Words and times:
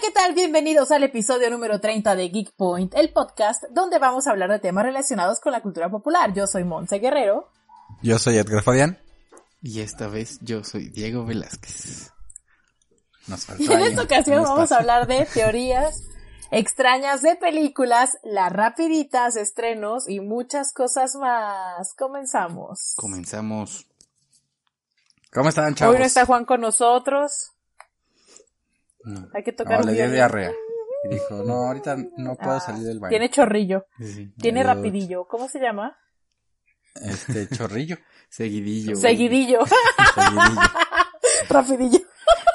¿Qué 0.00 0.10
tal? 0.12 0.34
Bienvenidos 0.34 0.90
al 0.92 1.02
episodio 1.02 1.50
número 1.50 1.78
30 1.78 2.16
de 2.16 2.30
Geek 2.30 2.52
Point, 2.56 2.94
el 2.94 3.12
podcast 3.12 3.64
donde 3.70 3.98
vamos 3.98 4.26
a 4.26 4.30
hablar 4.30 4.50
de 4.50 4.58
temas 4.58 4.84
relacionados 4.84 5.40
con 5.40 5.52
la 5.52 5.60
cultura 5.60 5.90
popular. 5.90 6.32
Yo 6.32 6.46
soy 6.46 6.64
Monse 6.64 7.00
Guerrero. 7.00 7.50
Yo 8.00 8.18
soy 8.18 8.38
Edgar 8.38 8.62
Fabián. 8.62 8.98
Y 9.60 9.80
esta 9.80 10.08
vez 10.08 10.38
yo 10.40 10.64
soy 10.64 10.88
Diego 10.88 11.26
Velázquez. 11.26 12.12
Y 13.58 13.72
en 13.72 13.80
esta 13.80 14.02
ocasión 14.02 14.42
vamos 14.42 14.72
a 14.72 14.78
hablar 14.78 15.06
de 15.06 15.26
teorías 15.26 16.02
extrañas 16.50 17.22
de 17.22 17.36
películas, 17.36 18.18
las 18.24 18.52
rapiditas, 18.52 19.36
estrenos 19.36 20.08
y 20.08 20.20
muchas 20.20 20.72
cosas 20.72 21.14
más. 21.16 21.94
Comenzamos. 21.94 22.94
Comenzamos. 22.96 23.86
¿Cómo 25.32 25.48
están, 25.48 25.74
chavos? 25.74 25.94
Hoy 25.94 26.00
no 26.00 26.06
está 26.06 26.26
Juan 26.26 26.44
con 26.44 26.60
nosotros. 26.60 27.52
No. 29.04 29.28
Hay 29.32 29.44
que 29.44 29.52
tocar 29.52 29.80
no, 29.80 29.86
le 29.86 29.92
dio 29.94 30.10
diarrea. 30.10 30.52
Y 31.02 31.08
dijo, 31.14 31.42
no, 31.44 31.68
ahorita 31.68 31.96
no 32.18 32.36
puedo 32.36 32.56
Ah, 32.56 32.60
salir 32.60 32.82
del 32.82 33.00
baño. 33.00 33.08
Tiene 33.08 33.30
chorrillo. 33.30 33.86
Sí. 33.98 34.34
Tiene 34.36 34.62
Dios. 34.62 34.76
rapidillo. 34.76 35.26
¿Cómo 35.26 35.48
se 35.48 35.58
llama? 35.58 35.96
Este, 36.94 37.48
chorrillo. 37.48 37.96
Seguidillo. 38.28 38.94
Seguidillo. 38.96 39.60
Seguidillo. 39.64 40.60
rapidillo. 41.48 42.00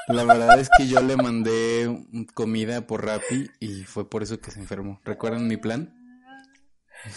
La 0.08 0.24
verdad 0.24 0.60
es 0.60 0.70
que 0.78 0.88
yo 0.88 1.02
le 1.02 1.16
mandé 1.18 2.06
comida 2.34 2.86
por 2.86 3.06
Rappi 3.06 3.50
y 3.60 3.84
fue 3.84 4.10
por 4.10 4.22
eso 4.24 4.40
que 4.40 4.52
se 4.52 4.60
enfermó. 4.60 5.00
¿Recuerdan 5.04 5.48
mi 5.48 5.58
plan? 5.58 5.94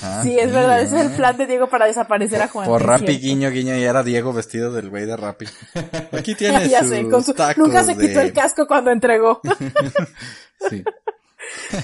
Ah, 0.02 0.20
Sí, 0.22 0.38
es 0.38 0.52
verdad. 0.52 0.80
Ese 0.82 0.98
es 1.00 1.06
el 1.10 1.16
plan 1.16 1.36
de 1.36 1.46
Diego 1.46 1.68
para 1.68 1.86
desaparecer 1.86 2.40
a 2.42 2.48
Juan. 2.48 2.66
Por 2.66 2.82
Rappi, 2.84 3.18
guiño, 3.18 3.50
guiño, 3.50 3.76
y 3.76 3.82
era 3.84 4.02
Diego 4.02 4.32
vestido 4.32 4.72
del 4.72 4.88
güey 4.90 5.06
de 5.06 5.16
Rappi. 5.16 5.46
Aquí 6.12 6.34
tiene 6.38 6.68
ya 6.68 6.80
sus 6.80 6.88
sé, 6.90 7.08
con 7.08 7.22
su- 7.24 7.34
tacos 7.34 7.58
nunca 7.58 7.84
se 7.84 7.92
quitó 7.96 8.18
de- 8.20 8.26
el 8.26 8.32
casco 8.32 8.66
cuando 8.66 8.90
entregó 8.90 9.40
Sí. 10.70 10.82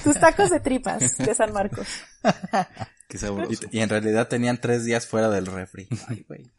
sus 0.03 0.19
tacos 0.19 0.49
de 0.49 0.59
tripas 0.59 1.17
de 1.17 1.33
San 1.35 1.53
Marcos. 1.53 1.87
Qué 3.07 3.17
sabroso. 3.19 3.51
Y, 3.71 3.77
y 3.77 3.81
en 3.81 3.89
realidad 3.89 4.27
tenían 4.27 4.59
tres 4.59 4.83
días 4.83 5.05
fuera 5.07 5.29
del 5.29 5.45
refri. 5.45 5.87
Ay, 6.07 6.25
güey. 6.27 6.51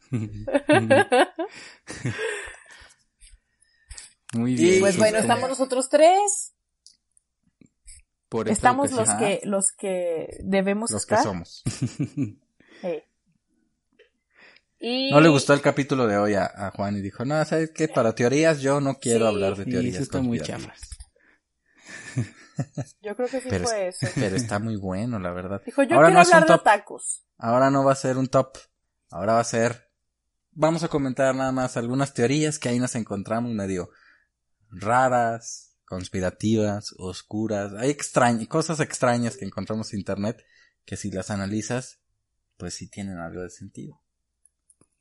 Muy 4.37 4.53
Y- 4.53 4.55
bien. 4.55 4.79
Pues 4.81 4.97
bueno, 4.97 5.17
estamos 5.17 5.49
nosotros 5.49 5.89
tres. 5.89 6.53
Por 8.29 8.47
esta 8.49 8.53
Estamos 8.69 8.91
los 8.91 9.09
que 9.13 9.39
los 9.43 9.71
que 9.71 10.37
debemos 10.43 10.91
Los 10.91 11.05
que 11.05 11.17
somos. 11.17 11.63
Y 14.79 15.09
No 15.11 15.19
le 15.21 15.29
gustó 15.29 15.53
el 15.53 15.61
capítulo 15.61 16.05
de 16.05 16.17
hoy 16.17 16.35
a, 16.35 16.45
a 16.45 16.69
Juan 16.71 16.95
y 16.97 17.01
dijo, 17.01 17.25
no, 17.25 17.43
¿sabes 17.45 17.71
qué? 17.73 17.87
Para 17.87 18.13
teorías 18.13 18.61
yo 18.61 18.79
no 18.79 18.99
quiero 18.99 19.27
Sí. 19.27 19.33
hablar 19.33 19.55
de 19.55 19.63
Sí, 19.65 19.71
teorías 19.71 19.95
eso 19.95 20.03
está 20.03 20.21
muy 20.21 20.37
conspirativas". 20.37 20.79
Yo 23.01 23.15
creo 23.15 23.27
que 23.27 23.39
sí 23.41 23.47
Pero, 23.49 23.65
fue 23.67 23.87
es- 23.87 24.01
eso. 24.03 24.11
pero 24.15 24.35
está 24.35 24.57
muy 24.59 24.75
bueno, 24.77 25.19
la 25.19 25.31
verdad. 25.31 25.61
Dijo, 25.63 25.83
yo 25.83 25.95
Ahora 25.95 26.07
quiero 26.07 26.19
no 26.21 26.25
hablar 26.25 26.41
de 26.41 26.47
top. 26.55 26.63
tacos. 26.63 27.23
Ahora 27.37 27.69
no 27.69 27.83
va 27.85 27.91
a 27.91 27.95
ser 27.95 28.17
un 28.17 28.27
top. 28.27 28.57
Ahora 29.11 29.33
va 29.33 29.39
a 29.41 29.43
ser... 29.43 29.89
Vamos 30.53 30.81
a 30.83 30.87
comentar 30.87 31.35
nada 31.35 31.51
más 31.51 31.77
algunas 31.77 32.15
teorías 32.15 32.57
que 32.57 32.69
ahí 32.69 32.79
nos 32.79 32.95
encontramos 32.95 33.51
medio 33.51 33.91
raras, 34.71 35.77
conspirativas, 35.85 36.93
oscuras. 36.97 37.73
Hay 37.73 37.89
extrañ 37.89 38.45
cosas 38.45 38.79
extrañas 38.79 39.37
que 39.37 39.45
encontramos 39.45 39.93
en 39.93 39.99
internet 39.99 40.43
que 40.85 40.97
si 40.97 41.11
las 41.11 41.31
analizas, 41.31 41.99
pues 42.57 42.75
sí 42.75 42.89
tienen 42.89 43.17
algo 43.17 43.41
de 43.41 43.49
sentido. 43.49 44.01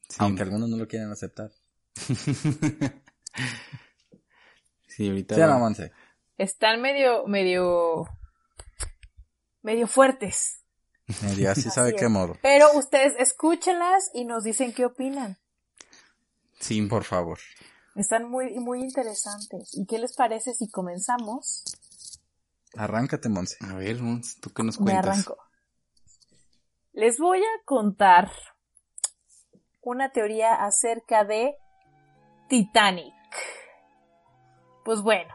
Sí. 0.08 0.16
Aunque 0.18 0.42
algunos 0.42 0.68
no 0.68 0.76
lo 0.76 0.86
quieren 0.86 1.10
aceptar. 1.10 1.50
sí, 4.86 5.08
ahorita. 5.08 5.34
¿Sí 5.34 5.40
no? 5.40 5.74
Están 6.38 6.80
medio, 6.82 7.26
medio, 7.26 8.06
medio 9.62 9.86
fuertes. 9.86 10.62
Medio 11.22 11.50
así 11.50 11.70
sabe 11.70 11.94
qué 11.94 12.08
modo. 12.08 12.36
Pero 12.42 12.72
ustedes 12.74 13.14
escúchenlas 13.18 14.10
y 14.12 14.24
nos 14.24 14.44
dicen 14.44 14.72
qué 14.72 14.84
opinan. 14.84 15.38
Sí, 16.58 16.82
Por 16.82 17.04
favor. 17.04 17.38
Están 17.96 18.28
muy, 18.30 18.54
muy 18.60 18.80
interesantes. 18.80 19.70
¿Y 19.74 19.86
qué 19.86 19.98
les 19.98 20.14
parece 20.14 20.52
si 20.54 20.68
comenzamos? 20.70 21.64
Arráncate, 22.76 23.28
Monse. 23.28 23.56
A 23.62 23.74
ver, 23.74 24.00
Mons, 24.02 24.38
¿tú 24.40 24.50
qué 24.52 24.62
nos 24.62 24.78
Me 24.80 24.84
cuentas? 24.92 25.06
arranco. 25.08 25.36
Les 26.92 27.18
voy 27.18 27.40
a 27.40 27.64
contar 27.64 28.30
una 29.82 30.10
teoría 30.12 30.54
acerca 30.54 31.24
de 31.24 31.56
Titanic. 32.48 33.14
Pues 34.84 35.00
bueno, 35.02 35.34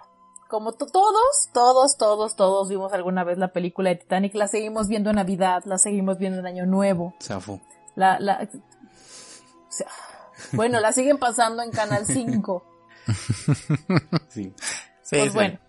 como 0.50 0.74
to- 0.74 0.86
todos, 0.88 1.50
todos, 1.54 1.98
todos, 1.98 2.36
todos 2.36 2.70
vimos 2.70 2.94
alguna 2.94 3.24
vez 3.24 3.38
la 3.38 3.52
película 3.54 3.90
de 3.90 3.96
Titanic, 3.98 4.34
la 4.36 4.48
seguimos 4.48 4.88
viendo 4.88 5.10
en 5.10 5.16
Navidad, 5.18 5.64
la 5.66 5.78
seguimos 5.78 6.18
viendo 6.18 6.40
en 6.40 6.46
Año 6.46 6.66
Nuevo, 6.66 7.14
Zafo. 7.22 7.60
la, 7.96 8.20
la, 8.20 8.48
o 9.68 9.72
sea, 9.72 9.88
bueno, 10.54 10.80
la 10.80 10.92
siguen 10.92 11.18
pasando 11.18 11.64
en 11.64 11.72
Canal 11.72 12.06
5. 12.06 12.68
Sí. 14.30 14.54
Pues 15.10 15.34
bueno, 15.34 15.60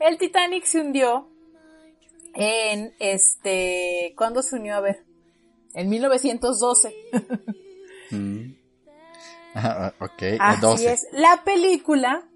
el 0.00 0.18
Titanic 0.18 0.64
se 0.64 0.80
hundió 0.80 1.28
en 2.34 2.94
este, 2.98 4.12
¿cuándo 4.16 4.42
se 4.42 4.56
unió? 4.56 4.74
A 4.74 4.80
ver, 4.80 5.04
en 5.74 5.88
1912. 5.88 6.94
Mm. 8.10 8.54
Ah, 9.56 9.92
ok, 10.00 10.22
el 10.22 10.38
Así 10.40 10.60
12. 10.62 10.92
es. 10.92 11.06
La 11.12 11.44
película, 11.44 12.26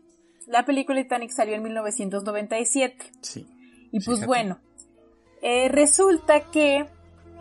la 0.46 0.64
película 0.64 1.02
Titanic 1.02 1.32
salió 1.32 1.56
en 1.56 1.64
1997. 1.64 3.10
Sí. 3.22 3.44
Y 3.90 3.98
pues 3.98 4.18
Fíjate. 4.18 4.26
bueno, 4.26 4.60
eh, 5.42 5.68
resulta 5.68 6.48
que 6.52 6.86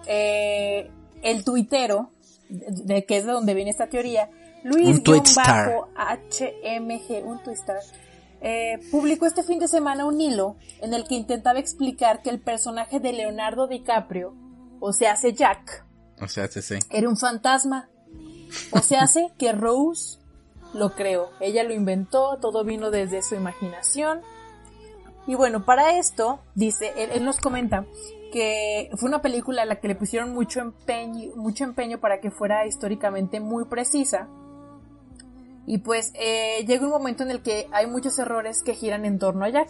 eh, 0.07 0.89
el 1.21 1.43
tuitero, 1.43 2.09
de, 2.49 3.05
que 3.05 3.17
es 3.17 3.25
de 3.25 3.31
donde 3.31 3.53
viene 3.53 3.71
esta 3.71 3.87
teoría, 3.87 4.29
Luis 4.63 5.01
tuitstar. 5.03 5.71
HMG, 5.95 7.25
un 7.25 7.41
tuitstar, 7.43 7.79
eh, 8.41 8.79
publicó 8.91 9.25
este 9.25 9.43
fin 9.43 9.59
de 9.59 9.67
semana 9.67 10.05
un 10.05 10.21
hilo 10.21 10.57
en 10.81 10.93
el 10.93 11.07
que 11.07 11.15
intentaba 11.15 11.59
explicar 11.59 12.21
que 12.21 12.29
el 12.29 12.39
personaje 12.39 12.99
de 12.99 13.13
Leonardo 13.13 13.67
DiCaprio, 13.67 14.35
o 14.79 14.93
sea, 14.93 15.13
hace 15.13 15.33
Jack, 15.33 15.85
O 16.21 16.27
sea, 16.27 16.47
sí, 16.47 16.61
sí. 16.61 16.75
era 16.89 17.09
un 17.09 17.17
fantasma. 17.17 17.89
O 18.71 18.79
se 18.79 18.95
hace 18.95 19.31
que 19.37 19.51
Rose 19.51 20.19
lo 20.73 20.95
creó. 20.95 21.29
Ella 21.39 21.63
lo 21.63 21.73
inventó, 21.73 22.37
todo 22.39 22.63
vino 22.63 22.91
desde 22.91 23.21
su 23.21 23.35
imaginación. 23.35 24.21
Y 25.25 25.35
bueno, 25.35 25.65
para 25.65 25.97
esto, 25.97 26.39
dice, 26.55 26.93
él, 26.95 27.09
él 27.11 27.25
nos 27.25 27.37
comenta 27.37 27.85
fue 28.95 29.09
una 29.09 29.21
película 29.21 29.63
a 29.63 29.65
la 29.65 29.79
que 29.79 29.87
le 29.87 29.95
pusieron 29.95 30.33
mucho 30.33 30.59
empeño, 30.59 31.35
mucho 31.35 31.63
empeño 31.63 31.99
para 31.99 32.19
que 32.19 32.31
fuera 32.31 32.65
históricamente 32.65 33.39
muy 33.39 33.65
precisa. 33.65 34.27
Y 35.65 35.79
pues 35.79 36.13
eh, 36.15 36.63
llega 36.65 36.85
un 36.85 36.91
momento 36.91 37.23
en 37.23 37.31
el 37.31 37.41
que 37.41 37.67
hay 37.71 37.87
muchos 37.87 38.17
errores 38.19 38.63
que 38.63 38.73
giran 38.73 39.05
en 39.05 39.19
torno 39.19 39.45
a 39.45 39.49
Jack. 39.49 39.69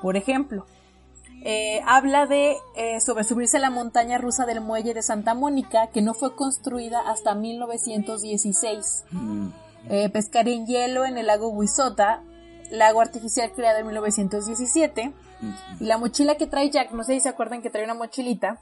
Por 0.00 0.16
ejemplo, 0.16 0.64
eh, 1.42 1.80
habla 1.86 2.26
de 2.26 2.56
eh, 2.76 3.00
sobre 3.00 3.24
subirse 3.24 3.58
a 3.58 3.60
la 3.60 3.70
montaña 3.70 4.18
rusa 4.18 4.44
del 4.44 4.60
muelle 4.60 4.94
de 4.94 5.02
Santa 5.02 5.34
Mónica, 5.34 5.88
que 5.92 6.02
no 6.02 6.14
fue 6.14 6.34
construida 6.34 7.00
hasta 7.00 7.34
1916. 7.34 9.04
Mm. 9.10 9.48
Eh, 9.88 10.08
pescar 10.10 10.48
en 10.48 10.66
hielo 10.66 11.04
en 11.04 11.16
el 11.16 11.26
lago 11.26 11.48
Huizota, 11.48 12.22
lago 12.70 13.00
artificial 13.00 13.52
creado 13.52 13.78
en 13.78 13.86
1917. 13.86 15.12
Y 15.80 15.84
la 15.84 15.98
mochila 15.98 16.36
que 16.36 16.46
trae 16.46 16.70
Jack, 16.70 16.92
no 16.92 17.04
sé 17.04 17.14
si 17.14 17.20
se 17.20 17.28
acuerdan 17.28 17.62
que 17.62 17.70
trae 17.70 17.84
una 17.84 17.94
mochilita, 17.94 18.60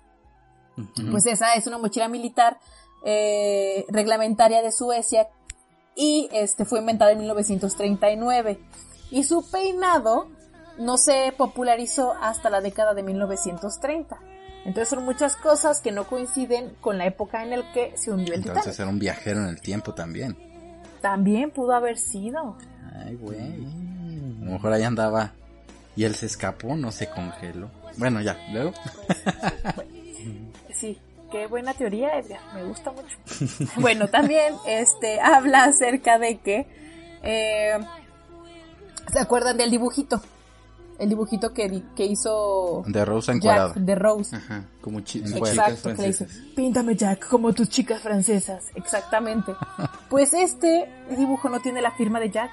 pues 1.10 1.26
esa 1.26 1.54
es 1.54 1.66
una 1.66 1.78
mochila 1.78 2.08
militar 2.08 2.58
eh, 3.04 3.86
reglamentaria 3.88 4.62
de 4.62 4.72
Suecia 4.72 5.28
y 5.94 6.28
este 6.32 6.64
fue 6.64 6.80
inventada 6.80 7.12
en 7.12 7.18
1939. 7.18 8.60
Y 9.10 9.24
su 9.24 9.48
peinado 9.50 10.28
no 10.78 10.98
se 10.98 11.32
popularizó 11.36 12.12
hasta 12.20 12.50
la 12.50 12.60
década 12.60 12.92
de 12.92 13.02
1930. 13.02 14.18
Entonces 14.66 14.88
son 14.88 15.04
muchas 15.04 15.36
cosas 15.36 15.80
que 15.80 15.92
no 15.92 16.06
coinciden 16.06 16.74
con 16.80 16.98
la 16.98 17.06
época 17.06 17.42
en 17.42 17.50
la 17.50 17.72
que 17.72 17.96
se 17.96 18.10
hundió 18.10 18.34
el 18.34 18.40
Entonces 18.40 18.64
Titanic. 18.64 18.80
era 18.80 18.88
un 18.90 18.98
viajero 18.98 19.40
en 19.40 19.46
el 19.46 19.60
tiempo 19.60 19.94
también. 19.94 20.36
También 21.00 21.52
pudo 21.52 21.72
haber 21.72 21.98
sido. 21.98 22.56
Ay, 22.92 23.14
güey. 23.14 23.38
A 23.38 24.44
lo 24.44 24.50
mejor 24.52 24.72
ahí 24.72 24.82
andaba 24.82 25.32
y 25.96 26.04
él 26.04 26.14
se 26.14 26.26
escapó, 26.26 26.76
no 26.76 26.92
se 26.92 27.08
congeló. 27.08 27.70
Bueno, 27.96 28.20
ya, 28.20 28.38
luego. 28.52 28.72
Sí, 30.72 30.98
qué 31.32 31.46
buena 31.46 31.72
teoría, 31.74 32.18
Edgar, 32.18 32.40
me 32.54 32.64
gusta 32.64 32.92
mucho. 32.92 33.16
bueno, 33.80 34.08
también 34.08 34.54
este 34.66 35.20
habla 35.20 35.64
acerca 35.64 36.18
de 36.18 36.38
que 36.38 36.66
eh, 37.22 37.78
¿se 39.12 39.18
acuerdan 39.18 39.56
del 39.56 39.70
dibujito? 39.70 40.20
El 40.98 41.10
dibujito 41.10 41.52
que, 41.52 41.68
di- 41.68 41.84
que 41.94 42.06
hizo 42.06 42.82
De 42.86 43.04
Rosa 43.04 43.32
Jack 43.32 43.36
encuadrada. 43.36 43.74
de 43.76 43.94
Rose. 43.94 44.34
Ajá, 44.36 44.64
como. 44.80 45.00
Exacto, 45.00 45.94
que 45.94 46.02
le 46.02 46.06
dice, 46.08 46.24
francesas. 46.24 46.36
píntame 46.56 46.96
Jack 46.96 47.28
como 47.28 47.52
tus 47.52 47.68
chicas 47.68 48.00
francesas. 48.00 48.64
Exactamente. 48.74 49.52
Pues 50.08 50.32
este 50.34 50.88
dibujo 51.16 51.48
no 51.48 51.60
tiene 51.60 51.82
la 51.82 51.90
firma 51.90 52.20
de 52.20 52.30
Jack. 52.30 52.50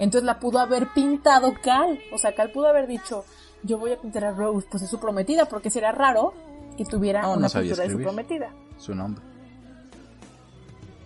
Entonces 0.00 0.24
la 0.24 0.40
pudo 0.40 0.58
haber 0.58 0.88
pintado 0.88 1.54
Cal. 1.62 2.00
O 2.12 2.18
sea, 2.18 2.34
Cal 2.34 2.50
pudo 2.50 2.66
haber 2.66 2.88
dicho, 2.88 3.24
yo 3.62 3.78
voy 3.78 3.92
a 3.92 4.00
pintar 4.00 4.24
a 4.24 4.32
Rose, 4.32 4.66
pues 4.70 4.82
es 4.82 4.90
su 4.90 4.98
prometida, 4.98 5.44
porque 5.44 5.70
será 5.70 5.92
raro 5.92 6.34
que 6.76 6.84
tuviera 6.84 7.28
una 7.28 7.48
pintura 7.48 7.82
de 7.84 7.90
su 7.90 7.98
prometida. 8.02 8.50
Su 8.78 8.94
nombre. 8.94 9.22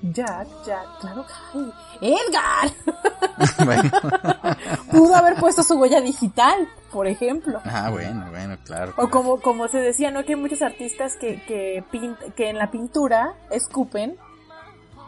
Jack, 0.02 0.46
Jack, 0.66 0.98
claro 1.00 1.24
que... 1.26 2.06
¡Edgar! 2.06 2.70
bueno. 3.64 3.90
Pudo 4.90 5.14
haber 5.14 5.34
puesto 5.36 5.62
su 5.62 5.74
huella 5.80 6.00
digital, 6.02 6.68
por 6.92 7.06
ejemplo. 7.06 7.60
Ah, 7.64 7.88
bueno, 7.90 8.26
bueno, 8.30 8.56
claro. 8.64 8.92
O 8.98 9.08
como, 9.08 9.40
como 9.40 9.66
se 9.68 9.78
decía, 9.78 10.10
¿no? 10.10 10.22
Que 10.24 10.34
hay 10.34 10.40
muchos 10.40 10.60
artistas 10.60 11.16
que, 11.16 11.42
que, 11.46 11.82
pint- 11.90 12.34
que 12.34 12.50
en 12.50 12.58
la 12.58 12.70
pintura 12.70 13.34
escupen 13.50 14.16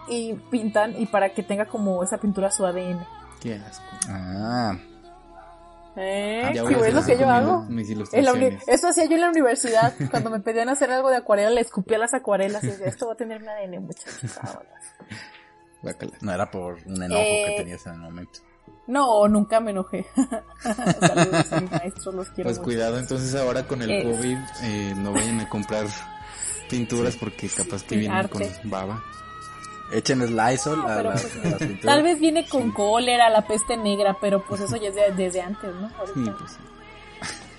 y 0.09 0.33
pintan 0.51 0.99
y 0.99 1.05
para 1.07 1.35
que 1.35 1.43
tenga 1.43 1.67
como 1.67 2.03
esa 2.03 2.17
pintura 2.17 2.51
su 2.51 2.65
ADN. 2.65 3.07
Qué 3.41 3.55
asco. 3.55 3.85
Ah, 4.09 4.77
¿Eh? 5.99 6.43
Ya 6.47 6.53
¿Sí 6.53 6.59
ahora 6.59 6.79
ves 6.79 6.87
se 6.87 6.93
lo 6.93 7.07
que 7.07 7.19
yo 7.19 7.31
hago? 7.31 7.63
mis 7.71 7.89
la 7.89 7.93
ilustraciones. 7.95 8.63
eso 8.69 8.89
hacía 8.89 9.05
yo 9.07 9.15
en 9.15 9.21
la 9.23 9.29
universidad. 9.31 9.95
Cuando 10.11 10.29
me 10.31 10.41
pedían 10.41 10.69
hacer 10.69 10.91
algo 10.91 11.09
de 11.11 11.17
acuarela, 11.17 11.51
le 11.51 11.61
escupía 11.63 11.97
las 11.99 12.13
acuarelas 12.15 12.63
y 12.65 12.69
decía, 12.69 12.87
esto 12.87 13.07
va 13.07 13.15
a 13.15 13.17
tener 13.17 13.43
un 13.43 13.49
ADN, 13.49 13.81
muchachos. 13.83 14.39
ahora". 14.43 14.69
Guácala. 15.83 16.13
no 16.21 16.33
era 16.33 16.51
por 16.51 16.79
un 16.87 17.03
enojo 17.03 17.21
Eh, 17.23 17.45
que 17.49 17.63
tenías 17.63 17.87
en 17.87 17.95
el 17.95 17.99
momento. 18.01 18.41
No, 18.89 19.27
nunca 19.29 19.59
me 19.61 19.71
enojé. 19.73 20.05
Saludos 21.01 21.53
a 21.53 21.61
mis 21.61 21.71
maestros, 21.71 22.15
los 22.15 22.29
quiero 22.31 22.49
Pues 22.49 22.59
mucho. 22.59 22.63
cuidado 22.65 22.99
entonces 22.99 23.35
ahora 23.35 23.67
con 23.67 23.83
el 23.83 23.91
Eh. 23.91 24.03
COVID, 24.05 24.37
eh, 24.65 24.95
no 24.99 25.13
vayan 25.13 25.41
a 25.41 25.49
comprar 25.49 25.87
pinturas 26.71 27.17
porque 27.17 27.49
capaz 27.49 27.83
que 27.85 27.97
vienen 27.97 28.19
arte. 28.19 28.31
con 28.31 28.71
baba. 28.71 29.03
Echen 29.93 30.19
Lysol 30.37 30.81
a, 30.81 30.97
pero 30.97 31.11
las, 31.11 31.23
pues, 31.23 31.37
a 31.45 31.49
las 31.51 31.59
pinturas. 31.59 31.83
Tal 31.83 32.03
vez 32.03 32.19
viene 32.21 32.49
con 32.49 32.73
cólera, 32.73 33.31
la 33.31 33.47
peste 33.47 33.77
negra, 33.77 34.17
pero 34.21 34.45
pues 34.45 34.61
eso 34.61 34.77
ya 34.77 34.89
es 34.89 34.95
de- 34.95 35.13
desde 35.13 35.41
antes, 35.43 35.75
¿no? 35.75 35.89
Sí, 36.15 36.31
pues 36.39 36.53
sí. 36.53 36.59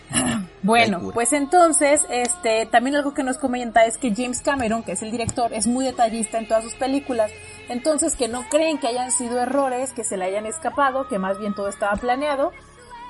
Bueno, 0.64 1.12
pues 1.14 1.32
entonces, 1.34 2.06
este, 2.10 2.66
también 2.66 2.96
algo 2.98 3.14
que 3.14 3.24
nos 3.24 3.38
comenta 3.38 3.86
es 3.86 3.98
que 3.98 4.14
James 4.14 4.42
Cameron, 4.42 4.84
que 4.84 4.94
es 4.94 5.02
el 5.02 5.12
director, 5.12 5.54
es 5.54 5.66
muy 5.68 5.86
detallista 5.86 6.40
en 6.40 6.48
todas 6.48 6.64
sus 6.64 6.74
películas. 6.74 7.32
Entonces, 7.70 8.16
que 8.16 8.28
no 8.28 8.44
creen 8.50 8.78
que 8.78 8.88
hayan 8.88 9.12
sido 9.12 9.40
errores, 9.40 9.94
que 9.94 10.04
se 10.04 10.18
le 10.18 10.26
hayan 10.26 10.46
escapado, 10.46 11.08
que 11.08 11.20
más 11.20 11.40
bien 11.40 11.54
todo 11.54 11.70
estaba 11.70 11.94
planeado. 11.96 12.52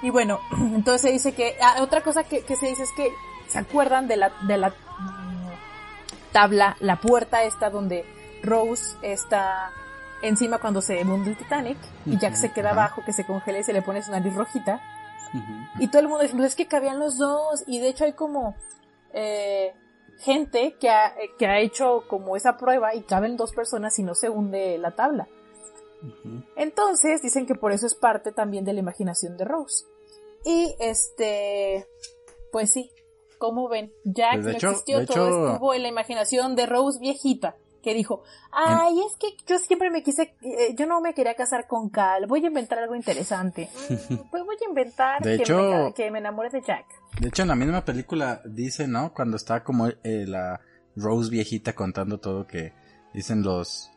Y 0.04 0.12
bueno, 0.12 0.40
entonces 0.76 1.02
se 1.02 1.12
dice 1.12 1.34
que, 1.34 1.56
ah, 1.62 1.78
otra 1.82 2.02
cosa 2.02 2.24
que, 2.24 2.42
que 2.42 2.56
se 2.56 2.68
dice 2.68 2.84
es 2.84 2.92
que, 2.96 3.12
¿se 3.48 3.58
acuerdan 3.58 4.08
de 4.08 4.18
la, 4.18 4.32
de 4.48 4.58
la 4.58 4.74
tabla, 6.32 6.76
la 6.80 6.98
puerta 6.98 7.44
esta 7.44 7.70
donde 7.70 8.06
Rose 8.48 8.96
está 9.04 9.72
encima 10.24 10.58
cuando 10.58 10.82
se 10.82 11.00
hunde 11.04 11.30
el 11.32 11.38
Titanic 11.38 11.78
y 12.06 12.18
Jack 12.18 12.34
se 12.36 12.52
queda 12.52 12.72
abajo, 12.72 13.04
que 13.06 13.14
se 13.14 13.26
congela 13.26 13.60
y 13.60 13.64
se 13.64 13.74
le 13.74 13.82
pone 13.84 14.02
su 14.02 14.12
nariz 14.12 14.34
rojita? 14.36 14.82
Y 15.80 15.90
todo 15.90 16.02
el 16.02 16.08
mundo 16.08 16.24
dice, 16.24 16.36
pues 16.36 16.48
es 16.48 16.56
que 16.56 16.68
cabían 16.68 17.00
los 17.00 17.18
dos. 17.18 17.64
Y 17.68 17.80
de 17.80 17.90
hecho 17.90 18.06
hay 18.06 18.14
como 18.14 18.56
eh, 19.14 19.74
gente 20.20 20.76
que 20.80 20.90
ha, 20.90 21.08
eh, 21.10 21.32
que 21.38 21.46
ha 21.46 21.60
hecho 21.60 22.04
como 22.08 22.36
esa 22.36 22.58
prueba 22.58 22.96
y 22.96 23.02
caben 23.04 23.38
dos 23.38 23.52
personas 23.54 24.00
y 24.00 24.04
no 24.04 24.16
se 24.16 24.30
hunde 24.30 24.78
la 24.80 24.92
tabla. 24.92 25.28
Entonces 26.56 27.22
dicen 27.22 27.46
que 27.46 27.56
por 27.56 27.72
eso 27.72 27.86
es 27.88 27.96
parte 27.96 28.32
también 28.32 28.64
de 28.66 28.74
la 28.74 28.80
imaginación 28.80 29.38
de 29.38 29.46
Rose. 29.46 29.86
Y 30.46 30.76
este, 30.80 31.88
pues 32.52 32.72
sí, 32.72 32.92
como 33.38 33.68
ven, 33.68 33.92
Jack 34.06 34.34
Pues, 34.36 34.46
no 34.46 34.52
hecho- 34.52 34.70
existió, 34.70 35.06
todo 35.06 35.28
hecho- 35.28 35.52
estuvo 35.54 35.74
en 35.74 35.82
la 35.84 35.88
imaginación 35.90 36.56
de 36.56 36.66
Rose 36.66 37.00
viejita. 37.00 37.56
Que 37.88 37.94
dijo, 37.94 38.22
ay, 38.52 39.00
es 39.00 39.16
que 39.16 39.28
yo 39.48 39.58
siempre 39.60 39.90
me 39.90 40.04
quise, 40.04 40.36
eh, 40.42 40.76
yo 40.76 40.86
no 40.88 41.00
me 41.00 41.14
quería 41.14 41.36
casar 41.36 41.68
con 41.68 41.90
Cal, 41.90 42.28
voy 42.28 42.44
a 42.44 42.48
inventar 42.48 42.80
algo 42.80 42.96
interesante. 42.96 43.70
Pues 44.30 44.44
voy 44.44 44.58
a 44.62 44.68
inventar 44.68 45.22
De 45.24 45.38
que, 45.38 45.44
hecho- 45.44 45.58
me, 45.86 45.94
que 45.94 46.12
me 46.12 46.20
enamore 46.20 46.50
de 46.50 46.62
Jack. 46.62 46.86
De 47.22 47.30
hecho, 47.30 47.44
en 47.44 47.48
la 47.48 47.56
misma 47.56 47.86
película 47.86 48.42
dice, 48.44 48.90
¿no? 48.90 49.14
Cuando 49.14 49.38
está 49.38 49.64
como 49.64 49.88
eh, 49.88 50.26
la 50.28 50.60
Rose 50.98 51.30
viejita 51.32 51.72
contando 51.76 52.20
todo 52.20 52.46
que 52.46 52.74
dicen 53.14 53.42
los 53.42 53.90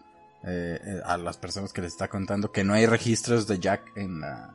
eh, 0.44 0.78
eh, 0.81 1.00
a 1.04 1.16
las 1.16 1.37
personas 1.37 1.72
que 1.72 1.82
les 1.82 1.90
está 1.92 2.06
contando 2.06 2.52
que 2.52 2.62
no 2.62 2.75
hay 2.75 2.87
registros 2.87 3.48
de 3.48 3.58
Jack 3.58 3.96
en 3.96 4.20
la 4.20 4.54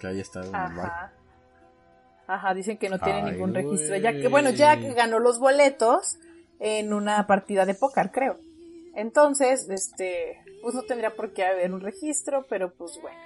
que 0.00 0.08
haya 0.08 0.20
estado 0.22 0.46
en 0.48 0.54
el 0.56 0.76
barco. 0.76 1.14
Ajá. 2.26 2.54
Dicen 2.54 2.76
que 2.78 2.88
no 2.88 2.98
tiene 2.98 3.20
Ay, 3.22 3.32
ningún 3.34 3.54
registro. 3.54 3.96
Jack. 3.98 4.20
Que 4.20 4.26
bueno, 4.28 4.50
Jack 4.50 4.80
ganó 4.96 5.20
los 5.20 5.38
boletos 5.38 6.18
en 6.60 6.92
una 6.94 7.26
partida 7.26 7.66
de 7.66 7.74
póker, 7.74 8.10
creo. 8.10 8.38
Entonces, 8.94 9.68
este, 9.68 10.40
pues 10.62 10.74
no 10.74 10.82
tendría 10.82 11.14
por 11.14 11.32
qué 11.32 11.44
haber 11.44 11.72
un 11.72 11.80
registro, 11.80 12.46
pero 12.48 12.72
pues 12.72 12.98
bueno. 13.02 13.18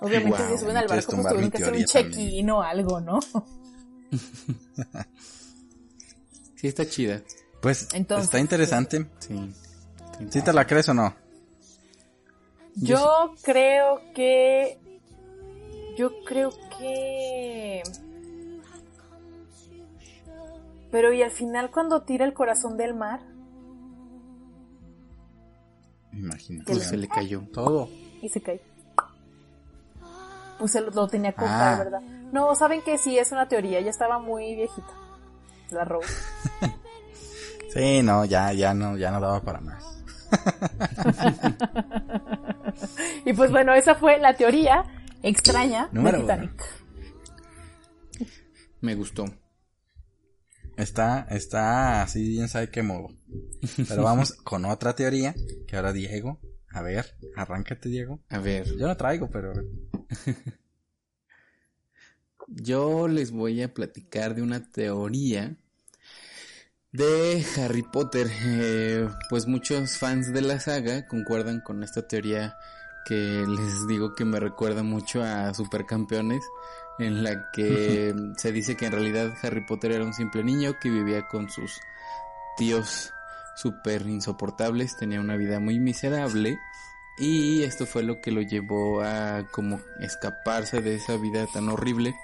Obviamente 0.00 0.38
si 0.48 0.58
suben 0.58 0.76
al 0.76 0.88
barco, 0.88 1.12
pues 1.12 1.28
tuvieron 1.28 1.50
que 1.50 1.62
hacer 1.62 1.74
un 1.74 1.84
check-in 1.84 2.50
o 2.50 2.62
algo, 2.62 3.00
¿no? 3.00 3.20
Sí, 6.56 6.68
está 6.68 6.88
chida. 6.88 7.20
Pues 7.60 7.88
Entonces, 7.92 8.24
está 8.24 8.38
interesante. 8.38 9.06
Sí. 9.18 9.52
¿Sí 10.30 10.40
te 10.40 10.54
la 10.54 10.66
crees 10.66 10.88
o 10.88 10.94
no? 10.94 11.14
Yo 12.76 13.34
creo 13.42 14.00
que. 14.14 14.78
Yo 15.98 16.24
creo 16.24 16.50
que. 16.78 17.82
Pero 20.90 21.12
y 21.12 21.22
al 21.22 21.30
final 21.30 21.70
cuando 21.70 22.02
tira 22.04 22.24
el 22.24 22.32
corazón 22.32 22.78
del 22.78 22.94
mar 22.94 23.20
Imagínate. 26.16 26.72
Pues 26.72 26.84
se 26.88 26.96
le 26.96 27.08
cayó. 27.08 27.42
Todo. 27.52 27.88
y 28.22 28.28
se 28.28 28.40
cae. 28.40 28.60
Pues 30.58 30.74
él 30.74 30.86
lo 30.94 31.06
tenía 31.06 31.32
que 31.32 31.36
comprar, 31.38 31.74
Ah. 31.74 31.78
¿verdad? 31.78 32.00
No, 32.32 32.54
saben 32.54 32.82
que 32.82 32.96
sí, 32.98 33.18
es 33.18 33.30
una 33.32 33.46
teoría, 33.46 33.80
ya 33.80 33.90
estaba 33.90 34.18
muy 34.18 34.54
viejita. 34.54 34.88
La 35.70 35.84
Rose. 35.84 36.08
Sí, 37.72 38.00
no, 38.02 38.24
ya, 38.24 38.54
ya 38.54 38.72
no, 38.72 38.96
ya 38.96 39.10
no 39.10 39.20
daba 39.20 39.42
para 39.42 39.60
más. 39.60 39.84
Y 43.26 43.32
pues 43.34 43.50
bueno, 43.50 43.74
esa 43.74 43.94
fue 43.96 44.18
la 44.18 44.34
teoría 44.34 44.84
extraña 45.22 45.88
Número 45.92 46.18
de 46.18 46.24
uno. 46.24 46.32
Titanic. 46.32 46.64
Me 48.80 48.94
gustó. 48.94 49.26
Está, 50.76 51.26
está 51.30 52.02
así, 52.02 52.28
bien 52.28 52.48
sabe 52.48 52.70
qué 52.70 52.82
modo. 52.82 53.08
Pero 53.88 54.02
vamos 54.02 54.32
con 54.44 54.64
otra 54.64 54.94
teoría, 54.94 55.34
que 55.66 55.76
ahora 55.76 55.92
Diego, 55.92 56.40
a 56.70 56.82
ver, 56.82 57.16
arráncate 57.34 57.88
Diego. 57.88 58.20
A 58.28 58.38
ver, 58.38 58.66
Yo 58.76 58.86
no 58.86 58.96
traigo, 58.96 59.30
pero 59.30 59.52
yo 62.48 63.08
les 63.08 63.30
voy 63.30 63.62
a 63.62 63.72
platicar 63.72 64.34
de 64.34 64.42
una 64.42 64.70
teoría 64.70 65.56
de 66.92 67.44
Harry 67.56 67.82
Potter. 67.82 68.28
Eh, 68.30 69.08
pues 69.28 69.46
muchos 69.46 69.98
fans 69.98 70.32
de 70.32 70.42
la 70.42 70.60
saga 70.60 71.06
concuerdan 71.06 71.60
con 71.60 71.82
esta 71.82 72.06
teoría 72.06 72.56
que 73.04 73.14
les 73.14 73.86
digo 73.86 74.14
que 74.14 74.24
me 74.24 74.40
recuerda 74.40 74.82
mucho 74.82 75.22
a 75.22 75.54
Supercampeones, 75.54 76.42
en 76.98 77.22
la 77.22 77.50
que 77.50 78.14
se 78.36 78.52
dice 78.52 78.76
que 78.76 78.86
en 78.86 78.92
realidad 78.92 79.34
Harry 79.42 79.64
Potter 79.66 79.92
era 79.92 80.04
un 80.04 80.14
simple 80.14 80.42
niño 80.42 80.78
que 80.80 80.90
vivía 80.90 81.26
con 81.28 81.50
sus 81.50 81.80
tíos 82.56 83.12
súper 83.54 84.02
insoportables, 84.02 84.96
tenía 84.96 85.20
una 85.20 85.36
vida 85.36 85.60
muy 85.60 85.78
miserable 85.78 86.58
y 87.18 87.62
esto 87.62 87.86
fue 87.86 88.02
lo 88.02 88.20
que 88.20 88.30
lo 88.30 88.42
llevó 88.42 89.00
a 89.02 89.46
como 89.50 89.80
escaparse 90.00 90.80
de 90.80 90.96
esa 90.96 91.16
vida 91.16 91.46
tan 91.52 91.68
horrible, 91.68 92.14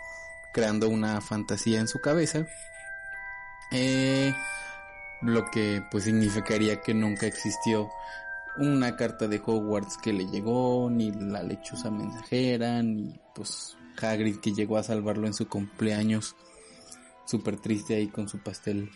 creando 0.53 0.89
una 0.89 1.21
fantasía 1.21 1.81
en 1.81 1.89
su 1.89 2.01
cabeza. 2.01 2.47
Eh, 3.71 4.35
lo 5.23 5.51
que 5.51 5.83
pues 5.91 6.05
significaría 6.05 6.83
que 6.83 6.93
nunca 6.93 7.27
existió 7.27 7.91
una 8.59 8.97
carta 8.97 9.29
de 9.29 9.41
Hogwarts 9.45 9.97
que 9.97 10.13
le 10.13 10.27
llegó, 10.27 10.91
ni 10.91 11.11
la 11.11 11.43
lechuza 11.43 11.91
mensajera, 11.91 12.83
ni 12.83 13.19
pues 13.35 13.77
Hagrid 14.01 14.37
que 14.37 14.53
llegó 14.53 14.77
a 14.77 14.83
salvarlo 14.83 15.27
en 15.27 15.35
su 15.35 15.49
cumpleaños. 15.49 16.37
Súper 17.27 17.57
triste 17.57 17.95
ahí 17.95 18.09
con 18.09 18.29
su 18.29 18.39
pastel. 18.39 18.91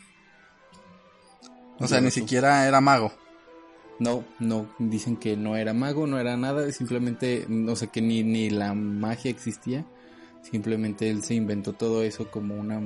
O 1.78 1.86
sea, 1.86 2.00
ni 2.00 2.10
siquiera 2.10 2.66
era 2.66 2.80
mago. 2.80 3.12
No, 3.98 4.24
no, 4.38 4.68
dicen 4.78 5.16
que 5.16 5.36
no 5.36 5.56
era 5.56 5.72
mago, 5.72 6.06
no 6.06 6.18
era 6.18 6.36
nada, 6.36 6.70
simplemente, 6.70 7.46
o 7.66 7.76
sea, 7.76 7.88
que 7.88 8.02
ni, 8.02 8.22
ni 8.22 8.50
la 8.50 8.74
magia 8.74 9.30
existía. 9.30 9.86
Simplemente 10.42 11.10
él 11.10 11.22
se 11.24 11.34
inventó 11.34 11.72
todo 11.72 12.02
eso 12.02 12.30
como 12.30 12.54
una, 12.54 12.80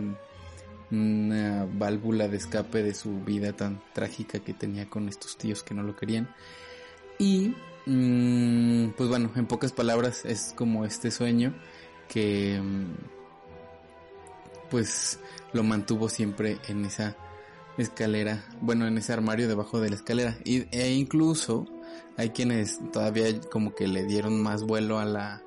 una 0.91 1.67
válvula 1.67 2.29
de 2.29 2.37
escape 2.37 2.83
de 2.83 2.95
su 2.95 3.21
vida 3.21 3.53
tan 3.53 3.83
trágica 3.93 4.39
que 4.39 4.55
tenía 4.55 4.89
con 4.89 5.09
estos 5.09 5.37
tíos 5.37 5.63
que 5.63 5.75
no 5.75 5.83
lo 5.83 5.97
querían. 5.97 6.29
Y, 7.19 7.55
mm, 7.87 8.91
pues 8.97 9.09
bueno, 9.09 9.31
en 9.35 9.47
pocas 9.47 9.73
palabras 9.73 10.25
es 10.25 10.55
como 10.57 10.85
este 10.85 11.11
sueño 11.11 11.55
que, 12.13 12.61
mm, 12.61 12.87
pues, 14.71 15.19
lo 15.53 15.63
mantuvo 15.63 16.09
siempre 16.09 16.59
en 16.69 16.85
esa 16.85 17.17
escalera, 17.79 18.45
bueno, 18.61 18.87
en 18.87 18.99
ese 18.99 19.13
armario 19.13 19.49
debajo 19.49 19.81
de 19.81 19.91
la 19.91 19.97
escalera. 19.97 20.37
Y, 20.45 20.67
e 20.77 20.93
incluso 20.93 21.67
hay 22.17 22.31
quienes 22.31 22.79
todavía 22.93 23.41
como 23.51 23.75
que 23.75 23.89
le 23.89 24.05
dieron 24.05 24.41
más 24.43 24.63
vuelo 24.63 24.99
a 24.99 25.05
la, 25.05 25.43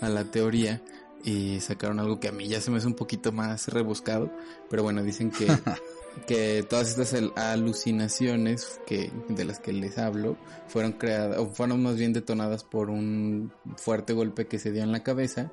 a 0.00 0.08
la 0.08 0.24
teoría 0.24 0.82
y 1.24 1.60
sacaron 1.60 1.98
algo 1.98 2.20
que 2.20 2.28
a 2.28 2.32
mí 2.32 2.46
ya 2.46 2.60
se 2.60 2.70
me 2.70 2.78
hace 2.78 2.86
un 2.86 2.94
poquito 2.94 3.32
más 3.32 3.68
rebuscado, 3.68 4.30
pero 4.70 4.82
bueno, 4.84 5.02
dicen 5.02 5.30
que, 5.32 5.46
que 6.28 6.64
todas 6.68 6.90
estas 6.90 7.14
al- 7.14 7.32
alucinaciones 7.36 8.80
que, 8.86 9.10
de 9.28 9.44
las 9.44 9.58
que 9.58 9.72
les 9.72 9.98
hablo 9.98 10.36
fueron 10.68 10.92
creadas, 10.92 11.38
o 11.38 11.46
fueron 11.48 11.82
más 11.82 11.96
bien 11.96 12.12
detonadas 12.12 12.62
por 12.62 12.90
un 12.90 13.52
fuerte 13.76 14.12
golpe 14.12 14.46
que 14.46 14.58
se 14.60 14.70
dio 14.70 14.82
en 14.84 14.92
la 14.92 15.02
cabeza, 15.02 15.50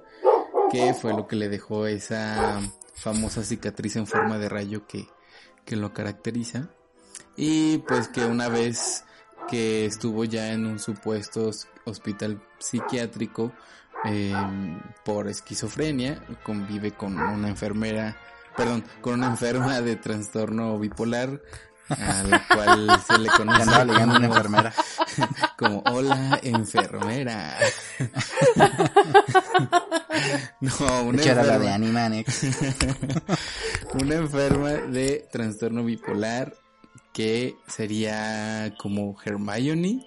fue 1.00 1.14
lo 1.14 1.28
que 1.28 1.36
le 1.36 1.50
dejó 1.50 1.88
esa 1.88 2.62
famosa 2.96 3.44
cicatriz 3.44 3.96
en 3.96 4.08
forma 4.08 4.38
de 4.38 4.50
rayo 4.50 4.88
que, 4.88 5.08
que 5.66 5.76
lo 5.76 5.94
caracteriza. 5.94 6.70
Y 7.38 7.80
pues 7.80 8.08
que 8.08 8.26
una 8.26 8.48
vez 8.50 9.04
que 9.48 9.86
estuvo 9.86 10.24
ya 10.24 10.54
en 10.54 10.66
un 10.66 10.80
supuesto 10.80 11.50
hos- 11.50 11.68
hospital 11.86 12.42
psiquiátrico 12.60 13.52
eh, 14.06 14.34
por 15.04 15.28
esquizofrenia, 15.28 16.24
convive 16.44 16.92
con 16.92 17.18
una 17.18 17.50
enfermera, 17.50 18.18
perdón, 18.56 18.84
con 19.02 19.16
una 19.16 19.28
enferma 19.28 19.82
de 19.82 19.96
trastorno 19.96 20.78
bipolar, 20.80 21.42
a 21.90 22.24
la 22.24 22.48
cual 22.48 23.00
se 23.06 23.18
le 23.20 23.30
conoce 23.30 23.62
andaba 23.64 23.86
ligando 23.86 24.16
una 24.18 24.26
enfermera. 24.26 24.74
como 25.58 25.84
hola 25.86 26.40
enfermera. 26.42 27.58
no, 30.62 31.04
una 31.04 31.22
era 31.22 31.44
la 31.44 31.60
de 31.60 31.68
enferma, 31.68 31.76
Animaniacs. 31.76 32.44
una 34.02 34.16
enferma 34.16 34.70
de 34.72 35.28
trastorno 35.32 35.84
bipolar 35.84 36.56
que 37.14 37.56
sería 37.68 38.74
como 38.78 39.16
Hermione. 39.24 40.06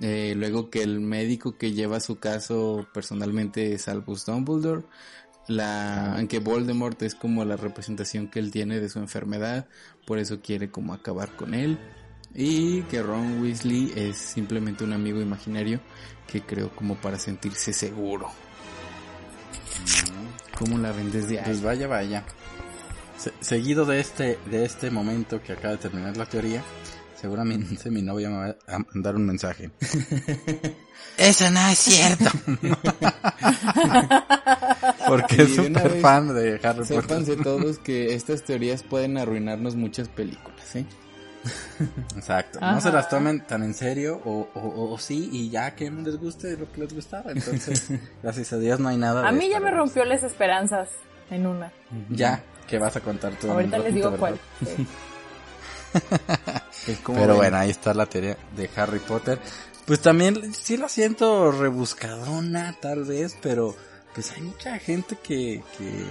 eh, 0.00 0.34
luego 0.36 0.70
que 0.70 0.82
el 0.82 1.00
médico 1.00 1.56
que 1.56 1.72
lleva 1.72 2.00
su 2.00 2.18
caso 2.18 2.86
personalmente 2.92 3.74
es 3.74 3.86
Albus 3.88 4.26
Dumbledore. 4.26 4.82
La, 5.48 6.14
aunque 6.16 6.38
Voldemort 6.38 7.00
es 7.02 7.14
como 7.14 7.44
la 7.44 7.56
representación 7.56 8.28
que 8.28 8.38
él 8.38 8.50
tiene 8.52 8.80
de 8.80 8.88
su 8.88 9.00
enfermedad, 9.00 9.66
por 10.06 10.18
eso 10.18 10.40
quiere 10.40 10.70
como 10.70 10.94
acabar 10.94 11.34
con 11.36 11.54
él. 11.54 11.78
Y 12.34 12.82
que 12.84 13.02
Ron 13.02 13.42
Weasley 13.42 13.92
es 13.94 14.16
simplemente 14.16 14.84
un 14.84 14.92
amigo 14.94 15.20
imaginario 15.20 15.80
que 16.26 16.40
creó 16.42 16.70
como 16.74 16.96
para 16.96 17.18
sentirse 17.18 17.72
seguro. 17.72 18.30
¿Cómo 20.58 20.78
la 20.78 20.92
ven 20.92 21.10
desde 21.10 21.38
ahí? 21.40 21.44
Pues 21.44 21.62
vaya, 21.62 21.86
vaya. 21.88 22.24
Se- 23.18 23.32
seguido 23.40 23.84
de 23.84 24.00
este, 24.00 24.38
de 24.50 24.64
este 24.64 24.90
momento 24.90 25.42
que 25.42 25.52
acaba 25.52 25.72
de 25.72 25.78
terminar 25.78 26.16
la 26.16 26.26
teoría, 26.26 26.62
seguramente 27.20 27.90
mi 27.90 28.02
novia 28.02 28.30
me 28.30 28.36
va 28.36 28.56
a 28.68 28.78
mandar 28.78 29.16
un 29.16 29.26
mensaje. 29.26 29.70
Eso 31.18 31.50
no 31.50 31.68
es 31.68 31.78
cierto. 31.78 32.30
Porque 35.20 35.42
es 35.42 35.54
súper 35.56 36.00
fan 36.00 36.34
de 36.34 36.60
Harry 36.62 36.80
Potter. 36.80 37.02
Sépanse 37.02 37.36
todos 37.36 37.78
que 37.78 38.14
estas 38.14 38.42
teorías 38.42 38.82
pueden 38.82 39.18
arruinarnos 39.18 39.74
muchas 39.76 40.08
películas, 40.08 40.76
¿eh? 40.76 40.84
Exacto. 42.16 42.58
Ajá. 42.62 42.74
No 42.74 42.80
se 42.80 42.92
las 42.92 43.08
tomen 43.08 43.44
tan 43.46 43.62
en 43.64 43.74
serio 43.74 44.20
o, 44.24 44.48
o, 44.54 44.60
o- 44.60 44.92
o 44.92 44.98
sí 44.98 45.28
y 45.32 45.50
ya 45.50 45.74
que 45.74 45.90
no 45.90 46.02
les 46.02 46.16
guste 46.18 46.56
lo 46.56 46.70
que 46.70 46.82
les 46.82 46.94
gustaba. 46.94 47.32
Entonces, 47.32 47.86
gracias 48.22 48.52
a 48.52 48.58
Dios 48.58 48.78
no 48.78 48.88
hay 48.88 48.96
nada. 48.96 49.26
A 49.26 49.32
de 49.32 49.38
mí 49.38 49.48
ya 49.48 49.58
me 49.60 49.70
rompió 49.70 50.04
las 50.04 50.22
esperanzas 50.22 50.88
en 51.30 51.46
una. 51.46 51.72
Ya, 52.10 52.42
que 52.68 52.78
vas 52.78 52.94
a 52.96 53.00
contar 53.00 53.32
tú. 53.40 53.50
Ahorita 53.50 53.78
les 53.78 53.94
digo 53.94 54.16
cuál. 54.16 54.38
Pues, 56.86 56.98
¿cómo 57.02 57.18
Pero 57.18 57.32
ven? 57.34 57.36
bueno, 57.36 57.56
ahí 57.58 57.70
está 57.70 57.92
la 57.94 58.06
teoría 58.06 58.36
de 58.56 58.70
Harry 58.76 58.98
Potter. 58.98 59.38
Pues 59.86 60.00
también 60.00 60.54
sí 60.54 60.76
la 60.76 60.88
siento 60.88 61.52
rebuscadona, 61.52 62.74
tal 62.80 63.04
vez, 63.04 63.36
pero 63.42 63.76
pues 64.14 64.32
hay 64.32 64.42
mucha 64.42 64.78
gente 64.78 65.16
que, 65.16 65.62
que, 65.78 66.04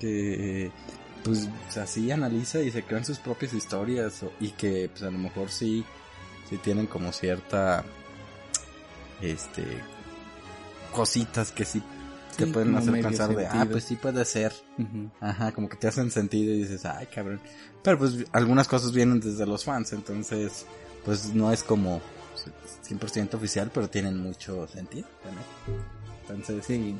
que 0.00 0.70
pues 1.22 1.48
así 1.76 2.10
analiza 2.10 2.60
y 2.60 2.70
se 2.70 2.82
crean 2.82 3.04
sus 3.04 3.18
propias 3.18 3.52
historias 3.52 4.24
y 4.40 4.50
que 4.50 4.88
pues 4.88 5.02
a 5.02 5.10
lo 5.10 5.18
mejor 5.18 5.50
sí, 5.50 5.84
sí 6.48 6.56
tienen 6.58 6.86
como 6.86 7.12
cierta, 7.12 7.84
este, 9.20 9.64
cositas 10.94 11.52
que 11.52 11.64
sí 11.64 11.82
te 12.36 12.44
Sí, 12.44 12.52
pueden 12.52 12.76
hacer 12.76 13.00
pensar 13.00 13.34
de, 13.34 13.46
ah, 13.46 13.66
pues 13.70 13.84
sí 13.84 13.96
puede 13.96 14.24
ser. 14.24 14.52
Ajá, 15.20 15.52
como 15.52 15.68
que 15.68 15.76
te 15.76 15.88
hacen 15.88 16.10
sentido 16.10 16.52
y 16.52 16.58
dices, 16.58 16.84
ay, 16.84 17.06
cabrón. 17.06 17.40
Pero 17.82 17.98
pues 17.98 18.26
algunas 18.32 18.68
cosas 18.68 18.92
vienen 18.92 19.20
desde 19.20 19.46
los 19.46 19.64
fans, 19.64 19.92
entonces, 19.94 20.66
pues 21.04 21.32
no 21.34 21.50
es 21.50 21.62
como 21.62 22.02
100% 22.86 23.34
oficial, 23.34 23.70
pero 23.72 23.88
tienen 23.88 24.18
mucho 24.18 24.68
sentido 24.68 25.08
también. 25.22 25.46
Entonces, 26.28 26.64
sí. 26.64 26.96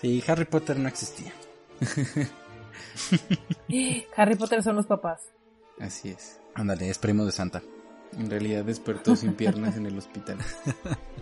Sí, 0.00 0.22
Harry 0.26 0.44
Potter 0.44 0.78
no 0.78 0.88
existía. 0.88 1.32
Harry 4.16 4.34
Potter 4.36 4.62
son 4.62 4.76
los 4.76 4.86
papás. 4.86 5.20
Así 5.80 6.10
es. 6.10 6.38
Ándale, 6.54 6.90
es 6.90 6.98
primo 6.98 7.24
de 7.24 7.32
Santa. 7.32 7.62
En 8.18 8.28
realidad 8.28 8.64
despertó 8.64 9.16
sin 9.16 9.34
piernas 9.34 9.76
en 9.76 9.86
el 9.86 9.96
hospital. 9.96 10.38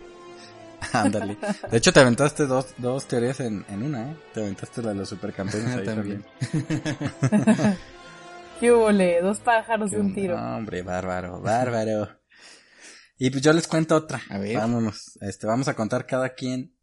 Ándale. 0.92 1.36
De 1.70 1.76
hecho, 1.76 1.92
te 1.92 2.00
aventaste 2.00 2.46
dos, 2.46 2.74
dos 2.78 3.06
teorías 3.06 3.38
en, 3.40 3.64
en 3.68 3.82
una, 3.82 4.10
¿eh? 4.10 4.16
Te 4.34 4.40
aventaste 4.40 4.82
la 4.82 4.88
de 4.88 4.94
los 4.96 5.08
supercampeones 5.08 5.76
ahí 5.76 5.84
También. 5.84 6.24
también. 6.50 7.76
¿Qué? 8.60 9.20
Dos 9.22 9.38
pájaros 9.40 9.90
de 9.90 10.00
un 10.00 10.14
tiro. 10.14 10.38
No, 10.38 10.56
hombre, 10.56 10.82
bárbaro, 10.82 11.40
bárbaro. 11.40 12.19
Y 13.22 13.28
pues 13.28 13.42
yo 13.42 13.52
les 13.52 13.68
cuento 13.68 13.96
otra. 13.96 14.22
A 14.30 14.38
ver. 14.38 14.56
Vámonos. 14.56 15.18
Este, 15.20 15.46
vamos 15.46 15.68
a 15.68 15.74
contar 15.74 16.06
cada 16.06 16.30
quien 16.30 16.74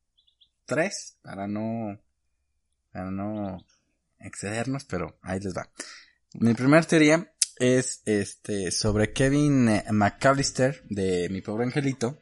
tres 0.67 1.17
para 1.23 1.47
no, 1.47 1.99
para 2.93 3.09
no 3.09 3.65
excedernos, 4.19 4.85
pero 4.85 5.17
ahí 5.23 5.39
les 5.39 5.57
va. 5.57 5.67
Mi 6.33 6.53
primera 6.53 6.83
teoría 6.83 7.33
es 7.55 8.03
este 8.05 8.69
sobre 8.69 9.13
Kevin 9.13 9.67
eh, 9.67 9.85
McAllister 9.91 10.83
de 10.91 11.27
Mi 11.29 11.41
Pobre 11.41 11.65
Angelito. 11.65 12.19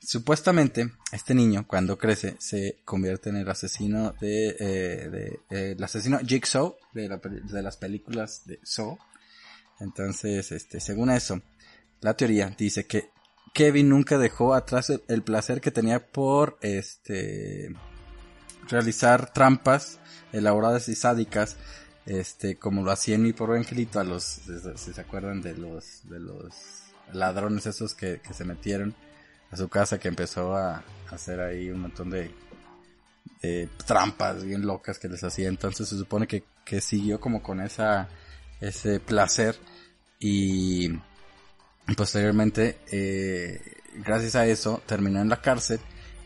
Supuestamente, 0.00 0.90
este 1.12 1.34
niño, 1.34 1.66
cuando 1.68 1.98
crece, 1.98 2.34
se 2.38 2.80
convierte 2.86 3.28
en 3.28 3.36
el 3.36 3.50
asesino 3.50 4.14
de, 4.22 4.56
eh, 4.58 5.08
de 5.10 5.40
eh, 5.50 5.74
el 5.76 5.84
asesino 5.84 6.18
Jigsaw 6.20 6.76
de, 6.94 7.08
la 7.10 7.18
de 7.18 7.62
las 7.62 7.76
películas 7.76 8.46
de 8.46 8.58
Saw. 8.62 8.96
Entonces, 9.80 10.50
este, 10.50 10.80
según 10.80 11.10
eso, 11.10 11.42
la 12.00 12.14
teoría 12.14 12.54
dice 12.56 12.86
que 12.86 13.10
Kevin 13.58 13.88
nunca 13.88 14.18
dejó 14.18 14.54
atrás 14.54 14.88
el, 15.08 15.22
placer 15.22 15.60
que 15.60 15.72
tenía 15.72 16.12
por, 16.12 16.58
este, 16.60 17.74
realizar 18.68 19.32
trampas 19.32 19.98
elaboradas 20.32 20.88
y 20.88 20.94
sádicas, 20.94 21.56
este, 22.06 22.54
como 22.54 22.84
lo 22.84 22.92
hacía 22.92 23.16
en 23.16 23.24
mi 23.24 23.32
pobre 23.32 23.58
angelito 23.58 23.98
a 23.98 24.04
los, 24.04 24.22
si 24.22 24.92
se 24.92 25.00
acuerdan 25.00 25.42
de 25.42 25.56
los, 25.56 26.08
de 26.08 26.20
los 26.20 26.54
ladrones 27.12 27.66
esos 27.66 27.94
que, 27.94 28.20
que 28.20 28.32
se 28.32 28.44
metieron 28.44 28.94
a 29.50 29.56
su 29.56 29.68
casa 29.68 29.98
que 29.98 30.06
empezó 30.06 30.56
a 30.56 30.84
hacer 31.10 31.40
ahí 31.40 31.68
un 31.68 31.80
montón 31.80 32.10
de, 32.10 32.30
de 33.42 33.68
trampas 33.84 34.44
bien 34.44 34.64
locas 34.64 35.00
que 35.00 35.08
les 35.08 35.24
hacía. 35.24 35.48
Entonces 35.48 35.88
se 35.88 35.98
supone 35.98 36.28
que, 36.28 36.44
que 36.64 36.80
siguió 36.80 37.18
como 37.18 37.42
con 37.42 37.60
esa, 37.60 38.08
ese 38.60 39.00
placer 39.00 39.56
y 40.20 40.92
posteriormente, 41.94 42.78
eh, 42.90 43.60
gracias 43.94 44.36
a 44.36 44.46
eso, 44.46 44.82
terminó 44.86 45.20
en 45.20 45.28
la 45.28 45.40
cárcel 45.40 45.80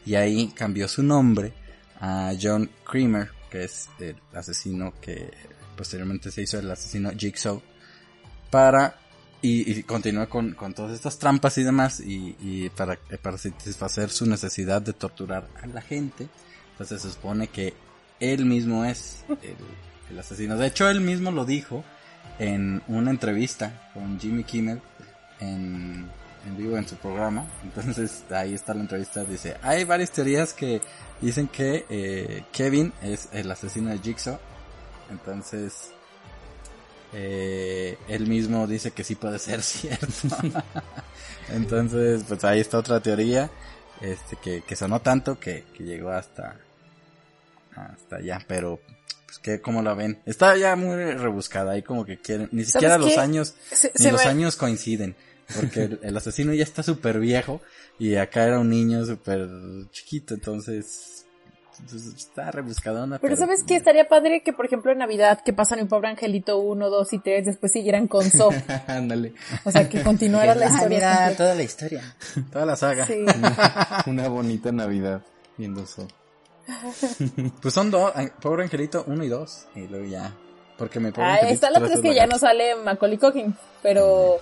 y 0.04 0.14
ahí 0.14 0.48
cambió 0.48 0.88
su 0.88 1.02
nombre 1.02 1.52
a 2.00 2.32
John 2.40 2.70
Creamer, 2.84 3.30
que 3.50 3.64
es 3.64 3.88
el 4.00 4.16
asesino 4.34 4.92
que 5.00 5.30
posteriormente 5.76 6.30
se 6.30 6.42
hizo 6.42 6.58
el 6.58 6.70
asesino 6.70 7.10
Jigsaw, 7.16 7.62
para 8.50 8.98
y, 9.40 9.70
y 9.70 9.82
continúa 9.82 10.28
con, 10.28 10.52
con 10.52 10.72
todas 10.72 10.92
estas 10.92 11.18
trampas 11.18 11.58
y 11.58 11.64
demás 11.64 12.00
y, 12.00 12.70
para, 12.70 12.96
para 13.20 13.38
satisfacer 13.38 14.10
su 14.10 14.26
necesidad 14.26 14.80
de 14.82 14.92
torturar 14.92 15.48
a 15.60 15.66
la 15.66 15.82
gente. 15.82 16.28
pues 16.76 16.90
se 16.90 16.98
supone 16.98 17.48
que 17.48 17.74
él 18.20 18.44
mismo 18.44 18.84
es 18.84 19.24
el, 19.28 19.56
el 20.10 20.18
asesino. 20.18 20.56
De 20.56 20.68
hecho, 20.68 20.88
él 20.88 21.00
mismo 21.00 21.32
lo 21.32 21.44
dijo 21.44 21.84
en 22.38 22.82
una 22.86 23.10
entrevista 23.10 23.90
con 23.94 24.20
Jimmy 24.20 24.44
Kimmel 24.44 24.80
en, 25.42 26.08
en 26.46 26.56
vivo 26.56 26.76
en 26.76 26.86
su 26.88 26.96
programa. 26.96 27.46
Entonces 27.64 28.22
ahí 28.30 28.54
está 28.54 28.74
la 28.74 28.80
entrevista. 28.82 29.24
Dice, 29.24 29.56
hay 29.62 29.84
varias 29.84 30.10
teorías 30.10 30.52
que 30.52 30.80
dicen 31.20 31.48
que 31.48 31.84
eh, 31.90 32.44
Kevin 32.52 32.92
es 33.02 33.28
el 33.32 33.50
asesino 33.50 33.90
de 33.90 33.98
Jigsaw. 33.98 34.38
Entonces 35.10 35.90
eh, 37.12 37.98
él 38.08 38.26
mismo 38.26 38.66
dice 38.66 38.90
que 38.92 39.04
sí 39.04 39.14
puede 39.14 39.38
ser 39.38 39.62
cierto. 39.62 40.06
Entonces, 41.50 42.24
pues 42.26 42.42
ahí 42.44 42.60
está 42.60 42.78
otra 42.78 43.00
teoría. 43.00 43.50
Este, 44.00 44.36
que, 44.36 44.62
que 44.62 44.74
sonó 44.74 45.00
tanto 45.00 45.38
que, 45.38 45.64
que 45.76 45.84
llegó 45.84 46.10
hasta, 46.10 46.56
hasta 47.76 48.16
allá, 48.16 48.40
pero 48.48 48.80
pues 49.26 49.38
que 49.38 49.60
cómo 49.60 49.80
la 49.82 49.94
ven. 49.94 50.20
Está 50.26 50.56
ya 50.56 50.74
muy 50.74 50.96
rebuscada 50.96 51.72
ahí 51.72 51.82
como 51.82 52.04
que 52.04 52.18
quieren, 52.18 52.48
ni 52.50 52.64
siquiera 52.64 52.98
los 52.98 53.10
qué? 53.12 53.20
años, 53.20 53.54
Se- 53.70 53.92
ni 53.96 54.04
se 54.06 54.10
los 54.12 54.24
me- 54.24 54.30
años 54.30 54.56
coinciden. 54.56 55.14
Porque 55.56 55.82
el, 55.84 56.00
el 56.02 56.16
asesino 56.16 56.52
ya 56.54 56.62
está 56.64 56.82
súper 56.82 57.18
viejo 57.20 57.60
y 57.98 58.16
acá 58.16 58.44
era 58.44 58.58
un 58.60 58.70
niño 58.70 59.04
súper 59.04 59.48
chiquito, 59.90 60.34
entonces 60.34 61.26
pues, 61.90 62.06
está 62.06 62.50
rebuscadona. 62.50 63.18
Pero 63.18 63.36
¿sabes 63.36 63.64
qué? 63.66 63.76
Estaría 63.76 64.06
padre 64.08 64.42
que, 64.44 64.52
por 64.52 64.66
ejemplo, 64.66 64.92
en 64.92 64.98
Navidad, 64.98 65.40
que 65.44 65.52
pasan 65.52 65.80
mi 65.80 65.86
pobre 65.86 66.08
angelito 66.08 66.58
1, 66.58 66.90
2 66.90 67.12
y 67.14 67.18
3, 67.18 67.46
después 67.46 67.72
siguieran 67.72 68.06
con 68.08 68.28
So. 68.30 68.50
Ándale. 68.86 69.34
O 69.64 69.70
sea, 69.70 69.88
que 69.88 70.02
continuara 70.02 70.54
la 70.54 70.66
Ah, 70.66 70.70
historia. 70.74 70.88
mira, 70.98 71.36
toda 71.36 71.54
la 71.54 71.62
historia, 71.62 72.16
toda 72.52 72.66
la 72.66 72.76
saga. 72.76 73.06
Sí. 73.06 73.24
Una 74.06 74.28
bonita 74.28 74.70
Navidad 74.72 75.22
viendo 75.58 75.82
eso. 75.82 76.06
Pues 77.60 77.74
son 77.74 77.90
dos, 77.90 78.12
An- 78.14 78.32
Pobre 78.40 78.62
Angelito 78.64 79.04
1 79.06 79.24
y 79.24 79.28
2, 79.28 79.66
y 79.76 79.88
luego 79.88 80.06
ya. 80.06 80.32
Porque 80.78 81.00
me 81.00 81.12
pobre 81.12 81.26
Ah, 81.28 81.36
está 81.48 81.70
la 81.70 81.78
tres 81.78 81.92
3 81.92 81.98
es 81.98 82.10
que 82.10 82.14
ya 82.14 82.26
no 82.26 82.38
sale 82.38 82.74
Macaulay 82.76 83.18
Culkin, 83.18 83.54
pero 83.82 84.38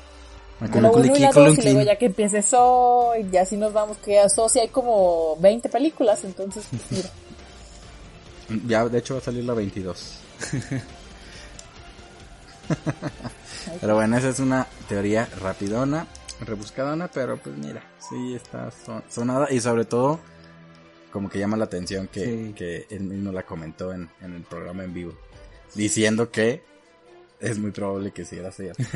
Macaulay 0.60 0.82
la 0.82 0.90
1 0.90 1.16
y 1.16 1.20
la 1.20 1.32
2 1.32 1.58
y 1.58 1.62
luego 1.62 1.80
ya 1.82 1.96
que 1.96 2.06
empiece 2.06 2.42
So 2.42 3.12
y 3.18 3.30
ya 3.30 3.42
así 3.42 3.56
nos 3.56 3.72
vamos 3.72 3.96
que 3.98 4.18
a 4.20 4.28
So 4.28 4.48
sí 4.48 4.58
hay 4.60 4.68
como 4.68 5.36
20 5.40 5.68
películas, 5.68 6.22
entonces 6.24 6.64
pues, 6.70 6.82
mira. 6.90 7.10
Ya, 8.66 8.88
de 8.88 8.98
hecho 8.98 9.14
va 9.14 9.20
a 9.20 9.22
salir 9.22 9.44
la 9.44 9.54
22. 9.54 10.18
pero 13.80 13.94
bueno, 13.94 14.16
esa 14.16 14.28
es 14.28 14.40
una 14.40 14.66
teoría 14.88 15.28
rapidona, 15.40 16.06
rebuscadona, 16.40 17.08
pero 17.08 17.36
pues 17.36 17.56
mira, 17.56 17.82
sí 17.98 18.34
está 18.34 18.70
son- 18.84 19.04
sonada 19.08 19.48
y 19.52 19.60
sobre 19.60 19.84
todo 19.84 20.18
como 21.12 21.28
que 21.28 21.38
llama 21.38 21.56
la 21.56 21.64
atención 21.64 22.06
que, 22.08 22.24
Sí. 22.24 22.52
que 22.56 22.86
él 22.90 23.00
mismo 23.02 23.32
la 23.32 23.42
comentó 23.44 23.92
en, 23.92 24.08
en 24.20 24.34
el 24.34 24.42
programa 24.42 24.84
en 24.84 24.94
vivo, 24.94 25.12
diciendo 25.74 26.30
que 26.30 26.62
es 27.40 27.58
muy 27.58 27.70
probable 27.72 28.12
que 28.12 28.24
sí 28.24 28.36
era 28.36 28.50
cierto. 28.52 28.82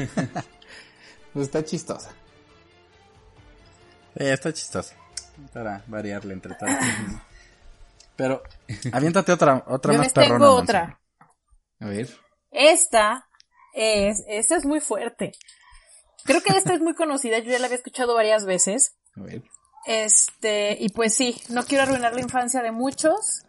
Pues 1.34 1.48
está 1.48 1.64
chistosa. 1.64 2.14
Eh, 4.14 4.32
está 4.32 4.52
chistoso. 4.52 4.94
Para 5.52 5.82
variarle 5.88 6.32
entre 6.32 6.54
tanto. 6.54 6.82
Pero, 8.16 8.42
aviéntate 8.92 9.32
otra, 9.32 9.64
otra 9.66 9.92
Yo 9.92 9.98
más 9.98 10.06
les 10.06 10.14
tengo 10.14 10.28
perrona. 10.28 10.50
Otra. 10.50 11.00
A 11.80 11.86
ver. 11.86 12.08
Esta 12.52 13.28
es, 13.74 14.22
esta 14.28 14.56
es 14.56 14.64
muy 14.64 14.78
fuerte. 14.78 15.32
Creo 16.24 16.40
que 16.40 16.56
esta 16.56 16.72
es 16.72 16.80
muy 16.80 16.94
conocida, 16.94 17.38
yo 17.40 17.50
ya 17.50 17.58
la 17.58 17.66
había 17.66 17.76
escuchado 17.76 18.14
varias 18.14 18.46
veces. 18.46 18.96
A 19.16 19.22
ver. 19.22 19.42
Este, 19.86 20.76
y 20.80 20.88
pues 20.90 21.14
sí, 21.14 21.42
no 21.50 21.64
quiero 21.64 21.82
arruinar 21.82 22.14
la 22.14 22.20
infancia 22.20 22.62
de 22.62 22.70
muchos, 22.70 23.44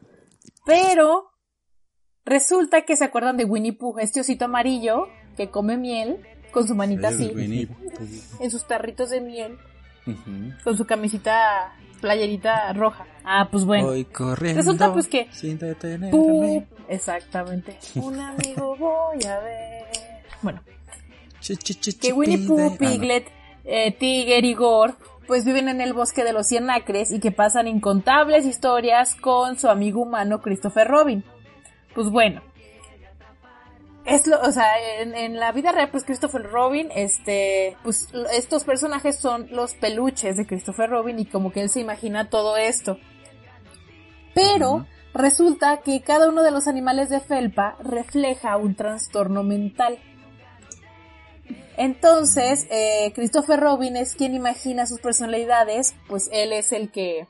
pero 0.66 1.32
resulta 2.26 2.82
que 2.82 2.98
se 2.98 3.06
acuerdan 3.06 3.38
de 3.38 3.46
Winnie 3.46 3.78
Pooh, 3.78 4.00
este 4.00 4.20
osito 4.20 4.46
amarillo 4.46 5.08
que 5.38 5.50
come 5.50 5.78
miel 5.78 6.26
con 6.56 6.66
su 6.66 6.74
manita 6.74 7.10
Es 7.10 7.16
así, 7.16 7.32
Winnie. 7.36 7.68
en 8.40 8.50
sus 8.50 8.66
tarritos 8.66 9.10
de 9.10 9.20
miel, 9.20 9.58
con 10.64 10.78
su 10.78 10.86
camisita 10.86 11.76
playerita 12.00 12.72
roja. 12.72 13.06
Ah, 13.26 13.50
pues 13.52 13.66
bueno. 13.66 13.88
Voy 13.88 14.06
corriendo. 14.06 14.62
Resulta, 14.62 14.94
pues, 14.94 15.10
que 15.10 15.28
Sin 15.34 15.60
exactamente. 16.88 17.78
Un 17.96 18.18
amigo 18.22 18.74
voy 18.78 19.22
a 19.26 19.40
ver. 19.42 19.84
Bueno, 20.42 20.62
que 22.00 22.14
Winnie. 22.14 22.48
Pooh, 22.48 22.72
Ah. 22.72 22.78
Piglet, 22.80 23.28
eh, 23.66 23.92
Tiger 23.92 24.46
y 24.46 24.54
Gore 24.54 24.94
pues 25.28 25.44
viven 25.44 25.68
en 25.68 25.82
el 25.82 25.92
bosque 25.94 26.24
de 26.24 26.32
los 26.32 26.48
cien 26.48 26.70
acres 26.70 27.12
y 27.12 27.20
que 27.20 27.32
pasan 27.32 27.68
incontables 27.68 28.46
historias 28.46 29.16
con 29.16 29.58
su 29.58 29.68
amigo 29.68 30.04
humano 30.04 30.40
Christopher 30.40 30.88
Robin. 30.88 31.26
Pues 31.96 32.10
bueno, 32.10 32.44
es 34.06 34.28
lo, 34.28 34.40
o 34.42 34.52
sea, 34.52 34.68
en, 35.00 35.16
en 35.16 35.40
la 35.40 35.52
vida 35.52 35.72
real, 35.72 35.90
pues 35.90 36.04
Christopher 36.04 36.44
Robin, 36.44 36.90
este, 36.96 37.76
pues 37.84 38.08
estos 38.34 38.64
personajes 38.64 39.18
son 39.18 39.48
los 39.52 39.74
peluches 39.74 40.38
de 40.38 40.46
Christopher 40.46 40.90
Robin 40.90 41.20
y 41.20 41.26
como 41.26 41.52
que 41.52 41.62
él 41.62 41.70
se 41.70 41.80
imagina 41.80 42.30
todo 42.30 42.56
esto. 42.56 43.00
Pero 44.36 44.86
resulta 45.14 45.78
que 45.78 46.02
cada 46.02 46.30
uno 46.30 46.44
de 46.44 46.52
los 46.52 46.68
animales 46.68 47.10
de 47.10 47.20
felpa 47.20 47.78
refleja 47.80 48.58
un 48.58 48.76
trastorno 48.76 49.44
mental. 49.44 49.98
Entonces, 51.78 52.68
eh, 52.70 53.12
Christopher 53.16 53.60
Robin 53.60 53.96
es 53.96 54.16
quien 54.16 54.36
imagina 54.36 54.86
sus 54.86 55.00
personalidades, 55.00 55.96
pues 56.08 56.30
él 56.32 56.54
es 56.54 56.72
el 56.72 56.92
que, 56.92 57.28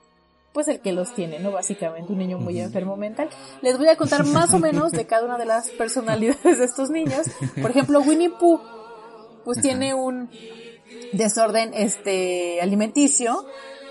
pues 0.55 0.69
el 0.69 0.79
que 0.79 0.93
los 0.93 1.13
tiene, 1.13 1.37
¿no? 1.39 1.51
Básicamente, 1.51 2.13
un 2.13 2.17
niño 2.17 2.37
muy 2.39 2.61
enfermo 2.61 2.95
mental. 2.95 3.29
Les 3.61 3.77
voy 3.77 3.89
a 3.89 3.97
contar 3.97 4.25
más 4.25 4.53
o 4.53 4.57
menos 4.57 4.93
de 4.93 5.05
cada 5.05 5.25
una 5.25 5.37
de 5.37 5.45
las 5.45 5.69
personalidades 5.71 6.57
de 6.57 6.63
estos 6.63 6.89
niños. 6.89 7.27
Por 7.61 7.71
ejemplo, 7.71 7.99
Winnie 7.99 8.29
Pooh, 8.29 8.61
pues 9.43 9.61
tiene 9.61 9.93
un 9.93 10.29
desorden, 11.11 11.73
este, 11.73 12.61
alimenticio, 12.61 13.45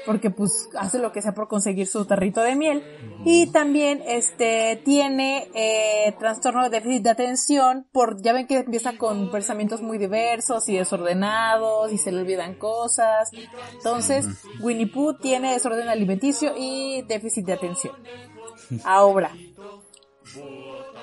porque 0.07 0.31
pues 0.31 0.69
hace 0.79 0.99
lo 0.99 1.13
que 1.13 1.23
sea 1.23 1.33
por 1.33 1.49
conseguir 1.49 1.87
su 1.87 2.05
tarrito 2.05 2.43
de 2.43 2.57
miel. 2.57 2.83
Y 3.25 3.47
también 3.49 4.03
este 4.07 4.81
tiene 4.85 5.49
eh, 5.55 6.15
trastorno 6.19 6.63
de 6.65 6.71
déficit 6.71 7.03
de 7.03 7.11
atención 7.11 7.87
por, 7.93 8.21
ya 8.21 8.33
ven 8.33 8.47
que 8.47 8.59
empieza 8.59 8.97
con 8.97 9.31
pensamientos 9.31 9.83
muy 9.83 9.99
diversos 9.99 10.69
y 10.69 10.77
desordenados 10.77 11.93
y 11.93 11.99
se 11.99 12.13
le 12.13 12.21
olvidan 12.21 12.55
cosas. 12.55 13.31
Entonces, 13.73 14.27
Winnie 14.61 14.87
Pooh 14.87 15.15
tiene 15.15 15.53
desorden 15.53 15.89
alimenticio 15.89 16.53
y 16.57 17.03
déficit 17.03 17.47
de 17.47 17.53
atención. 17.55 17.95
Ahora, 18.85 19.31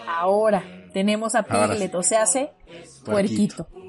ahora 0.08 0.64
tenemos 0.94 1.36
a 1.36 1.44
Piglet, 1.44 1.94
o 1.96 2.04
sea, 2.04 2.24
hace 2.24 2.52
Puerquito. 3.06 3.68
puerquito. 3.68 3.82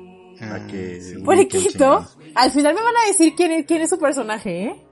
Que 0.68 0.98
ubiquen, 0.98 1.24
Puerquito, 1.24 2.04
al 2.34 2.50
final 2.50 2.74
me 2.74 2.82
van 2.82 2.96
a 3.04 3.08
decir 3.08 3.34
quién 3.36 3.52
es, 3.52 3.66
quién 3.66 3.82
es 3.82 3.90
su 3.90 3.98
personaje, 3.98 4.64
¿eh? 4.64 4.86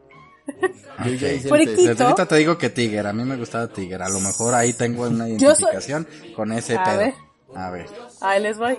Yo 1.05 1.13
ya 1.15 1.33
hice 1.33 1.49
el 1.49 1.65
test. 1.67 1.77
Desde 1.81 2.05
ahorita 2.05 2.27
te 2.27 2.37
digo 2.37 2.59
que 2.59 2.71
Tiger, 2.71 3.07
a 3.07 3.13
mí 3.13 3.25
me 3.25 3.37
gustaba 3.37 3.69
Tiger, 3.69 4.03
a 4.03 4.09
lo 4.09 4.21
mejor 4.21 4.55
ahí 4.55 4.73
tengo 4.73 5.05
una 5.05 5.29
Yo 5.29 5.55
soy- 5.55 5.71
identificación 5.71 6.07
con 6.37 6.53
ese 6.53 6.77
A 6.77 6.85
pedo. 6.85 6.99
ver. 6.99 7.15
A 7.55 7.71
ver. 7.71 7.87
Ahí 8.21 8.43
les 8.43 8.59
voy. 8.59 8.77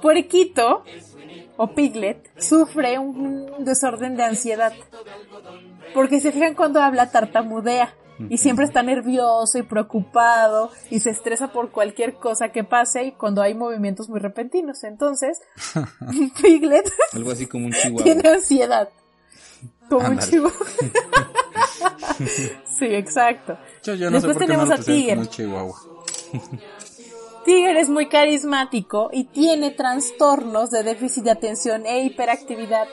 Puerquito 0.00 0.84
o 1.56 1.74
Piglet 1.74 2.30
sufre 2.40 2.98
un 2.98 3.64
desorden 3.64 4.16
de 4.16 4.24
ansiedad. 4.24 4.72
Porque 5.94 6.20
se 6.20 6.32
fijan 6.32 6.54
cuando 6.54 6.80
habla 6.80 7.10
tartamudea 7.10 7.94
y 8.28 8.38
siempre 8.38 8.64
está 8.64 8.82
nervioso 8.82 9.58
y 9.58 9.62
preocupado 9.62 10.70
y 10.90 11.00
se 11.00 11.10
estresa 11.10 11.48
por 11.52 11.70
cualquier 11.70 12.14
cosa 12.14 12.48
que 12.50 12.64
pase 12.64 13.04
y 13.04 13.12
cuando 13.12 13.42
hay 13.42 13.54
movimientos 13.54 14.08
muy 14.08 14.18
repentinos. 14.20 14.82
Entonces, 14.84 15.40
Piglet 16.42 16.90
Algo 17.12 17.30
así 17.30 17.46
como 17.46 17.66
un 17.66 17.72
chihuahua. 17.82 18.02
tiene 18.02 18.28
ansiedad. 18.28 18.88
Como 19.88 20.08
un 20.08 20.20
sí, 22.66 22.86
exacto. 22.86 23.58
Yo, 23.82 23.94
yo 23.94 24.10
no 24.10 24.20
sé 24.20 24.26
Después 24.26 24.36
por 24.38 24.46
qué 24.46 24.52
no 24.56 24.64
tenemos 24.64 24.80
a 24.80 24.82
Tiger. 24.82 25.16
como 25.16 25.20
un 25.22 25.28
chihuahua. 25.28 25.76
Tiger 27.44 27.76
es 27.76 27.88
muy 27.88 28.08
carismático 28.08 29.10
y 29.12 29.24
tiene 29.24 29.70
trastornos 29.72 30.70
de 30.70 30.82
déficit 30.82 31.24
de 31.24 31.30
atención 31.32 31.84
e 31.86 32.04
hiperactividad. 32.04 32.86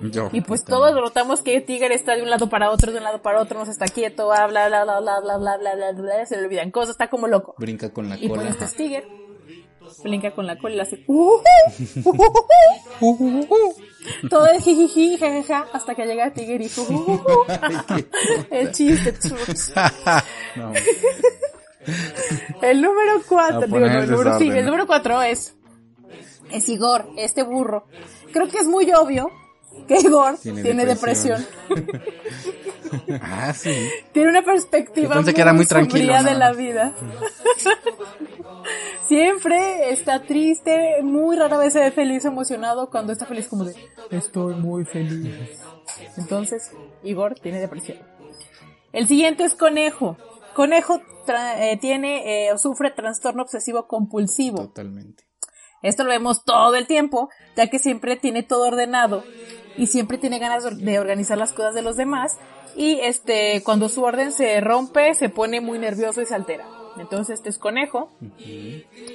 Yo. 0.00 0.30
Y 0.32 0.40
pues 0.40 0.64
todos 0.64 0.92
notamos 0.94 1.42
que 1.42 1.60
Tiger 1.60 1.92
está 1.92 2.16
de 2.16 2.22
un 2.22 2.30
lado 2.30 2.48
para 2.48 2.70
otro, 2.70 2.90
de 2.90 2.98
un 2.98 3.04
lado 3.04 3.22
para 3.22 3.40
otro, 3.40 3.58
no 3.58 3.64
se 3.66 3.72
está 3.72 3.86
quieto, 3.86 4.28
bla 4.28 4.46
bla 4.46 4.68
bla 4.68 4.84
bla 4.84 5.00
bla 5.00 5.20
bla 5.20 5.38
bla 5.38 5.56
bla 5.58 5.74
bla, 5.74 5.92
bla, 5.92 6.26
se 6.26 6.36
le 6.36 6.44
olvidan 6.46 6.70
cosas, 6.70 6.90
está 6.90 7.08
como 7.08 7.28
loco. 7.28 7.54
Brinca 7.58 7.92
con 7.92 8.08
la 8.08 8.16
Y 8.16 8.28
pues 8.28 8.40
cola. 8.40 8.50
este 8.50 8.64
es 8.64 8.74
Tiger. 8.74 9.08
Brinca 10.02 10.30
con 10.32 10.46
la 10.46 10.58
cola 10.58 10.74
y 10.74 10.76
le 10.76 10.82
hace 10.82 11.04
"Uh, 11.06 11.38
todo 14.28 14.46
el 14.46 14.60
jijiji, 14.60 15.18
jajaja, 15.18 15.66
hasta 15.72 15.94
que 15.94 16.06
llega 16.06 16.32
Tiger 16.32 16.60
y 16.62 16.70
"Uh, 16.76 17.20
el 18.50 18.72
chiste. 18.72 19.14
No. 20.56 20.72
El 22.62 22.80
número 22.80 23.16
A 23.16 23.22
cuatro, 23.28 23.60
digo, 23.66 23.80
no, 23.80 23.86
el 23.86 24.08
número, 24.10 24.38
sí, 24.38 24.44
desorden. 24.44 24.56
el 24.58 24.64
número 24.66 24.86
cuatro 24.86 25.20
es, 25.22 25.56
es 26.52 26.68
Igor, 26.68 27.08
este 27.16 27.42
burro. 27.42 27.86
Creo 28.32 28.46
que 28.48 28.58
es 28.58 28.66
muy 28.68 28.92
obvio 28.92 29.30
que 29.86 29.98
Igor 29.98 30.38
tiene, 30.38 30.62
Tiene 30.62 30.86
depresión. 30.86 31.44
depresión. 31.68 32.02
Ah, 33.22 33.54
sí. 33.54 33.74
Tiene 34.12 34.28
una 34.28 34.42
perspectiva 34.42 35.14
muy, 35.14 35.32
que 35.32 35.40
era 35.40 35.54
muy 35.54 35.64
no, 35.64 36.22
de 36.22 36.34
la 36.34 36.52
vida. 36.52 36.92
Siempre 39.08 39.90
está 39.90 40.22
triste, 40.22 41.02
muy 41.02 41.36
rara 41.36 41.58
vez 41.58 41.72
se 41.72 41.80
ve 41.80 41.90
feliz 41.90 42.24
emocionado 42.24 42.90
cuando 42.90 43.12
está 43.12 43.26
feliz 43.26 43.48
como 43.48 43.64
de 43.64 43.74
estoy 44.10 44.54
muy 44.54 44.84
feliz. 44.84 45.60
Entonces, 46.16 46.70
Igor 47.02 47.34
tiene 47.34 47.60
depresión. 47.60 47.98
El 48.92 49.06
siguiente 49.08 49.44
es 49.44 49.54
Conejo. 49.54 50.16
Conejo 50.54 51.00
tra- 51.26 51.56
eh, 51.58 51.78
tiene 51.78 52.46
eh, 52.46 52.52
o 52.52 52.58
sufre 52.58 52.90
trastorno 52.90 53.42
obsesivo 53.42 53.86
compulsivo. 53.86 54.68
Totalmente. 54.68 55.24
Esto 55.82 56.04
lo 56.04 56.10
vemos 56.10 56.44
todo 56.44 56.74
el 56.76 56.86
tiempo, 56.86 57.28
ya 57.56 57.68
que 57.68 57.78
siempre 57.78 58.16
tiene 58.16 58.42
todo 58.44 58.68
ordenado 58.68 59.24
y 59.76 59.86
siempre 59.86 60.18
tiene 60.18 60.38
ganas 60.38 60.64
de 60.78 60.98
organizar 60.98 61.38
las 61.38 61.52
cosas 61.52 61.74
de 61.74 61.82
los 61.82 61.96
demás 61.96 62.38
y 62.76 63.00
este 63.00 63.62
cuando 63.64 63.88
su 63.88 64.02
orden 64.02 64.32
se 64.32 64.60
rompe 64.60 65.14
se 65.14 65.28
pone 65.28 65.60
muy 65.60 65.78
nervioso 65.78 66.22
y 66.22 66.26
se 66.26 66.34
altera. 66.34 66.66
Entonces 66.98 67.38
este 67.38 67.48
es 67.50 67.58
conejo. 67.58 68.10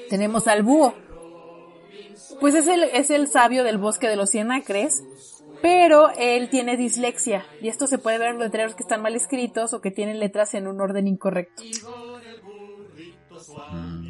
Tenemos 0.09 0.47
al 0.47 0.63
búho. 0.63 0.93
Pues 2.39 2.55
es 2.55 2.67
el, 2.67 2.83
es 2.83 3.09
el 3.09 3.27
sabio 3.27 3.63
del 3.63 3.77
bosque 3.77 4.07
de 4.07 4.15
los 4.15 4.29
cien 4.29 4.51
acres, 4.51 5.03
pero 5.61 6.09
él 6.17 6.49
tiene 6.49 6.77
dislexia 6.77 7.45
y 7.61 7.67
esto 7.67 7.87
se 7.87 7.97
puede 7.97 8.17
ver 8.17 8.29
en 8.29 8.35
los 8.35 8.45
letreros 8.45 8.75
que 8.75 8.83
están 8.83 9.01
mal 9.01 9.15
escritos 9.15 9.73
o 9.73 9.81
que 9.81 9.91
tienen 9.91 10.19
letras 10.19 10.53
en 10.53 10.67
un 10.67 10.81
orden 10.81 11.07
incorrecto. 11.07 11.63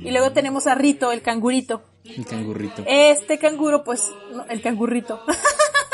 Y 0.07 0.11
luego 0.11 0.31
tenemos 0.31 0.67
a 0.67 0.75
Rito, 0.75 1.11
el 1.11 1.21
cangurito. 1.21 1.81
El 2.03 2.25
cangurrito. 2.25 2.83
Este 2.85 3.37
canguro, 3.37 3.83
pues, 3.83 4.09
no, 4.31 4.45
el 4.45 4.61
cangurrito, 4.61 5.21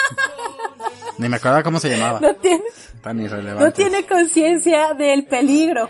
Ni 1.18 1.30
me 1.30 1.38
acuerdo 1.38 1.64
cómo 1.64 1.80
se 1.80 1.90
llamaba. 1.90 2.20
no 2.20 2.36
tiene, 2.36 2.64
Tan 3.02 3.20
irrelevante. 3.20 3.64
no 3.64 3.72
tiene 3.72 4.06
conciencia 4.06 4.94
del 4.94 5.26
peligro. 5.26 5.90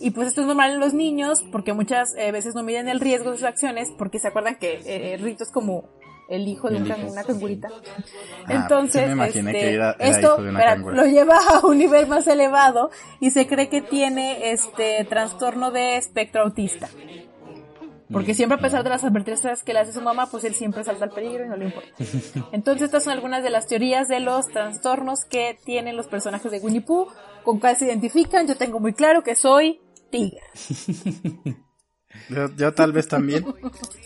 Y 0.00 0.10
pues 0.10 0.28
esto 0.28 0.40
es 0.40 0.46
normal 0.46 0.72
en 0.72 0.80
los 0.80 0.94
niños, 0.94 1.44
porque 1.52 1.72
muchas 1.72 2.14
eh, 2.16 2.32
veces 2.32 2.54
no 2.54 2.62
miden 2.62 2.88
el 2.88 2.98
riesgo 3.00 3.30
de 3.30 3.36
sus 3.38 3.46
acciones, 3.46 3.88
porque 3.96 4.18
se 4.18 4.28
acuerdan 4.28 4.56
que 4.56 4.80
eh, 4.84 5.16
Rito 5.16 5.44
es 5.44 5.50
como 5.50 5.84
el 6.28 6.48
hijo 6.48 6.68
de 6.70 6.76
un 6.78 6.88
can- 6.88 7.04
una 7.08 7.24
cangurita. 7.24 7.68
Ah, 8.46 8.52
Entonces, 8.52 9.02
sí 9.02 9.06
me 9.08 9.12
imaginé 9.12 9.50
este, 9.50 9.60
que 9.60 9.74
era- 9.74 9.96
era 9.98 10.08
esto 10.08 10.26
hijo 10.34 10.42
de 10.42 10.48
una 10.50 10.58
verá, 10.58 10.72
cangura. 10.74 10.94
lo 10.96 11.04
lleva 11.06 11.36
a 11.38 11.66
un 11.66 11.78
nivel 11.78 12.06
más 12.06 12.26
elevado 12.26 12.90
y 13.20 13.30
se 13.30 13.46
cree 13.46 13.68
que 13.68 13.82
tiene 13.82 14.50
este 14.52 15.04
trastorno 15.04 15.70
de 15.70 15.96
espectro 15.98 16.42
autista. 16.42 16.88
Porque 18.12 18.34
siempre 18.34 18.58
a 18.58 18.60
pesar 18.60 18.84
de 18.84 18.90
las 18.90 19.04
advertencias 19.04 19.62
que 19.62 19.72
le 19.72 19.80
hace 19.80 19.92
su 19.92 20.02
mamá, 20.02 20.28
pues 20.30 20.44
él 20.44 20.54
siempre 20.54 20.84
salta 20.84 21.04
al 21.04 21.10
peligro 21.10 21.44
y 21.44 21.48
no 21.48 21.56
le 21.56 21.66
importa. 21.66 21.88
Entonces 22.52 22.82
estas 22.82 23.04
son 23.04 23.12
algunas 23.12 23.42
de 23.42 23.50
las 23.50 23.66
teorías 23.66 24.08
de 24.08 24.20
los 24.20 24.46
trastornos 24.48 25.24
que 25.24 25.58
tienen 25.64 25.96
los 25.96 26.08
personajes 26.08 26.50
de 26.50 26.58
Winnie 26.58 26.82
Pooh, 26.82 27.08
con 27.44 27.58
cuál 27.58 27.76
se 27.76 27.86
identifican. 27.86 28.46
Yo 28.46 28.56
tengo 28.56 28.80
muy 28.80 28.92
claro 28.92 29.22
que 29.22 29.34
soy 29.34 29.80
tigre. 30.10 30.40
Yo, 32.28 32.54
yo 32.56 32.74
tal 32.74 32.92
vez 32.92 33.08
también. 33.08 33.44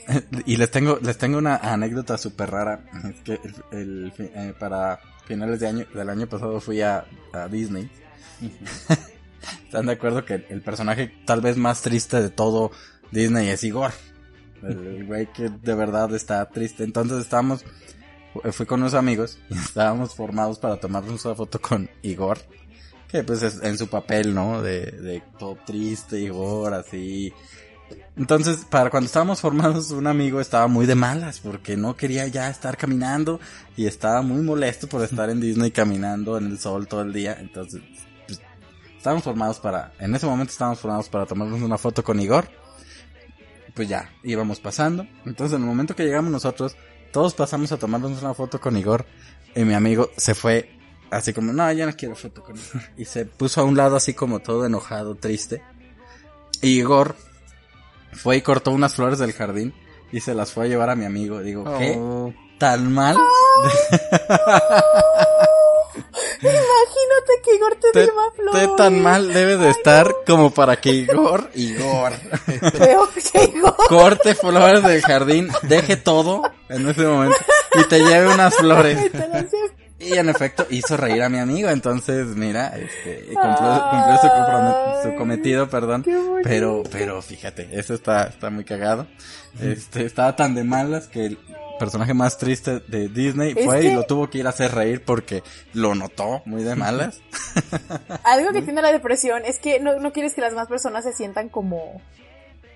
y 0.47 0.57
les 0.57 0.71
tengo, 0.71 0.99
les 1.03 1.19
tengo 1.19 1.38
una 1.38 1.57
anécdota 1.57 2.16
súper 2.16 2.51
rara. 2.51 2.85
Es 3.05 3.21
que 3.23 3.40
el, 3.73 3.79
el 3.79 4.12
eh, 4.19 4.55
para 4.59 5.01
finales 5.27 5.61
de 5.61 5.66
año, 5.66 5.87
del 5.92 6.09
año 6.09 6.29
pasado 6.29 6.61
fui 6.61 6.81
a, 6.83 7.05
a 7.33 7.49
Disney. 7.49 7.90
¿Están 9.64 9.87
de 9.87 9.92
acuerdo 9.92 10.25
que 10.25 10.47
el 10.49 10.62
personaje 10.62 11.12
tal 11.25 11.40
vez 11.40 11.57
más 11.57 11.83
triste 11.83 12.21
de 12.21 12.31
todo 12.31 12.71
Disney 13.11 13.49
es 13.49 13.64
Igor? 13.64 13.92
El, 14.62 15.05
güey 15.07 15.31
que 15.33 15.49
de 15.49 15.75
verdad 15.75 16.14
está 16.14 16.49
triste. 16.49 16.85
Entonces 16.85 17.19
estábamos, 17.19 17.64
fui 18.53 18.66
con 18.66 18.81
unos 18.81 18.95
amigos 18.95 19.38
y 19.51 19.55
estábamos 19.59 20.14
formados 20.14 20.59
para 20.59 20.79
tomarnos 20.79 21.25
una 21.25 21.35
foto 21.35 21.61
con 21.61 21.88
Igor. 22.03 22.38
Que 23.09 23.23
pues 23.23 23.42
es 23.42 23.62
en 23.62 23.79
su 23.79 23.88
papel, 23.88 24.35
¿no? 24.35 24.62
De, 24.62 24.90
de 24.90 25.23
todo 25.38 25.57
triste, 25.64 26.19
Igor, 26.21 26.75
así. 26.75 27.33
Entonces, 28.16 28.64
para 28.69 28.90
cuando 28.90 29.07
estábamos 29.07 29.40
formados, 29.40 29.90
un 29.90 30.07
amigo 30.07 30.40
estaba 30.40 30.66
muy 30.66 30.87
de 30.87 30.95
malas 30.95 31.38
porque 31.38 31.77
no 31.77 31.97
quería 31.97 32.27
ya 32.27 32.49
estar 32.49 32.77
caminando 32.77 33.38
y 33.77 33.87
estaba 33.87 34.23
muy 34.23 34.42
molesto 34.42 34.88
por 34.88 35.05
estar 35.05 35.29
en 35.31 35.40
Disney 35.40 35.71
caminando 35.71 36.38
en 36.38 36.47
el 36.47 36.59
sol 36.59 36.88
todo 36.88 37.03
el 37.03 37.12
día. 37.12 37.37
Entonces, 37.38 37.83
pues, 38.27 38.40
estábamos 38.97 39.23
formados 39.23 39.61
para, 39.61 39.92
en 39.99 40.14
ese 40.14 40.27
momento 40.27 40.51
estábamos 40.51 40.81
formados 40.81 41.09
para 41.09 41.27
tomarnos 41.27 41.61
una 41.61 41.79
foto 41.79 42.03
con 42.03 42.19
Igor. 42.19 42.49
Pues 43.77 43.91
ya, 43.91 44.11
íbamos 44.23 44.59
pasando. 44.59 45.07
Entonces, 45.27 45.55
en 45.55 45.62
el 45.62 45.69
momento 45.69 45.95
que 45.95 46.05
llegamos 46.05 46.33
nosotros, 46.33 46.77
todos 47.12 47.35
pasamos 47.35 47.71
a 47.73 47.77
tomarnos 47.77 48.23
una 48.23 48.33
foto 48.33 48.59
con 48.59 48.77
Igor 48.77 49.05
y 49.55 49.65
mi 49.65 49.75
amigo 49.75 50.11
se 50.17 50.35
fue 50.35 50.71
así 51.11 51.35
como, 51.35 51.53
no, 51.53 51.71
ya 51.73 51.85
no 51.85 51.95
quiero 51.95 52.17
foto 52.17 52.43
con 52.43 52.57
Igor. 52.57 52.83
Y 52.97 53.05
se 53.05 53.27
puso 53.27 53.61
a 53.61 53.65
un 53.65 53.77
lado 53.77 53.95
así 53.95 54.15
como 54.15 54.41
todo 54.41 54.65
enojado, 54.65 55.15
triste. 55.15 55.62
Y 56.62 56.79
Igor 56.79 57.17
fue 58.12 58.39
y 58.39 58.41
cortó 58.41 58.71
unas 58.71 58.95
flores 58.95 59.19
del 59.19 59.35
jardín 59.35 59.75
y 60.11 60.21
se 60.21 60.35
las 60.35 60.53
fue 60.53 60.65
a 60.65 60.69
llevar 60.69 60.89
a 60.89 60.97
mi 60.97 61.05
amigo. 61.05 61.43
Digo, 61.43 61.65
¿qué? 61.79 61.97
Oh, 61.99 62.33
¿Tan 62.59 62.91
mal? 62.91 63.19
Imagínate 66.41 67.33
que 67.45 67.55
Igor 67.55 67.77
te 67.77 67.89
¿Qué, 67.93 68.01
lleva 68.07 68.23
flores. 68.35 68.61
qué 68.61 68.69
tan 68.77 69.03
mal 69.03 69.33
debe 69.33 69.57
de 69.57 69.71
estar 69.71 70.15
como 70.27 70.51
para 70.53 70.77
que 70.77 70.91
Igor, 70.91 71.51
Igor, 71.55 72.13
Peor 72.79 73.09
que 73.13 73.45
Igor. 73.45 73.77
corte 73.89 74.35
flores 74.35 74.83
del 74.83 75.03
jardín, 75.03 75.49
deje 75.63 75.97
todo 75.97 76.43
en 76.69 76.89
ese 76.89 77.03
momento 77.07 77.37
y 77.75 77.85
te 77.89 77.99
lleve 78.01 78.33
unas 78.33 78.55
flores? 78.55 79.11
Te. 79.13 79.47
Y 79.99 80.13
en 80.13 80.29
efecto 80.29 80.67
hizo 80.69 80.95
reír 80.99 81.23
a 81.23 81.31
mi 81.31 81.39
amigo, 81.39 81.71
entonces 81.71 82.27
mira, 82.27 82.67
este, 82.77 83.25
cumplió, 83.33 83.83
cumplió 83.91 84.19
su, 84.21 84.27
compromet- 84.27 85.03
su 85.03 85.15
cometido, 85.17 85.71
perdón, 85.71 86.05
pero, 86.45 86.83
pero 86.93 87.23
fíjate, 87.23 87.71
eso 87.73 87.95
está, 87.95 88.25
está 88.25 88.51
muy 88.51 88.65
cagado. 88.65 89.07
Este, 89.59 90.05
estaba 90.05 90.37
tan 90.37 90.55
de 90.55 90.65
malas 90.65 91.07
que 91.09 91.39
personaje 91.79 92.15
más 92.15 92.39
triste 92.39 92.81
de 92.81 93.09
Disney 93.09 93.55
Es 93.57 93.65
fue 93.65 93.81
que- 93.81 93.87
y 93.89 93.95
lo 93.95 94.05
tuvo 94.05 94.29
que 94.29 94.39
ir 94.39 94.47
a 94.47 94.51
hacer 94.51 94.75
reír 94.75 95.03
porque 95.05 95.43
lo 95.75 95.95
notó 95.95 96.43
muy 96.45 96.62
de 96.62 96.75
malas. 96.75 97.21
Algo 98.25 98.53
que 98.53 98.62
tiene 98.62 98.83
la 98.83 98.93
depresión 98.93 99.43
es 99.45 99.59
que 99.59 99.81
no, 99.81 99.99
no 100.01 100.12
quieres 100.12 100.35
que 100.35 100.41
las 100.41 100.51
demás 100.51 100.69
personas 100.69 101.05
se 101.05 101.12
sientan 101.12 101.49
como 101.49 102.01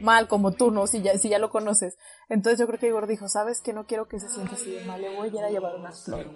mal, 0.00 0.28
como 0.28 0.52
tú, 0.52 0.70
¿no? 0.70 0.86
Si 0.86 1.02
ya, 1.02 1.16
si 1.18 1.28
ya 1.28 1.38
lo 1.38 1.50
conoces. 1.50 1.96
Entonces 2.28 2.58
yo 2.58 2.66
creo 2.66 2.78
que 2.78 2.86
Igor 2.88 3.06
dijo, 3.06 3.28
¿sabes 3.28 3.60
que 3.60 3.72
No 3.72 3.84
quiero 3.86 4.08
que 4.08 4.18
se 4.20 4.28
sienta 4.28 4.54
así 4.54 4.70
de 4.70 4.84
mal, 4.84 5.00
le 5.00 5.08
voy 5.14 5.28
a 5.28 5.32
ir 5.32 5.44
a 5.44 5.50
llevar 5.50 5.74
unas 5.76 6.04
flores. 6.04 6.26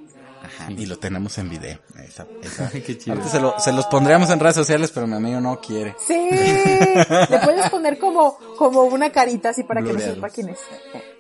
Ajá, 0.42 0.70
y 0.70 0.86
lo 0.86 0.98
tenemos 0.98 1.36
en 1.38 1.48
video. 1.48 1.78
Esa, 2.06 2.26
esa. 2.42 2.70
qué 2.70 2.98
chido. 2.98 3.14
Ahorita 3.14 3.30
se, 3.30 3.40
lo, 3.40 3.58
se 3.58 3.72
los 3.72 3.86
pondríamos 3.86 4.28
en 4.30 4.40
redes 4.40 4.56
sociales, 4.56 4.90
pero 4.92 5.06
mi 5.06 5.14
amigo 5.14 5.40
no 5.40 5.58
quiere. 5.60 5.94
Sí, 5.98 6.14
le 6.30 7.38
puedes 7.42 7.70
poner 7.70 7.98
como, 7.98 8.36
como 8.58 8.82
una 8.84 9.10
carita 9.10 9.50
así 9.50 9.64
para 9.64 9.82
que 9.82 9.92
no 9.92 9.98
sepa 9.98 10.28
quién 10.28 10.50
es. 10.50 10.58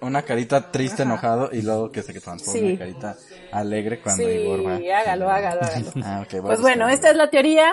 Una 0.00 0.22
carita 0.22 0.70
triste, 0.70 1.02
Ajá. 1.02 1.10
enojado, 1.12 1.48
y 1.52 1.62
luego 1.62 1.90
que 1.90 2.02
se 2.02 2.12
transforme 2.20 2.60
Sí. 2.60 2.66
en 2.72 2.76
carita 2.76 3.16
alegre 3.52 4.00
cuando 4.00 4.24
Sí, 4.24 4.30
Igor 4.30 4.66
va. 4.66 4.74
hágalo, 4.98 5.30
hágalo, 5.30 5.60
hágalo. 5.62 5.92
Ah, 6.04 6.22
ok, 6.24 6.30
voy 6.32 6.40
a 6.40 6.42
Pues 6.44 6.60
bueno, 6.60 6.88
esta 6.88 7.10
es 7.10 7.16
la 7.16 7.30
teoría 7.30 7.72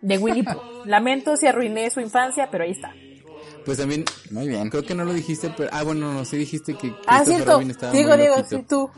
de 0.00 0.18
Winnie 0.18 0.44
Pooh. 0.44 0.84
Lamento 0.84 1.36
si 1.36 1.46
arruiné 1.46 1.90
su 1.90 2.00
infancia, 2.00 2.48
pero 2.50 2.64
ahí 2.64 2.72
está. 2.72 2.92
Pues 3.68 3.76
también, 3.76 4.06
Muy 4.30 4.48
bien. 4.48 4.70
creo 4.70 4.82
que 4.82 4.94
no 4.94 5.04
lo 5.04 5.12
dijiste, 5.12 5.52
pero... 5.54 5.68
Ah, 5.74 5.82
bueno, 5.84 6.10
no, 6.10 6.24
sí 6.24 6.38
dijiste 6.38 6.72
que 6.72 6.88
Ah, 7.06 7.18
Christopher 7.18 7.26
cierto. 7.34 7.52
Robin 7.52 7.70
estaba 7.70 7.92
Diego, 7.92 8.08
muy 8.08 8.16
Diego, 8.18 8.36
loquito. 8.36 8.56
sí, 8.56 8.64
tú. 8.66 8.90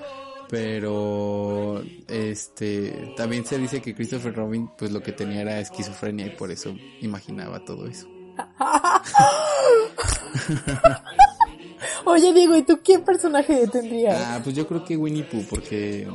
Pero, 0.48 1.83
este, 2.06 3.12
también 3.16 3.44
se 3.44 3.59
dice 3.59 3.83
que 3.83 3.96
Christopher 3.96 4.33
Robin, 4.33 4.70
pues 4.78 4.92
lo 4.92 5.02
que 5.02 5.11
tenía 5.11 5.40
era 5.40 5.59
esquizofrenia 5.59 6.26
y 6.26 6.30
por 6.30 6.52
eso 6.52 6.72
imaginaba 7.00 7.64
todo 7.64 7.88
eso. 7.88 8.06
Oye, 12.04 12.33
Diego, 12.33 12.54
¿y 12.56 12.62
tú 12.62 12.78
qué 12.85 13.00
personaje 13.00 13.66
tendrías? 13.66 14.22
Ah, 14.24 14.40
pues 14.44 14.54
yo 14.54 14.68
creo 14.68 14.85
que 14.85 14.96
Winnie 14.96 15.24
Pooh, 15.24 15.44
porque 15.50 16.06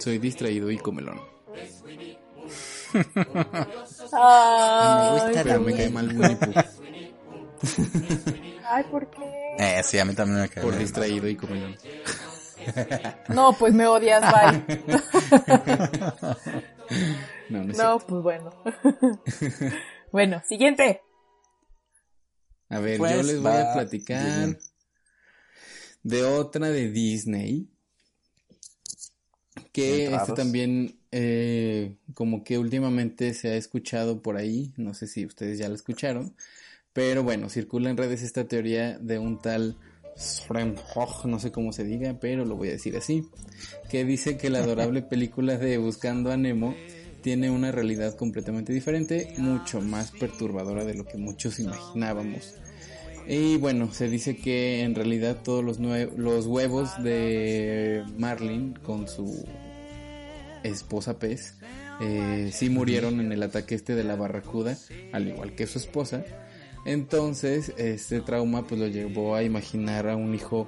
soy 0.00 0.18
distraído 0.18 0.70
y 0.70 0.76
comelón. 0.76 1.18
Ay, 4.12 5.32
Pero 5.42 5.60
me 5.62 5.72
cae 5.74 5.88
mal 5.88 6.08
Winnie 6.08 6.36
Pooh 6.36 6.52
Ay, 8.68 8.84
¿por 8.90 9.10
qué? 9.10 9.56
Eh, 9.58 9.82
sí, 9.84 9.98
a 9.98 10.04
mí 10.04 10.14
también 10.14 10.40
me 10.40 10.48
cae. 10.48 10.62
por 10.62 10.76
distraído 10.78 11.28
y 11.28 11.36
comelón. 11.36 11.76
No, 13.28 13.52
pues 13.58 13.74
me 13.74 13.88
odias, 13.88 14.22
bye. 14.22 14.62
No, 17.48 17.64
no 17.64 17.72
es 17.72 17.78
No, 17.78 17.98
pues 17.98 18.22
bueno. 18.22 18.50
Bueno, 20.12 20.42
siguiente. 20.46 21.00
A 22.68 22.78
ver, 22.78 22.98
Pues 22.98 23.12
yo 23.16 23.22
les 23.22 23.40
voy 23.42 23.50
a 23.52 23.72
platicar 23.72 24.22
bien. 24.24 24.58
de 26.02 26.22
otra 26.24 26.68
de 26.68 26.90
Disney. 26.90 27.68
Que 29.72 30.04
Entrados. 30.04 30.28
esta 30.28 30.34
también, 30.42 31.00
eh, 31.10 31.96
como 32.14 32.44
que 32.44 32.58
últimamente 32.58 33.32
se 33.34 33.48
ha 33.52 33.56
escuchado 33.56 34.20
por 34.22 34.36
ahí, 34.36 34.72
no 34.76 34.92
sé 34.94 35.06
si 35.06 35.24
ustedes 35.26 35.58
ya 35.58 35.68
la 35.68 35.74
escucharon, 35.74 36.36
pero 36.92 37.22
bueno, 37.22 37.48
circula 37.48 37.90
en 37.90 37.96
redes 37.96 38.22
esta 38.22 38.46
teoría 38.46 38.98
de 38.98 39.18
un 39.18 39.40
tal 39.40 39.76
no 41.24 41.38
sé 41.38 41.52
cómo 41.52 41.72
se 41.72 41.84
diga, 41.84 42.18
pero 42.20 42.44
lo 42.44 42.56
voy 42.56 42.68
a 42.68 42.72
decir 42.72 42.96
así, 42.96 43.28
que 43.90 44.04
dice 44.04 44.36
que 44.36 44.50
la 44.50 44.58
adorable 44.58 45.02
película 45.10 45.56
de 45.56 45.78
Buscando 45.78 46.30
a 46.30 46.36
Nemo 46.36 46.74
tiene 47.22 47.50
una 47.50 47.70
realidad 47.70 48.16
completamente 48.16 48.72
diferente, 48.72 49.32
mucho 49.38 49.80
más 49.80 50.10
perturbadora 50.10 50.84
de 50.84 50.94
lo 50.94 51.04
que 51.04 51.18
muchos 51.18 51.60
imaginábamos. 51.60 52.54
Y 53.26 53.56
bueno, 53.56 53.92
se 53.92 54.08
dice 54.08 54.36
que 54.36 54.82
en 54.82 54.96
realidad 54.96 55.38
todos 55.44 55.64
los, 55.64 55.78
los 55.78 56.46
huevos 56.46 56.90
de 57.02 58.02
Marlin 58.18 58.74
con 58.82 59.06
su 59.06 59.44
esposa 60.64 61.18
pez 61.20 61.54
eh, 62.00 62.50
sí 62.52 62.68
murieron 62.68 63.20
en 63.20 63.30
el 63.30 63.42
ataque 63.44 63.76
este 63.76 63.94
de 63.94 64.02
la 64.02 64.16
barracuda, 64.16 64.76
al 65.12 65.28
igual 65.28 65.54
que 65.54 65.68
su 65.68 65.78
esposa. 65.78 66.24
Entonces, 66.84 67.72
este 67.76 68.20
trauma 68.20 68.66
pues 68.66 68.80
lo 68.80 68.88
llevó 68.88 69.34
a 69.34 69.42
imaginar 69.42 70.08
a 70.08 70.16
un 70.16 70.34
hijo, 70.34 70.66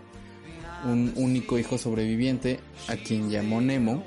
un 0.85 1.12
único 1.16 1.59
hijo 1.59 1.79
sobreviviente, 1.79 2.61
a 2.88 2.96
quien 2.96 3.31
llamó 3.31 3.61
Nemo, 3.61 4.05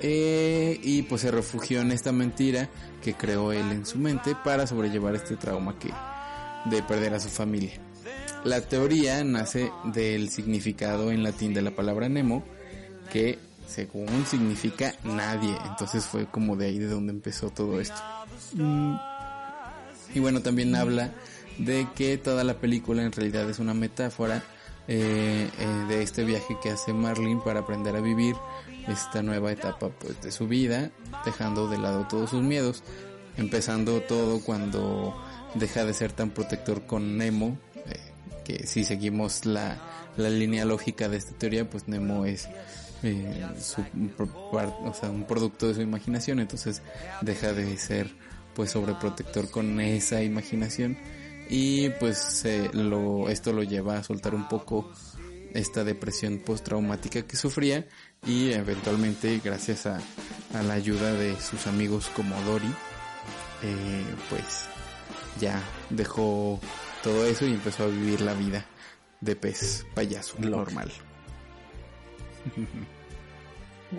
eh, 0.00 0.80
y 0.82 1.02
pues 1.02 1.22
se 1.22 1.30
refugió 1.30 1.80
en 1.80 1.92
esta 1.92 2.12
mentira 2.12 2.68
que 3.02 3.14
creó 3.14 3.52
él 3.52 3.70
en 3.70 3.86
su 3.86 3.98
mente 3.98 4.34
para 4.44 4.66
sobrellevar 4.66 5.14
este 5.14 5.36
trauma 5.36 5.78
que 5.78 5.90
de 6.70 6.82
perder 6.82 7.14
a 7.14 7.20
su 7.20 7.28
familia. 7.28 7.74
La 8.44 8.60
teoría 8.60 9.22
nace 9.24 9.70
del 9.84 10.30
significado 10.30 11.10
en 11.12 11.22
latín 11.22 11.54
de 11.54 11.62
la 11.62 11.70
palabra 11.70 12.08
Nemo, 12.08 12.44
que 13.12 13.38
según 13.66 14.26
significa 14.26 14.94
nadie. 15.04 15.56
Entonces 15.66 16.04
fue 16.04 16.26
como 16.26 16.56
de 16.56 16.66
ahí 16.66 16.78
de 16.78 16.88
donde 16.88 17.12
empezó 17.12 17.50
todo 17.50 17.80
esto. 17.80 17.96
Y 20.14 20.20
bueno, 20.20 20.42
también 20.42 20.74
habla 20.74 21.12
de 21.58 21.86
que 21.94 22.18
toda 22.18 22.44
la 22.44 22.54
película 22.54 23.02
en 23.02 23.12
realidad 23.12 23.48
es 23.48 23.58
una 23.58 23.74
metáfora 23.74 24.42
eh, 24.86 25.48
eh, 25.58 25.66
de 25.88 26.02
este 26.02 26.24
viaje 26.24 26.56
que 26.62 26.70
hace 26.70 26.92
Marlin 26.92 27.40
para 27.40 27.60
aprender 27.60 27.96
a 27.96 28.00
vivir 28.00 28.36
esta 28.88 29.22
nueva 29.22 29.50
etapa 29.52 29.88
pues, 29.88 30.20
de 30.20 30.30
su 30.30 30.46
vida, 30.46 30.90
dejando 31.24 31.68
de 31.68 31.78
lado 31.78 32.06
todos 32.06 32.30
sus 32.30 32.42
miedos, 32.42 32.82
empezando 33.36 34.02
todo 34.02 34.40
cuando 34.40 35.14
deja 35.54 35.84
de 35.84 35.94
ser 35.94 36.12
tan 36.12 36.30
protector 36.30 36.86
con 36.86 37.16
Nemo, 37.16 37.58
eh, 37.86 37.98
que 38.44 38.66
si 38.66 38.84
seguimos 38.84 39.46
la, 39.46 39.78
la 40.16 40.28
línea 40.28 40.64
lógica 40.64 41.08
de 41.08 41.16
esta 41.16 41.32
teoría, 41.32 41.68
pues 41.68 41.88
Nemo 41.88 42.26
es 42.26 42.48
eh, 43.02 43.44
su, 43.60 43.82
o 44.18 44.94
sea, 44.94 45.10
un 45.10 45.24
producto 45.24 45.68
de 45.68 45.74
su 45.74 45.82
imaginación, 45.82 46.40
entonces 46.40 46.82
deja 47.20 47.52
de 47.52 47.76
ser 47.76 48.10
pues 48.54 48.70
sobreprotector 48.70 49.50
con 49.50 49.80
esa 49.80 50.22
imaginación 50.22 50.96
y 51.56 51.88
pues 52.00 52.44
lo, 52.72 53.28
esto 53.28 53.52
lo 53.52 53.62
lleva 53.62 53.96
a 53.96 54.02
soltar 54.02 54.34
un 54.34 54.48
poco 54.48 54.90
esta 55.52 55.84
depresión 55.84 56.40
postraumática 56.40 57.22
que 57.22 57.36
sufría 57.36 57.86
y 58.26 58.50
eventualmente 58.50 59.40
gracias 59.42 59.86
a, 59.86 60.00
a 60.52 60.62
la 60.64 60.74
ayuda 60.74 61.12
de 61.12 61.40
sus 61.40 61.68
amigos 61.68 62.10
como 62.16 62.34
Dory 62.42 62.74
eh, 63.62 64.04
pues 64.28 64.66
ya 65.38 65.62
dejó 65.90 66.58
todo 67.04 67.24
eso 67.24 67.46
y 67.46 67.52
empezó 67.52 67.84
a 67.84 67.86
vivir 67.86 68.20
la 68.20 68.34
vida 68.34 68.66
de 69.20 69.36
pez 69.36 69.86
payaso 69.94 70.36
normal. 70.40 70.90
Sí, 72.52 72.66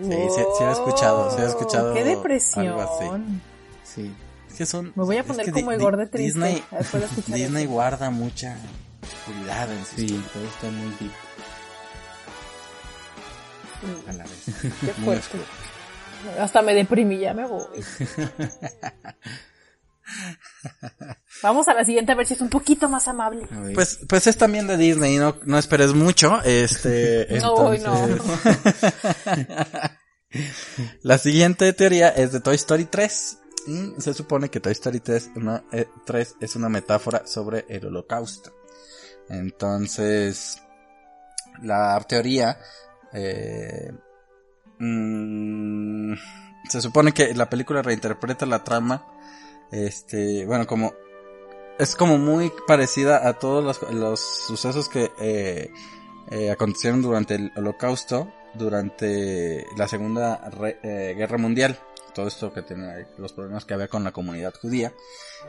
sí, 0.02 0.42
sí, 0.58 0.64
he 0.64 0.70
escuchado, 0.72 1.30
sí 1.34 1.40
he 1.40 1.46
escuchado. 1.46 1.94
¡Qué 1.94 2.04
depresión! 2.04 3.40
Sí. 3.82 4.12
Es 4.56 4.58
que 4.58 4.64
son. 4.64 4.90
Me 4.96 5.04
voy 5.04 5.18
a 5.18 5.24
poner 5.24 5.52
como 5.52 5.70
Igor 5.70 5.98
de 5.98 6.06
triste. 6.06 6.40
Disney, 6.40 6.64
de 7.26 7.34
Disney 7.36 7.66
guarda 7.66 8.08
mucha 8.08 8.56
oscuridad 9.02 9.70
en 9.70 9.84
sí. 9.84 10.08
Sí, 10.08 10.24
todo 10.32 10.44
está 10.46 10.70
muy 10.70 10.88
deep. 10.98 11.12
A 14.08 14.12
la 14.14 14.24
vez. 14.24 14.44
Qué 14.80 14.94
fuerte. 15.04 15.38
Hasta 16.40 16.62
me 16.62 16.72
deprimí, 16.72 17.18
ya 17.18 17.34
me 17.34 17.46
voy. 17.46 17.66
Vamos 21.42 21.68
a 21.68 21.74
la 21.74 21.84
siguiente 21.84 22.12
a 22.12 22.14
ver 22.14 22.26
si 22.26 22.32
es 22.32 22.40
un 22.40 22.48
poquito 22.48 22.88
más 22.88 23.08
amable. 23.08 23.46
Pues, 23.74 24.00
pues 24.08 24.26
es 24.26 24.38
también 24.38 24.66
de 24.66 24.78
Disney, 24.78 25.18
no, 25.18 25.36
no 25.44 25.58
esperes 25.58 25.92
mucho. 25.92 26.40
Este, 26.44 27.26
no, 27.42 27.74
entonces... 27.74 27.84
no. 27.84 28.40
la 31.02 31.18
siguiente 31.18 31.70
teoría 31.74 32.08
es 32.08 32.32
de 32.32 32.40
Toy 32.40 32.54
Story 32.56 32.86
3. 32.86 33.40
Se 33.98 34.14
supone 34.14 34.48
que 34.48 34.60
Toy 34.60 34.72
Story 34.72 35.00
3, 35.00 35.30
eh, 35.72 35.88
3 36.04 36.36
es 36.40 36.56
una 36.56 36.68
metáfora 36.68 37.26
sobre 37.26 37.64
el 37.68 37.86
holocausto. 37.86 38.52
Entonces, 39.28 40.62
la 41.62 42.00
teoría 42.08 42.58
eh, 43.12 43.92
mmm, 44.78 46.14
se 46.68 46.80
supone 46.80 47.12
que 47.12 47.34
la 47.34 47.48
película 47.48 47.82
reinterpreta 47.82 48.46
la 48.46 48.62
trama 48.62 49.06
este, 49.70 50.46
bueno, 50.46 50.66
como 50.66 50.94
es 51.78 51.94
como 51.94 52.18
muy 52.18 52.52
parecida 52.66 53.28
a 53.28 53.34
todos 53.34 53.80
los, 53.90 54.20
sucesos 54.20 54.88
que 54.88 55.10
eh, 55.20 55.70
eh, 56.30 56.50
acontecieron 56.50 57.02
durante 57.02 57.34
el 57.34 57.52
holocausto, 57.56 58.32
durante 58.54 59.66
la 59.76 59.86
segunda 59.86 60.50
eh, 60.82 61.14
guerra 61.16 61.36
mundial, 61.36 61.78
todo 62.16 62.28
esto 62.28 62.50
que 62.50 62.62
tiene 62.62 63.06
los 63.18 63.34
problemas 63.34 63.66
que 63.66 63.74
había 63.74 63.88
con 63.88 64.02
la 64.02 64.10
comunidad 64.10 64.54
judía. 64.54 64.94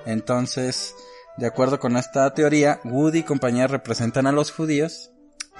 Entonces, 0.06 0.94
de 1.38 1.48
acuerdo 1.48 1.80
con 1.80 1.96
esta 1.96 2.34
teoría, 2.34 2.82
Woody 2.84 3.20
y 3.20 3.24
compañía 3.24 3.68
representan 3.68 4.28
a 4.28 4.34
los 4.34 4.52
judíos 4.52 5.10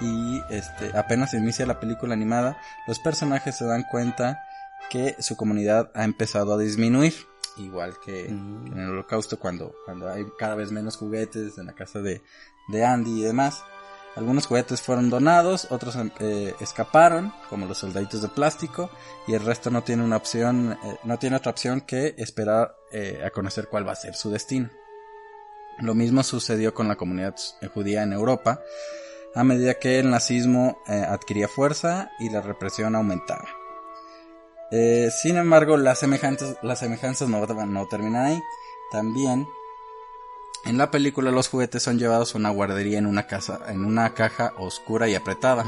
y 0.00 0.42
este 0.50 0.96
apenas 0.96 1.32
inicia 1.32 1.64
la 1.64 1.80
película 1.80 2.12
animada, 2.12 2.60
los 2.86 2.98
personajes 2.98 3.56
se 3.56 3.64
dan 3.64 3.84
cuenta 3.90 4.44
que 4.90 5.16
su 5.18 5.34
comunidad 5.34 5.90
ha 5.94 6.04
empezado 6.04 6.52
a 6.52 6.58
disminuir 6.58 7.14
igual 7.56 7.94
que 8.04 8.26
en 8.26 8.72
el 8.76 8.90
holocausto 8.90 9.38
cuando, 9.38 9.74
cuando 9.84 10.08
hay 10.08 10.26
cada 10.38 10.54
vez 10.54 10.70
menos 10.70 10.96
juguetes 10.96 11.56
en 11.58 11.66
la 11.66 11.72
casa 11.72 12.00
de, 12.00 12.22
de 12.68 12.84
Andy 12.84 13.20
y 13.20 13.24
demás. 13.24 13.64
Algunos 14.18 14.46
juguetes 14.46 14.82
fueron 14.82 15.10
donados, 15.10 15.68
otros 15.70 15.96
eh, 16.18 16.52
escaparon, 16.58 17.32
como 17.48 17.66
los 17.66 17.78
soldaditos 17.78 18.20
de 18.20 18.26
plástico, 18.26 18.90
y 19.28 19.34
el 19.34 19.44
resto 19.44 19.70
no 19.70 19.84
tiene 19.84 20.02
una 20.02 20.16
opción, 20.16 20.76
eh, 20.82 20.96
no 21.04 21.20
tiene 21.20 21.36
otra 21.36 21.52
opción 21.52 21.82
que 21.82 22.16
esperar 22.18 22.74
eh, 22.90 23.22
a 23.24 23.30
conocer 23.30 23.68
cuál 23.68 23.86
va 23.86 23.92
a 23.92 23.94
ser 23.94 24.16
su 24.16 24.28
destino. 24.28 24.70
Lo 25.78 25.94
mismo 25.94 26.24
sucedió 26.24 26.74
con 26.74 26.88
la 26.88 26.96
comunidad 26.96 27.36
judía 27.72 28.02
en 28.02 28.12
Europa, 28.12 28.60
a 29.36 29.44
medida 29.44 29.74
que 29.74 30.00
el 30.00 30.10
nazismo 30.10 30.82
adquiría 30.86 31.46
fuerza 31.46 32.10
y 32.18 32.28
la 32.28 32.40
represión 32.40 32.96
aumentaba. 32.96 33.46
Sin 35.22 35.36
embargo, 35.36 35.76
las 35.76 36.00
semejanzas, 36.00 36.56
las 36.62 36.80
semejanzas 36.80 37.28
no, 37.28 37.46
no 37.46 37.86
terminan 37.86 38.26
ahí. 38.26 38.42
También, 38.90 39.46
en 40.68 40.76
la 40.76 40.90
película 40.90 41.30
los 41.30 41.48
juguetes 41.48 41.82
son 41.82 41.98
llevados 41.98 42.34
a 42.34 42.38
una 42.38 42.50
guardería 42.50 42.98
en 42.98 43.06
una 43.06 43.26
casa, 43.26 43.60
en 43.68 43.84
una 43.84 44.12
caja 44.12 44.52
oscura 44.58 45.08
y 45.08 45.14
apretada, 45.14 45.64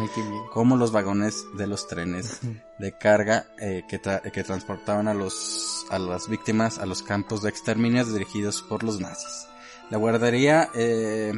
como 0.52 0.76
los 0.76 0.92
vagones 0.92 1.46
de 1.56 1.66
los 1.66 1.88
trenes 1.88 2.40
de 2.78 2.98
carga 2.98 3.46
eh, 3.58 3.84
que, 3.88 3.98
que, 3.98 4.44
transportaban 4.44 5.08
a 5.08 5.14
los 5.14 5.86
a 5.88 5.98
las 5.98 6.28
víctimas 6.28 6.78
a 6.78 6.86
los 6.86 7.02
campos 7.02 7.42
de 7.42 7.48
exterminio 7.48 8.04
dirigidos 8.04 8.62
por 8.62 8.82
los 8.82 9.00
nazis. 9.00 9.46
La 9.88 9.96
guardería 9.96 10.68
eh, 10.74 11.32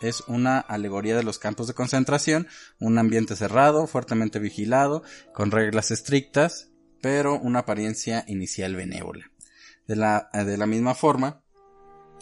es 0.00 0.22
una 0.26 0.58
alegoría 0.58 1.14
de 1.14 1.22
los 1.22 1.38
campos 1.38 1.66
de 1.66 1.74
concentración, 1.74 2.48
un 2.80 2.98
ambiente 2.98 3.36
cerrado, 3.36 3.86
fuertemente 3.86 4.38
vigilado, 4.38 5.02
con 5.34 5.50
reglas 5.50 5.90
estrictas, 5.90 6.70
pero 7.02 7.38
una 7.38 7.60
apariencia 7.60 8.24
inicial 8.28 8.76
benévola. 8.76 9.30
De 9.86 9.96
la, 9.96 10.28
de 10.32 10.56
la 10.58 10.66
misma 10.66 10.94
forma, 10.94 11.40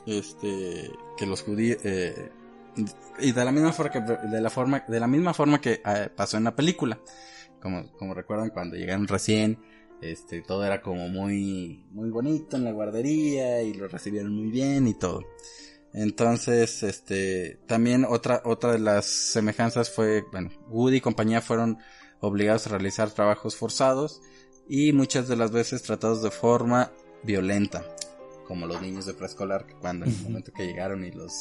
este, 0.07 0.91
que 1.17 1.27
los 1.27 1.43
judíos, 1.43 1.79
eh, 1.85 2.31
y 3.19 3.33
de 3.33 3.45
la 3.45 3.53
misma 3.53 3.73
forma 3.73 3.91
que, 3.91 4.01
de 4.01 4.41
la 4.41 4.51
forma, 4.51 4.85
de 4.87 5.01
la 5.01 5.07
misma 5.07 5.35
forma 5.35 5.61
que 5.61 5.81
eh, 5.85 6.09
pasó 6.15 6.37
en 6.37 6.45
la 6.45 6.55
película. 6.55 7.01
Como, 7.61 7.91
como 7.93 8.15
recuerdan 8.15 8.51
cuando 8.51 8.77
llegaron 8.77 9.09
recién, 9.09 9.59
este, 10.01 10.43
todo 10.43 10.65
era 10.65 10.83
como 10.83 11.09
muy, 11.09 11.85
muy 11.91 12.11
bonito 12.11 12.57
en 12.57 12.65
la 12.65 12.73
guardería 12.73 13.63
y 13.63 13.75
lo 13.75 13.89
recibieron 13.89 14.33
muy 14.33 14.51
bien 14.51 14.87
y 14.87 14.95
todo. 14.95 15.25
Entonces, 15.93 16.83
este, 16.83 17.59
también 17.67 18.05
otra, 18.05 18.43
otra 18.45 18.73
de 18.73 18.79
las 18.79 19.07
semejanzas 19.07 19.91
fue, 19.91 20.25
bueno, 20.31 20.51
Woody 20.69 20.97
y 20.97 21.01
compañía 21.01 21.41
fueron 21.41 21.79
obligados 22.21 22.67
a 22.67 22.71
realizar 22.71 23.11
trabajos 23.11 23.57
forzados 23.57 24.21
y 24.69 24.93
muchas 24.93 25.27
de 25.29 25.37
las 25.37 25.53
veces 25.53 25.83
tratados 25.83 26.23
de 26.23 26.31
forma 26.31 26.93
violenta, 27.23 27.85
como 28.47 28.67
los 28.67 28.81
niños 28.81 29.07
de 29.07 29.15
preescolar 29.15 29.67
que 29.67 29.75
cuando 29.75 30.07
en 30.07 30.13
el 30.13 30.23
momento 30.23 30.53
que 30.53 30.67
llegaron 30.67 31.05
y 31.05 31.11
los 31.11 31.33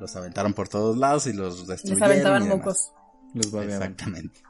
los 0.00 0.16
aventaron 0.16 0.54
por 0.54 0.68
todos 0.68 0.96
lados 0.96 1.26
y 1.26 1.34
los 1.34 1.66
destruyeron. 1.66 2.00
Les 2.00 2.10
aventaban 2.10 2.48
mocos. 2.48 2.92
Los 3.34 3.52
Exactamente. 3.52 4.42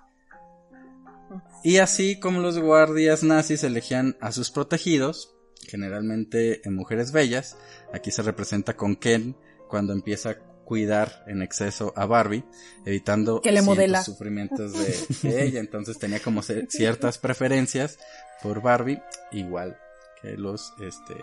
Y 1.63 1.79
así 1.79 2.19
como 2.19 2.41
los 2.41 2.59
guardias 2.59 3.23
nazis 3.23 3.65
elegían 3.65 4.17
a 4.21 4.33
sus 4.33 4.51
protegidos, 4.51 5.35
generalmente 5.67 6.67
en 6.67 6.75
mujeres 6.75 7.13
bellas, 7.13 7.57
aquí 7.93 8.11
se 8.11 8.23
representa 8.23 8.77
con 8.77 8.97
Ken 8.97 9.37
cuando 9.69 9.93
empieza 9.93 10.39
cuidar 10.71 11.25
en 11.27 11.43
exceso 11.43 11.93
a 11.97 12.07
Barbie, 12.07 12.45
evitando 12.87 13.41
que 13.41 13.51
le 13.51 13.61
modela. 13.61 14.05
sufrimientos 14.05 14.73
de, 14.73 15.45
ella. 15.45 15.59
Entonces 15.59 15.99
tenía 15.99 16.21
como 16.21 16.43
ciertas 16.43 17.19
preferencias 17.19 17.99
por 18.41 18.63
Barbie, 18.63 19.03
igual 19.33 19.77
que 20.23 20.37
los 20.37 20.73
este, 20.81 21.17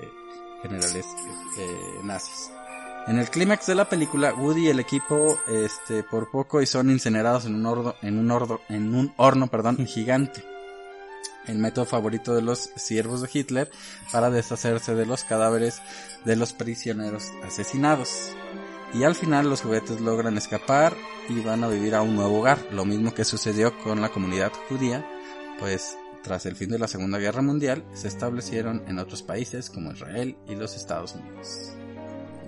generales 0.62 1.06
eh, 1.58 2.00
nazis. 2.04 2.52
En 3.08 3.18
el 3.20 3.30
clímax 3.30 3.68
de 3.68 3.76
la 3.76 3.88
película, 3.88 4.34
Woody 4.34 4.66
y 4.66 4.68
el 4.68 4.82
equipo, 4.82 5.40
este, 5.48 6.04
por 6.04 6.30
poco 6.30 6.62
y 6.62 6.66
son 6.66 6.90
incinerados 6.90 7.46
en 7.46 7.56
un 7.56 7.66
horno, 7.66 7.96
en 8.02 8.18
un 8.18 8.30
horno, 8.30 8.60
en 8.68 8.94
un 8.94 9.14
horno, 9.16 9.48
perdón, 9.48 9.78
gigante. 9.88 10.44
El 11.46 11.58
método 11.58 11.86
favorito 11.86 12.36
de 12.36 12.42
los 12.42 12.70
siervos 12.76 13.22
de 13.22 13.30
Hitler 13.32 13.72
para 14.12 14.30
deshacerse 14.30 14.94
de 14.94 15.06
los 15.06 15.24
cadáveres 15.24 15.82
de 16.26 16.36
los 16.36 16.52
prisioneros 16.52 17.32
asesinados. 17.46 18.36
Y 18.94 19.04
al 19.04 19.16
final 19.16 19.50
los 19.50 19.62
juguetes 19.62 20.02
logran 20.02 20.38
escapar 20.38 20.94
y 21.30 21.40
van 21.40 21.64
a 21.64 21.70
vivir 21.70 21.96
a 21.96 22.02
un 22.02 22.18
nuevo 22.18 22.40
hogar. 22.40 22.60
Lo 22.72 22.84
mismo 22.84 23.14
que 23.14 23.24
sucedió 23.24 23.78
con 23.80 24.02
la 24.02 24.10
comunidad 24.10 24.52
judía, 24.68 25.06
pues 25.60 25.98
tras 26.28 26.46
el 26.46 26.58
fin 26.58 26.70
de 26.70 26.78
la 26.78 26.90
Segunda 26.90 27.20
Guerra 27.20 27.42
Mundial 27.42 27.86
se 27.94 28.10
establecieron 28.10 28.84
en 28.88 29.00
otros 29.00 29.24
países 29.24 29.70
como 29.70 29.94
Israel 29.94 30.36
y 30.48 30.56
los 30.56 30.76
Estados 30.76 31.16
Unidos. 31.16 31.72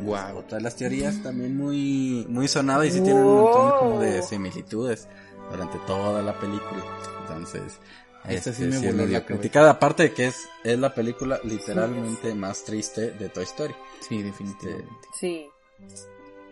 Wow, 0.01 0.39
otra 0.39 0.57
de 0.57 0.63
las 0.63 0.75
teorías 0.75 1.23
también 1.23 1.55
muy, 1.55 2.25
muy 2.27 2.49
sonada 2.49 2.85
y 2.85 2.91
sí 2.91 2.99
tienen 2.99 3.23
un 3.23 3.41
montón 3.41 3.79
como 3.79 4.01
de 4.01 4.21
similitudes 4.21 5.07
durante 5.49 5.77
toda 5.87 6.21
la 6.21 6.37
película. 6.37 6.83
Entonces, 7.21 7.79
Esta 8.27 8.51
sí 8.51 8.63
este, 8.63 8.65
me 8.65 8.79
sí 8.79 8.87
es 8.87 8.95
voló 8.97 9.07
la 9.07 9.25
criticada, 9.25 9.71
aparte 9.71 10.03
de 10.03 10.13
que 10.13 10.27
es, 10.27 10.49
es 10.65 10.77
la 10.77 10.93
película 10.93 11.39
literalmente 11.45 12.35
más 12.35 12.65
triste 12.65 13.11
de 13.11 13.29
Toy 13.29 13.45
Story. 13.45 13.73
Sí, 14.07 14.21
definitivamente. 14.21 15.07
Sí. 15.17 15.47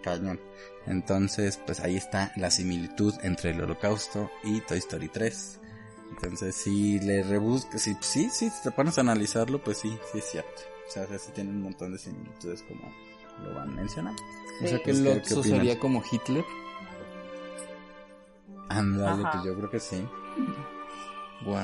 Cañón. 0.02 0.40
Entonces, 0.86 1.60
pues 1.66 1.82
ahí 1.82 1.98
está 1.98 2.32
la 2.38 2.50
similitud 2.52 3.14
entre 3.22 3.52
el 3.52 3.60
holocausto 3.60 4.32
y 4.46 4.62
Toy 4.62 4.78
Story 4.78 5.10
3. 5.10 5.60
Entonces, 6.12 6.56
si 6.56 7.00
le 7.00 7.24
rebuscas, 7.24 7.82
si, 7.82 7.96
sí, 8.02 8.30
sí, 8.30 8.50
si 8.50 8.64
te 8.64 8.72
pones 8.72 8.98
a 8.98 9.02
analizarlo, 9.02 9.60
pues 9.60 9.78
sí, 9.78 9.98
sí 10.12 10.18
es 10.20 10.26
cierto. 10.26 10.62
O 10.88 10.92
sea, 10.92 11.06
sí 11.20 11.32
tiene 11.34 11.50
un 11.52 11.62
montón 11.62 11.92
de 11.92 11.98
similitudes 12.00 12.64
como 12.64 12.92
lo 13.44 13.54
van 13.56 13.76
mencionando. 13.76 14.22
O 14.64 14.68
sea 14.68 14.78
que 14.80 14.86
Pues, 14.86 14.98
¿qué- 14.98 15.04
qué 15.04 15.16
Lotso 15.16 15.44
sería 15.44 15.80
como 15.80 16.02
Hitler. 16.12 16.46
Ándale, 18.70 19.24
pues 19.32 19.44
yo 19.44 19.56
creo 19.56 19.70
que 19.70 19.80
sí. 19.80 20.08
Wow. 21.46 21.56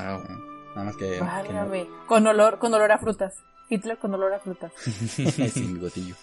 Nada 0.74 0.84
más 0.84 0.96
que, 0.96 1.20
que 1.46 1.52
no-. 1.52 2.06
Con 2.06 2.26
olor, 2.26 2.58
con 2.58 2.72
olor 2.74 2.92
a 2.92 2.98
frutas. 2.98 3.34
Hitler 3.68 3.98
con 3.98 4.14
olor 4.14 4.32
a 4.34 4.40
frutas. 4.40 4.72
sin 4.76 5.74
bigotillo. 5.74 6.14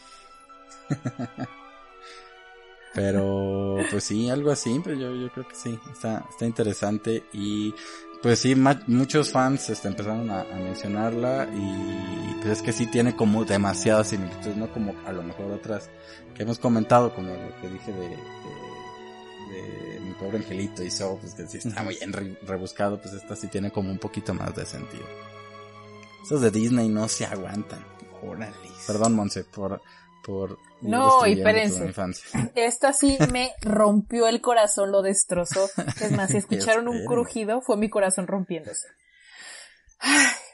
Pero, 2.93 3.77
pues 3.89 4.03
sí, 4.03 4.29
algo 4.29 4.51
así, 4.51 4.81
pero 4.83 4.97
yo, 4.97 5.15
yo 5.15 5.31
creo 5.31 5.47
que 5.47 5.55
sí, 5.55 5.79
está, 5.93 6.25
está 6.29 6.45
interesante 6.45 7.23
y 7.31 7.73
pues 8.21 8.39
sí, 8.39 8.55
muchos 8.87 9.31
fans 9.31 9.69
este, 9.69 9.87
empezaron 9.87 10.29
a, 10.29 10.41
a 10.41 10.55
mencionarla 10.55 11.47
y 11.53 12.35
pues 12.41 12.57
es 12.57 12.61
que 12.61 12.71
sí 12.71 12.87
tiene 12.87 13.15
como 13.15 13.45
demasiadas 13.45 14.09
similitudes, 14.09 14.57
no 14.57 14.71
como 14.71 14.93
a 15.05 15.11
lo 15.11 15.23
mejor 15.23 15.51
otras 15.51 15.89
que 16.35 16.43
hemos 16.43 16.59
comentado, 16.59 17.13
como 17.13 17.33
lo 17.33 17.61
que 17.61 17.67
dije 17.69 17.91
de, 17.91 18.09
de, 18.09 19.61
de 19.93 19.99
mi 20.01 20.13
pobre 20.13 20.37
angelito 20.37 20.83
y 20.83 20.91
so, 20.91 21.17
pues 21.19 21.33
que 21.33 21.47
sí 21.47 21.57
está 21.57 21.83
muy 21.83 21.95
bien 21.97 22.13
re- 22.13 22.37
rebuscado, 22.45 23.01
pues 23.01 23.13
esta 23.13 23.35
sí 23.35 23.47
tiene 23.47 23.71
como 23.71 23.91
un 23.91 23.99
poquito 23.99 24.33
más 24.33 24.55
de 24.55 24.65
sentido. 24.65 25.05
Esos 26.23 26.41
de 26.41 26.51
Disney 26.51 26.87
no 26.89 27.07
se 27.07 27.25
aguantan. 27.25 27.83
Órale. 28.23 28.55
Perdón, 28.85 29.15
Monse, 29.15 29.43
por, 29.43 29.81
por 30.23 30.57
No, 30.81 31.25
y 31.25 31.33
espérense. 31.33 31.93
Esta 32.55 32.93
sí 32.93 33.17
me 33.31 33.51
rompió 33.61 34.27
el 34.27 34.41
corazón, 34.41 34.91
lo 34.91 35.01
destrozó. 35.01 35.69
Es 36.01 36.11
más, 36.11 36.31
si 36.31 36.37
escucharon 36.37 36.87
un 36.87 37.05
crujido, 37.05 37.61
fue 37.61 37.77
mi 37.77 37.89
corazón 37.89 38.27
rompiéndose. 38.27 38.87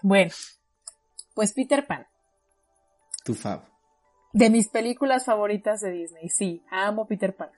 Bueno, 0.01 0.31
pues 1.33 1.53
Peter 1.53 1.85
Pan. 1.85 2.07
Tu 3.23 3.33
fab. 3.33 3.63
De 4.33 4.49
mis 4.49 4.69
películas 4.69 5.25
favoritas 5.25 5.81
de 5.81 5.91
Disney, 5.91 6.29
sí, 6.29 6.63
amo 6.69 7.07
Peter 7.07 7.35
Pan. 7.35 7.49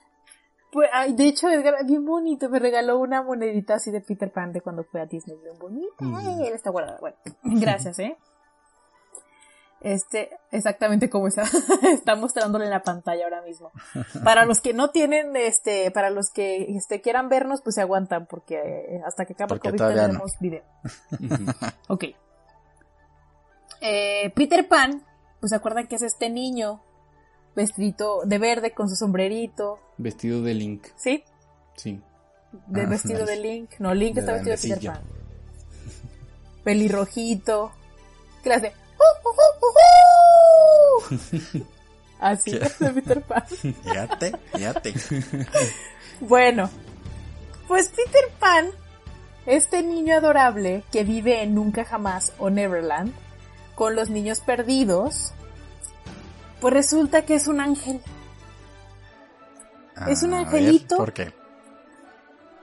Pues, 0.71 0.87
ay, 0.93 1.13
de 1.13 1.27
hecho, 1.27 1.49
Edgar, 1.49 1.83
bien 1.85 2.05
bonito, 2.05 2.47
me 2.49 2.59
regaló 2.59 2.99
una 2.99 3.23
monedita 3.23 3.75
así 3.75 3.89
de 3.89 4.01
Peter 4.01 4.31
Pan 4.31 4.51
de 4.51 4.61
cuando 4.61 4.83
fue 4.83 5.01
a 5.01 5.05
Disney, 5.05 5.37
bien 5.41 5.57
bonita. 5.57 5.95
Ay, 5.99 6.47
él 6.47 6.53
está 6.53 6.69
guardada. 6.69 6.99
Bueno, 6.99 7.17
gracias, 7.43 7.97
¿eh? 7.99 8.17
Este, 9.81 10.29
exactamente 10.51 11.09
como 11.09 11.27
está, 11.27 11.43
está 11.93 12.15
mostrándole 12.15 12.65
en 12.65 12.71
la 12.71 12.83
pantalla 12.83 13.23
ahora 13.23 13.41
mismo. 13.43 13.71
Para 14.23 14.45
los 14.45 14.59
que 14.59 14.73
no 14.73 14.89
tienen, 14.89 15.35
este, 15.37 15.89
para 15.91 16.09
los 16.09 16.31
que 16.31 16.63
este, 16.75 16.99
quieran 17.01 17.29
vernos, 17.29 17.61
pues 17.61 17.75
se 17.75 17.81
aguantan, 17.81 18.25
porque 18.25 18.55
eh, 18.57 19.01
hasta 19.05 19.25
que 19.25 19.33
acabe 19.33 19.53
el 19.53 19.59
Porque 19.59 19.69
COVID 19.69 19.77
todavía 19.77 20.07
no. 20.09 20.23
video. 20.39 20.63
Ok. 21.87 22.05
Eh, 23.81 24.31
Peter 24.35 24.67
Pan, 24.67 25.03
pues 25.39 25.51
se 25.51 25.55
acuerdan 25.55 25.87
que 25.87 25.95
es 25.95 26.01
este 26.01 26.29
niño 26.29 26.81
vestido 27.55 28.21
de 28.25 28.37
verde 28.37 28.71
con 28.73 28.89
su 28.89 28.95
sombrerito, 28.95 29.79
Vestido 29.97 30.41
de 30.41 30.53
Link. 30.53 30.87
¿sí? 30.97 31.23
Sí. 31.75 32.01
De 32.67 32.81
Ah, 32.81 32.85
vestido 32.85 33.19
nice. 33.21 33.31
de 33.31 33.37
Link. 33.37 33.71
No, 33.79 33.93
Link 33.93 34.15
De 34.15 34.19
está 34.21 34.33
vestido 34.33 34.55
de 34.55 34.61
Peter. 34.75 34.91
Pan. 34.93 35.01
Pelirrojito. 36.63 37.71
Hace. 38.53 38.73
Así 42.19 42.55
es 42.55 42.79
de 42.79 42.89
Peter 42.89 43.21
Pan. 43.21 43.43
Bueno, 46.19 46.69
pues 47.67 47.89
Peter 47.89 48.29
Pan, 48.39 48.71
este 49.45 49.83
niño 49.83 50.15
adorable 50.15 50.83
que 50.91 51.03
vive 51.03 51.43
en 51.43 51.55
Nunca 51.55 51.85
Jamás 51.85 52.33
o 52.37 52.49
Neverland, 52.49 53.13
con 53.75 53.95
los 53.95 54.09
niños 54.09 54.41
perdidos, 54.41 55.31
pues 56.59 56.73
resulta 56.73 57.23
que 57.23 57.35
es 57.35 57.47
un 57.47 57.61
ángel. 57.61 58.01
Es 60.07 60.23
un 60.23 60.33
angelito. 60.33 60.97
¿Por 60.97 61.13
qué? 61.13 61.33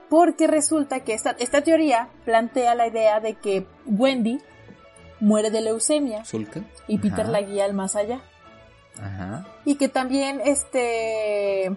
Porque 0.09 0.47
resulta 0.47 0.99
que 1.01 1.13
esta, 1.13 1.31
esta 1.31 1.61
teoría 1.61 2.09
plantea 2.23 2.75
la 2.75 2.87
idea 2.87 3.19
de 3.19 3.33
que 3.33 3.65
Wendy 3.85 4.39
muere 5.19 5.49
de 5.51 5.61
leucemia 5.61 6.23
Zulka. 6.25 6.61
y 6.87 6.97
Peter 6.99 7.21
Ajá. 7.21 7.31
la 7.31 7.41
guía 7.41 7.65
al 7.65 7.73
más 7.73 7.95
allá. 7.95 8.21
Ajá. 8.99 9.47
Y 9.65 9.75
que 9.75 9.89
también, 9.89 10.41
este, 10.43 11.75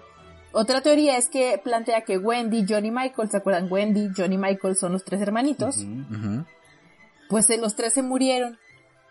otra 0.53 0.81
teoría 0.81 1.17
es 1.17 1.29
que 1.29 1.61
plantea 1.63 2.03
que 2.03 2.19
Wendy, 2.19 2.65
Johnny 2.69 2.89
y 2.89 2.91
Michael, 2.91 3.31
¿se 3.31 3.37
acuerdan? 3.37 3.71
Wendy, 3.71 4.11
Johnny 4.17 4.35
y 4.37 4.39
Michael 4.39 4.77
son 4.77 4.93
los 4.93 5.05
tres 5.05 5.21
hermanitos. 5.21 5.79
Ujú. 5.79 6.45
Pues 7.29 7.49
eh, 7.51 7.59
los 7.59 7.77
tres 7.77 7.93
se 7.95 8.03
murieron 8.03 8.59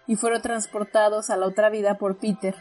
y 0.08 0.16
fueron 0.16 0.42
transportados 0.42 1.30
a 1.30 1.38
la 1.38 1.46
otra 1.46 1.70
vida 1.70 1.98
por 1.98 2.18
Peter. 2.18 2.56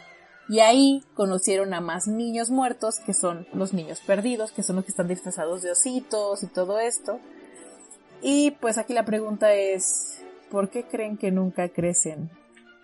Y 0.51 0.61
ahí 0.61 1.03
conocieron 1.15 1.75
a 1.75 1.81
más 1.81 2.07
niños 2.07 2.51
muertos, 2.51 3.01
que 3.05 3.13
son 3.13 3.47
los 3.53 3.73
niños 3.75 4.01
perdidos, 4.01 4.53
que 4.53 4.63
son 4.63 4.77
los 4.77 4.85
que 4.85 4.93
están 4.93 5.09
disfrazados 5.09 5.63
de 5.63 5.73
ositos 5.73 6.43
y 6.43 6.47
todo 6.47 6.79
esto. 6.79 7.21
Y 8.23 8.53
pues 8.53 8.79
aquí 8.79 8.93
la 8.95 9.05
pregunta 9.05 9.53
es, 9.53 10.23
¿por 10.51 10.71
qué 10.71 10.85
creen 10.85 11.17
que 11.17 11.31
nunca 11.31 11.69
crecen? 11.69 12.31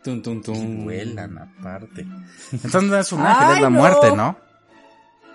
Tum, 0.02 0.20
tum, 0.22 0.42
tum. 0.42 0.84
Vuelan 0.84 1.38
aparte. 1.38 2.02
Entonces 2.52 2.82
no 2.82 2.96
es 2.98 3.12
un 3.12 3.20
ángel, 3.22 3.56
es 3.56 3.62
la 3.62 3.70
no. 3.70 3.78
muerte, 3.78 4.14
¿no? 4.16 4.36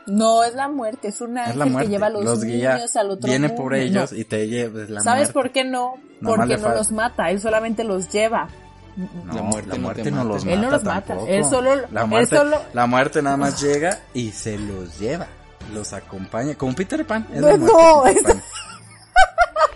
No, 0.07 0.43
es 0.43 0.55
la 0.55 0.67
muerte, 0.67 1.09
es 1.09 1.21
un 1.21 1.37
Es 1.37 1.45
ángel 1.45 1.59
la 1.59 1.65
muerte. 1.65 1.85
que 1.87 1.91
lleva 1.91 2.07
a 2.07 2.09
los, 2.09 2.23
los 2.23 2.43
guía, 2.43 2.75
niños 2.75 2.95
al 2.95 3.11
otro 3.11 3.27
viene 3.27 3.47
mundo. 3.47 3.61
por 3.63 3.73
ellos 3.75 4.11
No. 4.11 4.17
y 4.17 4.23
te 4.25 4.47
lleva 4.47 4.81
es 4.83 4.89
la 4.89 5.01
¿Sabes 5.01 5.19
muerte. 5.21 5.33
por 5.33 5.51
qué 5.51 5.63
no? 5.63 5.93
Porque 6.23 6.57
no 6.57 6.69
los 6.69 6.91
mata, 6.91 7.29
él 7.29 7.39
solamente 7.39 7.83
los 7.83 8.09
lleva. 8.09 8.47
No, 8.95 9.33
La 9.33 9.41
muerte 9.43 9.69
la 9.69 9.75
no 9.75 9.81
muerte 9.81 10.03
te 10.03 10.11
no, 10.11 10.17
mata. 10.17 10.29
los 10.29 10.43
Él 10.45 10.49
mata 10.49 10.61
no 10.65 10.71
los 10.71 10.83
mata, 10.83 11.01
tampoco. 11.07 11.31
él 11.31 11.45
solo- 11.45 11.75
la 11.91 12.01
él 12.01 12.07
muerte, 12.07 12.35
solo- 12.37 12.61
la 12.73 12.85
muerte 12.87 13.21
nada 13.21 13.37
más 13.37 13.61
llega 13.61 13.99
y 14.13 14.31
se 14.31 14.57
los 14.57 14.99
lleva, 14.99 15.27
los 15.73 15.93
acompaña, 15.93 16.55
como 16.55 16.73
Peter 16.75 17.05
Pan. 17.05 17.27
Es 17.31 17.39
No, 17.41 17.47
la 17.51 17.57
muerte 17.57 17.77
no, 17.77 18.03
de 18.03 18.13
Peter 18.13 18.17
es- 18.17 18.33
Pan. 18.33 18.43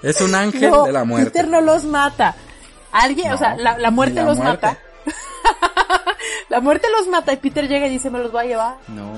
Es 0.04 0.22
un 0.22 0.36
ángel 0.36 0.70
No, 0.70 0.84
de 0.86 0.92
la 0.92 1.04
muerte. 1.04 1.32
Peter 1.32 1.48
no 1.48 1.62
los 1.62 1.84
mata. 1.86 2.36
Alguien, 2.92 3.32
o 3.34 3.38
sea, 3.38 3.56
la, 3.56 3.78
la 3.80 3.90
muerte 3.90 4.16
la 4.16 4.26
los 4.26 4.38
muerte. 4.38 4.68
mata. 4.68 4.78
la 6.50 6.60
muerte 6.62 6.88
los 6.98 7.08
mata 7.08 7.34
y 7.34 7.38
Peter 7.38 7.68
llega 7.68 7.88
y 7.88 7.90
dice, 7.92 8.10
me 8.12 8.20
los 8.20 8.34
va 8.34 8.42
a 8.42 8.46
llevar. 8.46 8.78
No. 8.90 9.12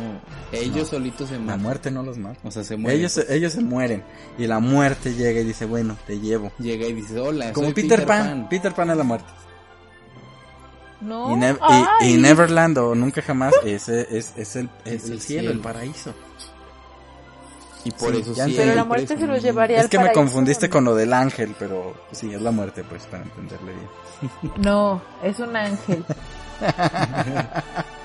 Ellos 0.51 0.88
solitos 0.89 1.27
se 1.27 1.36
La 1.36 1.41
matan. 1.41 1.61
muerte 1.61 1.91
no 1.91 2.03
los 2.03 2.17
mata. 2.17 2.39
O 2.43 2.51
sea, 2.51 2.63
se 2.63 2.77
mueren. 2.77 2.99
Ellos, 2.99 3.11
se- 3.11 3.36
ellos 3.36 3.51
se 3.53 3.61
mueren 3.61 4.03
y 4.38 4.47
la 4.47 4.59
muerte 4.59 5.13
llega 5.13 5.41
y 5.41 5.43
dice, 5.43 5.65
bueno, 5.65 5.97
te 6.07 6.19
llevo. 6.19 6.51
Llega 6.59 6.86
y 6.88 6.93
dice, 6.93 7.19
hola, 7.19 7.51
Como 7.51 7.67
soy 7.67 7.73
Peter, 7.73 8.05
Pan. 8.05 8.47
Peter 8.49 8.73
Pan 8.73 8.91
es 8.91 8.97
la 8.97 9.03
muerte. 9.03 9.27
No. 11.01 11.31
Y, 11.33 11.36
Ne- 11.36 11.51
y- 11.51 11.57
Ay. 12.01 12.13
y 12.13 12.17
Neverland 12.17 12.77
o 12.77 12.95
Nunca 12.95 13.21
Jamás 13.21 13.53
ese 13.65 14.07
es, 14.17 14.31
es 14.38 14.55
el, 14.55 14.69
es 14.86 14.93
Es 14.93 15.05
el 15.05 15.11
el 15.13 15.21
cielo, 15.21 15.21
cielo. 15.21 15.51
el 15.51 15.59
paraíso. 15.59 16.13
Y 17.86 17.91
por 17.91 18.13
Sí, 18.13 18.21
eso 18.21 18.36
sí. 18.36 18.53
Pero 18.57 18.75
la 18.75 18.83
muerte 18.83 19.07
preso. 19.07 19.21
se 19.21 19.27
los 19.27 19.41
llevaría 19.41 19.77
Es 19.77 19.83
al 19.86 19.89
que 19.89 19.97
me 19.97 20.03
paraíso, 20.05 20.19
confundiste 20.21 20.67
¿no? 20.67 20.71
con 20.73 20.83
lo 20.86 20.95
del 20.95 21.13
ángel, 21.13 21.55
pero 21.57 21.95
sí, 22.11 22.33
es 22.33 22.41
la 22.41 22.51
muerte, 22.51 22.83
pues, 22.83 23.03
para 23.05 23.23
entenderle 23.23 23.71
bien. 23.73 24.51
No, 24.57 25.01
es 25.23 25.39
un 25.39 25.55
ángel. 25.55 26.03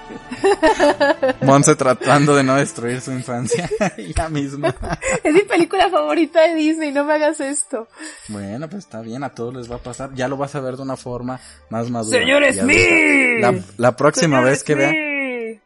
Monse 1.43 1.77
tratando 1.77 2.35
de 2.35 2.43
no 2.43 2.57
destruir 2.57 3.01
su 3.01 3.13
infancia. 3.13 3.69
Ella 3.97 4.29
misma. 4.29 4.75
Es 5.23 5.33
mi 5.33 5.43
película 5.43 5.89
favorita 5.89 6.43
de 6.43 6.55
Disney, 6.55 6.93
no 6.93 7.05
me 7.05 7.15
hagas 7.15 7.41
esto. 7.41 7.89
Bueno, 8.29 8.69
pues 8.69 8.85
está 8.85 9.01
bien, 9.01 9.23
a 9.25 9.31
todos 9.31 9.55
les 9.55 9.71
va 9.71 9.77
a 9.77 9.83
pasar. 9.83 10.11
Ya 10.15 10.29
lo 10.29 10.37
vas 10.37 10.55
a 10.55 10.61
ver 10.61 10.77
de 10.77 10.83
una 10.83 10.97
forma 10.97 11.41
más 11.71 11.91
madura. 11.91 12.19
¡Señor 12.19 12.43
Smith! 12.53 13.41
La, 13.41 13.55
la 13.77 13.97
próxima 13.97 14.39
Señor 14.39 14.51
vez 14.51 14.65
que 14.65 14.75
vea. 14.75 14.91
Smith. 14.91 15.61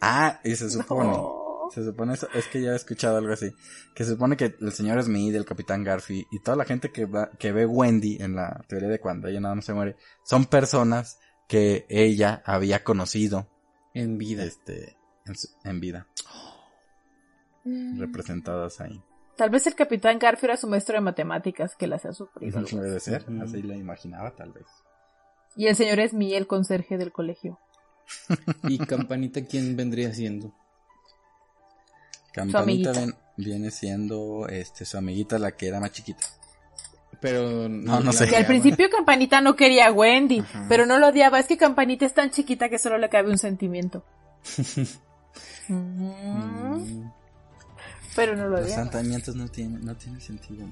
Ah, 0.00 0.40
y 0.44 0.54
se 0.56 0.70
supone. 0.70 1.10
No. 1.10 1.35
Se 1.70 1.84
supone, 1.84 2.14
eso- 2.14 2.28
es 2.34 2.46
que 2.48 2.60
ya 2.62 2.72
he 2.72 2.76
escuchado 2.76 3.18
algo 3.18 3.32
así. 3.32 3.50
Que 3.94 4.04
se 4.04 4.12
supone 4.12 4.36
que 4.36 4.54
el 4.60 4.72
señor 4.72 5.02
Smith, 5.02 5.34
el 5.34 5.44
capitán 5.44 5.84
Garfi 5.84 6.24
y 6.30 6.40
toda 6.40 6.56
la 6.56 6.64
gente 6.64 6.90
que 6.92 7.06
va, 7.06 7.30
que 7.38 7.52
ve 7.52 7.66
Wendy 7.66 8.16
en 8.20 8.34
la 8.36 8.62
teoría 8.68 8.88
de 8.88 9.00
cuando 9.00 9.28
ella 9.28 9.40
nada 9.40 9.54
más 9.54 9.64
se 9.64 9.74
muere, 9.74 9.96
son 10.24 10.44
personas 10.46 11.18
que 11.48 11.86
ella 11.88 12.42
había 12.44 12.82
conocido, 12.84 13.48
En 13.94 14.18
vida. 14.18 14.44
este, 14.44 14.96
en, 15.26 15.36
su- 15.36 15.48
en 15.64 15.80
vida, 15.80 16.06
Mm. 17.64 18.00
representadas 18.00 18.80
ahí. 18.80 19.02
Tal 19.36 19.50
vez 19.50 19.66
el 19.66 19.74
capitán 19.74 20.18
Garfield 20.18 20.44
era 20.50 20.56
su 20.56 20.66
maestro 20.66 20.94
de 20.94 21.00
matemáticas 21.02 21.76
que 21.76 21.86
las 21.86 22.04
ha 22.06 22.12
sufrido. 22.12 22.58
algo 22.58 22.70
Puede 22.70 23.00
ser, 23.00 23.26
así 23.42 23.62
la 23.62 23.76
imaginaba 23.76 24.34
tal 24.34 24.52
vez. 24.52 24.66
Y 25.56 25.66
el 25.66 25.76
señor 25.76 26.06
Smith, 26.08 26.32
el 26.34 26.46
conserje 26.46 26.96
del 26.96 27.12
colegio. 27.12 27.58
¿Y 28.68 28.78
Campanita 28.78 29.44
quién 29.44 29.76
vendría 29.76 30.12
siendo? 30.14 30.54
Campanita 32.36 32.90
amiguita. 32.90 32.92
ven- 32.92 33.14
viene 33.36 33.70
siendo, 33.70 34.46
este, 34.48 34.84
su 34.84 34.96
amiguita 34.96 35.38
la 35.38 35.52
que 35.56 35.68
era 35.68 35.80
más 35.80 35.90
chiquita. 35.92 36.22
Pero 37.20 37.68
No, 37.68 38.00
no 38.00 38.12
sé. 38.12 38.28
Que 38.28 38.36
al 38.36 38.46
principio 38.46 38.88
Campanita 38.90 39.40
no 39.40 39.56
quería 39.56 39.86
a 39.88 39.92
Wendy, 39.92 40.40
Ajá. 40.40 40.66
pero 40.68 40.86
no 40.86 40.98
lo 40.98 41.08
odiaba. 41.08 41.40
Es 41.40 41.46
que 41.46 41.56
Campanita 41.56 42.04
es 42.06 42.14
tan 42.14 42.30
chiquita 42.30 42.68
que 42.68 42.78
solo 42.78 42.98
le 42.98 43.08
cabe 43.08 43.30
un 43.30 43.38
sentimiento. 43.38 44.04
Mm, 45.68 47.10
Pero 48.14 48.36
no 48.36 48.44
lo 48.44 48.50
Los 48.58 48.66
odiaba. 48.66 48.84
sentimientos 48.90 49.34
no 49.36 49.48
tienen, 49.48 49.84
no 49.84 49.96
tiene 49.96 50.20
sentido. 50.20 50.64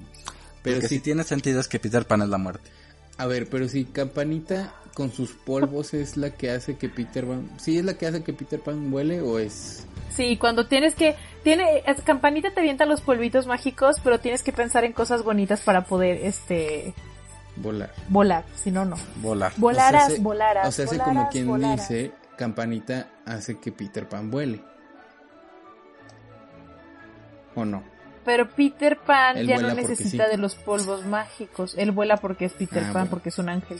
Pero 0.63 0.77
Lo 0.77 0.81
que 0.81 0.87
sí, 0.87 0.95
sí 0.95 1.01
tiene 1.01 1.23
sentido 1.23 1.59
es 1.59 1.67
que 1.67 1.79
Peter 1.79 2.05
Pan 2.07 2.21
es 2.21 2.29
la 2.29 2.37
muerte. 2.37 2.69
A 3.17 3.25
ver, 3.27 3.47
pero 3.49 3.67
si 3.69 3.85
Campanita 3.85 4.73
con 4.93 5.11
sus 5.11 5.31
polvos 5.31 5.93
es 5.93 6.15
la 6.17 6.29
que 6.31 6.51
hace 6.51 6.77
que 6.77 6.89
Peter 6.89 7.25
Pan... 7.25 7.49
¿Sí 7.57 7.77
es 7.77 7.85
la 7.85 7.95
que 7.95 8.07
hace 8.07 8.23
que 8.23 8.33
Peter 8.33 8.59
Pan 8.59 8.89
vuele 8.91 9.21
o 9.21 9.39
es...? 9.39 9.85
Sí, 10.09 10.37
cuando 10.37 10.67
tienes 10.67 10.95
que... 10.95 11.15
Tiene, 11.43 11.83
Campanita 12.05 12.51
te 12.53 12.61
avienta 12.61 12.85
los 12.85 13.01
polvitos 13.01 13.45
mágicos, 13.47 13.97
pero 14.03 14.19
tienes 14.19 14.41
que 14.43 14.53
pensar 14.53 14.83
en 14.85 14.93
cosas 14.93 15.23
bonitas 15.23 15.61
para 15.61 15.83
poder, 15.85 16.19
este, 16.25 16.93
Volar. 17.57 17.91
volar. 18.09 18.45
Si 18.55 18.71
no, 18.71 18.85
no. 18.85 18.95
Volar. 19.17 19.51
Volaras, 19.57 20.05
O 20.05 20.07
sea, 20.07 20.15
se- 20.15 20.21
volaras, 20.21 20.67
O 20.67 20.71
sea, 20.71 20.85
hace 20.85 20.95
volaras, 20.97 21.13
como 21.15 21.29
quien 21.29 21.47
volaras. 21.47 21.89
dice, 21.89 22.11
Campanita 22.37 23.09
hace 23.25 23.59
que 23.59 23.71
Peter 23.73 24.07
Pan 24.07 24.31
vuele. 24.31 24.61
¿O 27.55 27.63
no? 27.65 27.83
Pero 28.25 28.49
Peter 28.49 28.97
Pan 28.97 29.37
Él 29.37 29.47
ya 29.47 29.59
no 29.59 29.71
necesita 29.73 30.25
sí. 30.25 30.31
de 30.31 30.37
los 30.37 30.55
polvos 30.55 31.05
mágicos. 31.05 31.75
Él 31.77 31.91
vuela 31.91 32.17
porque 32.17 32.45
es 32.45 32.53
Peter 32.53 32.79
Ah, 32.79 32.85
Pan, 32.87 32.93
bueno. 32.93 33.09
porque 33.11 33.29
es 33.29 33.37
un 33.37 33.49
ángel. 33.49 33.79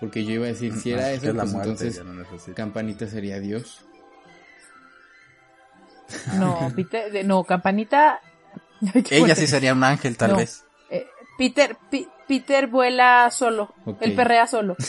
Porque 0.00 0.24
yo 0.24 0.32
iba 0.32 0.44
a 0.46 0.48
decir, 0.48 0.74
si 0.74 0.90
era 0.92 1.02
No, 1.02 1.08
eso, 1.08 1.28
es 1.28 1.34
la 1.34 1.42
pues 1.44 1.52
muerte, 1.52 1.70
entonces 1.70 2.04
no. 2.04 2.54
Campanita 2.54 3.06
sería 3.06 3.38
Dios. 3.38 3.84
No, 6.38 6.70
Peter, 6.76 7.24
no, 7.24 7.44
Campanita. 7.44 8.20
Ella 9.10 9.34
sí 9.36 9.46
sería 9.46 9.72
un 9.72 9.84
ángel, 9.84 10.16
tal 10.16 10.32
No. 10.32 10.36
vez. 10.38 10.64
Eh, 10.90 11.06
Peter, 11.38 11.76
Peter 12.26 12.66
vuela 12.66 13.30
solo. 13.30 13.72
Ok. 13.84 13.98
Él 14.02 14.14
perrea 14.14 14.46
solo. 14.46 14.76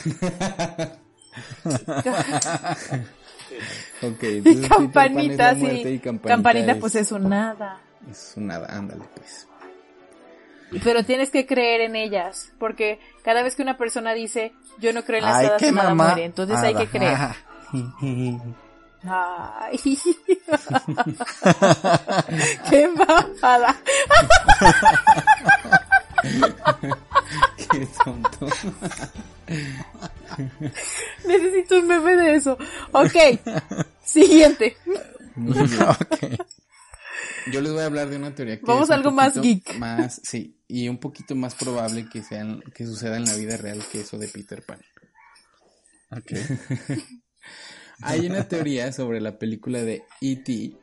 Ok, 4.01 4.23
Y 4.23 4.37
entonces 4.37 4.43
Peter 4.43 4.53
Pan 4.53 4.63
es 4.63 4.69
Campanita, 4.69 5.51
la 5.53 5.57
muerte 5.57 5.83
sí. 5.83 5.89
y 5.89 5.99
Campanita, 5.99 6.27
Campanita, 6.35 6.71
es, 6.73 6.77
pues 6.79 6.95
es 6.95 7.11
un 7.11 7.29
nada. 7.29 7.79
Es 8.09 8.33
un 8.35 8.47
nada, 8.47 8.67
ándale 8.69 9.03
pues. 9.15 9.47
Pero 10.83 11.03
tienes 11.03 11.29
que 11.31 11.45
creer 11.45 11.81
en 11.81 11.95
ellas. 11.95 12.51
Porque 12.59 12.99
cada 13.23 13.43
vez 13.43 13.55
que 13.55 13.61
una 13.61 13.77
persona 13.77 14.13
dice, 14.13 14.53
yo 14.79 14.93
no 14.93 15.03
creo 15.03 15.19
en 15.19 15.25
las 15.25 15.35
Ay, 15.35 15.45
hadas, 15.47 15.61
nada 15.61 15.89
mamá. 15.89 16.05
muere. 16.07 16.25
Entonces 16.25 16.57
hay 16.57 16.75
que 16.75 16.87
creer. 16.87 17.17
Ay. 19.07 19.79
qué 22.69 22.87
mamada. 22.87 23.75
Qué 27.71 27.87
tonto. 28.03 28.47
Necesito 31.25 31.79
un 31.79 31.87
meme 31.87 32.15
de 32.15 32.35
eso. 32.35 32.57
Ok. 32.91 33.15
Siguiente. 34.03 34.77
ok. 35.37 36.45
Yo 37.51 37.61
les 37.61 37.71
voy 37.71 37.81
a 37.81 37.85
hablar 37.85 38.09
de 38.09 38.17
una 38.17 38.33
teoría 38.33 38.59
que 38.59 38.65
Vamos 38.65 38.85
es 38.85 38.89
a 38.91 38.93
un 38.93 38.99
algo 38.99 39.11
más 39.11 39.33
poquito 39.33 39.43
geek. 39.71 39.79
Más, 39.79 40.21
sí, 40.23 40.57
y 40.67 40.87
un 40.89 40.97
poquito 40.97 41.35
más 41.35 41.55
probable 41.55 42.07
que 42.09 42.23
sean, 42.23 42.61
que 42.73 42.85
suceda 42.85 43.17
en 43.17 43.25
la 43.25 43.35
vida 43.35 43.55
real 43.57 43.81
que 43.91 44.01
eso 44.01 44.17
de 44.17 44.27
Peter 44.27 44.63
Pan. 44.65 44.79
Ok. 46.11 46.31
Hay 48.01 48.25
una 48.27 48.47
teoría 48.47 48.91
sobre 48.91 49.21
la 49.21 49.37
película 49.37 49.81
de 49.83 50.03
E.T. 50.21 50.73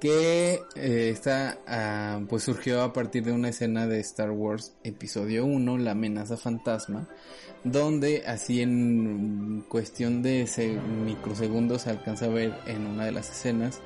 que 0.00 0.60
eh, 0.76 1.10
está, 1.10 1.58
ah, 1.66 2.20
pues 2.28 2.44
surgió 2.44 2.82
a 2.82 2.92
partir 2.92 3.24
de 3.24 3.32
una 3.32 3.48
escena 3.48 3.86
de 3.86 3.98
Star 4.00 4.30
Wars 4.30 4.74
Episodio 4.84 5.44
1, 5.46 5.78
La 5.78 5.92
amenaza 5.92 6.36
fantasma, 6.36 7.08
donde 7.64 8.24
así 8.26 8.60
en 8.62 9.64
cuestión 9.68 10.22
de 10.22 10.46
se- 10.46 10.78
microsegundos 10.78 11.82
se 11.82 11.90
alcanza 11.90 12.26
a 12.26 12.28
ver 12.28 12.54
en 12.66 12.86
una 12.86 13.06
de 13.06 13.12
las 13.12 13.30
escenas 13.30 13.80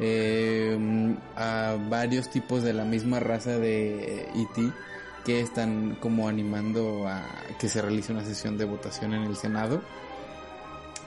eh, 0.00 1.16
a 1.36 1.76
varios 1.88 2.30
tipos 2.30 2.62
de 2.62 2.72
la 2.72 2.84
misma 2.84 3.20
raza 3.20 3.58
de 3.58 4.28
E.T. 4.34 4.72
que 5.24 5.40
están 5.40 5.96
como 6.00 6.28
animando 6.28 7.06
a 7.06 7.22
que 7.58 7.68
se 7.68 7.80
realice 7.80 8.12
una 8.12 8.24
sesión 8.24 8.58
de 8.58 8.64
votación 8.64 9.14
en 9.14 9.22
el 9.22 9.36
Senado. 9.36 9.82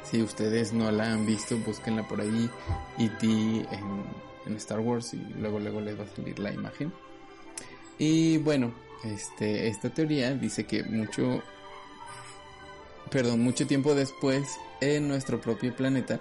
Si 0.03 0.21
ustedes 0.21 0.71
no 0.73 0.89
la 0.91 1.11
han 1.11 1.25
visto, 1.25 1.57
búsquenla 1.57 2.07
por 2.07 2.21
ahí, 2.21 2.49
E.T. 2.97 3.25
En, 3.27 4.03
en 4.45 4.55
Star 4.55 4.79
Wars 4.79 5.13
y 5.13 5.17
luego 5.39 5.59
luego 5.59 5.81
les 5.81 5.99
va 5.99 6.03
a 6.03 6.15
salir 6.15 6.39
la 6.39 6.53
imagen. 6.53 6.93
Y 7.99 8.37
bueno, 8.37 8.73
este, 9.03 9.67
esta 9.67 9.89
teoría 9.89 10.33
dice 10.33 10.65
que 10.65 10.83
mucho, 10.83 11.41
perdón, 13.09 13.41
mucho 13.41 13.67
tiempo 13.67 13.95
después, 13.95 14.47
en 14.81 15.07
nuestro 15.07 15.41
propio 15.41 15.75
planeta, 15.75 16.19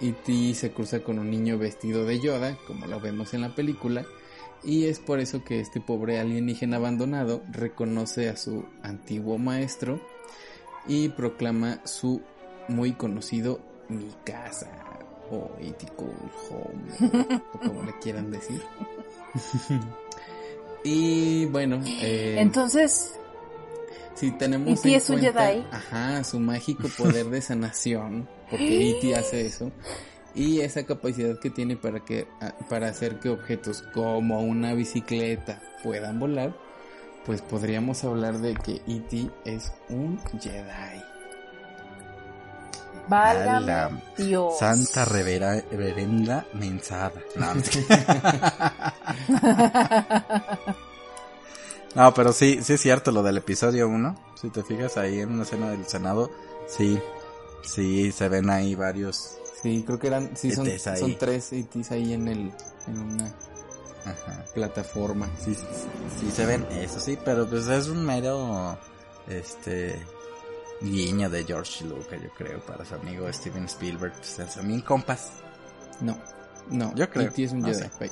E.T. 0.00 0.54
se 0.54 0.72
cruza 0.72 1.00
con 1.00 1.18
un 1.18 1.30
niño 1.30 1.58
vestido 1.58 2.04
de 2.04 2.20
Yoda, 2.20 2.58
como 2.66 2.86
lo 2.86 3.00
vemos 3.00 3.34
en 3.34 3.42
la 3.42 3.54
película, 3.54 4.04
y 4.62 4.86
es 4.86 4.98
por 4.98 5.20
eso 5.20 5.44
que 5.44 5.60
este 5.60 5.80
pobre 5.80 6.18
alienígena 6.18 6.76
abandonado 6.76 7.42
reconoce 7.50 8.28
a 8.28 8.36
su 8.36 8.64
antiguo 8.82 9.38
maestro 9.38 10.00
y 10.86 11.10
proclama 11.10 11.80
su 11.84 12.22
muy 12.68 12.92
conocido 12.92 13.60
mi 13.88 14.10
casa 14.24 14.70
o 15.30 15.50
E.T. 15.60 15.86
Cool 15.96 16.14
Home 16.50 17.40
o 17.52 17.58
como 17.58 17.82
le 17.82 17.98
quieran 17.98 18.30
decir. 18.30 18.62
y 20.84 21.46
bueno, 21.46 21.80
eh, 21.84 22.36
Entonces, 22.38 23.14
si 24.14 24.30
tenemos 24.32 24.78
E.T. 24.80 24.88
en 24.88 24.94
es 24.94 25.10
un 25.10 25.18
cuenta, 25.18 25.46
Jedi. 25.46 25.66
ajá, 25.70 26.24
su 26.24 26.40
mágico 26.40 26.88
poder 26.96 27.26
de 27.26 27.40
sanación, 27.42 28.28
porque 28.50 28.90
E.T. 28.90 29.16
hace 29.16 29.46
eso, 29.46 29.70
y 30.34 30.60
esa 30.60 30.84
capacidad 30.84 31.38
que 31.38 31.50
tiene 31.50 31.76
para 31.76 32.00
que 32.00 32.26
para 32.68 32.88
hacer 32.88 33.20
que 33.20 33.28
objetos 33.28 33.82
como 33.94 34.40
una 34.40 34.74
bicicleta 34.74 35.62
puedan 35.82 36.18
volar, 36.18 36.54
pues 37.24 37.42
podríamos 37.42 38.02
hablar 38.04 38.38
de 38.38 38.54
que 38.54 38.82
E.T. 38.86 39.30
es 39.44 39.72
un 39.88 40.18
Jedi. 40.40 41.02
válgame 43.08 43.66
la 43.66 44.02
Dios. 44.16 44.58
Santa 44.58 45.04
revera, 45.04 45.62
reverenda 45.70 46.46
mensada. 46.54 47.20
No, 51.94 52.12
pero 52.12 52.32
sí, 52.32 52.58
sí 52.60 52.72
es 52.72 52.80
cierto 52.80 53.12
lo 53.12 53.22
del 53.22 53.36
episodio 53.36 53.88
1. 53.88 54.16
Si 54.34 54.50
te 54.50 54.64
fijas 54.64 54.96
ahí 54.96 55.20
en 55.20 55.30
una 55.30 55.44
escena 55.44 55.70
del 55.70 55.86
Senado, 55.86 56.28
sí, 56.66 56.98
sí 57.64 58.12
se 58.12 58.28
ven 58.28 58.50
ahí 58.50 58.74
varios. 58.74 59.36
Sí, 59.62 59.82
creo 59.86 59.98
que 59.98 60.08
eran, 60.08 60.36
sí, 60.36 60.50
son, 60.50 60.68
son 60.78 61.16
tres 61.18 61.52
E.T.s 61.52 61.94
ahí 61.94 62.12
en 62.12 62.28
el, 62.28 62.52
en 62.86 62.98
una 62.98 63.26
Ajá. 64.04 64.44
plataforma. 64.52 65.30
Sí, 65.42 65.54
sí, 65.54 65.64
sí 66.20 66.30
se 66.30 66.44
ven, 66.44 66.66
eso 66.72 67.00
sí, 67.00 67.18
pero 67.24 67.48
pues 67.48 67.66
es 67.68 67.88
un 67.88 68.04
mero, 68.04 68.78
este, 69.26 69.98
guiño 70.82 71.30
de 71.30 71.44
George 71.44 71.84
Lucas, 71.84 72.20
yo 72.22 72.30
creo, 72.36 72.60
para 72.60 72.84
su 72.84 72.94
amigo 72.94 73.32
Steven 73.32 73.64
Spielberg. 73.64 74.12
Pues 74.12 74.64
bien 74.64 74.82
compas. 74.82 75.32
No, 76.00 76.18
no, 76.68 76.94
Yo 76.94 77.08
creo, 77.08 77.28
E.T. 77.28 77.44
es 77.44 77.52
un 77.52 77.60
no 77.60 77.68
Jedi. 77.68 77.88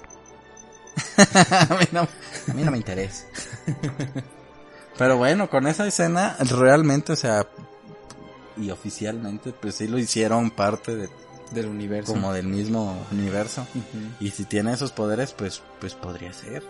a, 1.16 1.74
mí 1.78 1.86
no, 1.92 2.00
a 2.00 2.54
mí 2.54 2.62
no 2.62 2.70
me 2.70 2.76
interesa. 2.78 3.26
Pero 4.98 5.16
bueno, 5.16 5.48
con 5.48 5.66
esa 5.66 5.86
escena, 5.86 6.36
realmente, 6.38 7.12
o 7.12 7.16
sea, 7.16 7.46
y 8.56 8.70
oficialmente 8.70 9.52
pues 9.52 9.74
sí 9.76 9.88
lo 9.88 9.98
hicieron 9.98 10.50
parte 10.50 10.94
de 10.96 11.08
Del 11.52 11.66
universo. 11.66 12.12
como 12.12 12.32
del 12.32 12.46
mismo 12.46 13.06
universo. 13.10 13.66
Y 14.20 14.30
si 14.30 14.44
tiene 14.44 14.72
esos 14.72 14.92
poderes, 14.92 15.32
pues, 15.32 15.62
pues 15.80 15.94
podría 15.94 16.32
ser. 16.32 16.62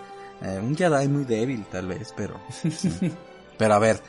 Eh, 0.42 0.58
un 0.62 0.76
Jedi 0.76 1.06
muy 1.08 1.24
débil, 1.24 1.64
tal 1.66 1.86
vez, 1.86 2.12
pero. 2.16 2.40
sí. 2.70 2.90
Pero 3.58 3.74
a 3.74 3.78
ver, 3.78 4.00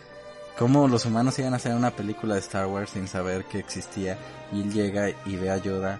¿cómo 0.58 0.88
los 0.88 1.06
humanos 1.06 1.38
iban 1.38 1.54
a 1.54 1.58
hacer 1.58 1.76
una 1.76 1.92
película 1.92 2.34
de 2.36 2.40
Star 2.40 2.66
Wars 2.66 2.90
sin 2.92 3.08
saber 3.08 3.46
que 3.46 3.60
existía? 3.60 4.18
Y 4.52 4.62
él 4.62 4.72
llega 4.74 5.10
y 5.26 5.36
ve 5.36 5.52
a 5.52 5.58
Yoda. 5.58 6.00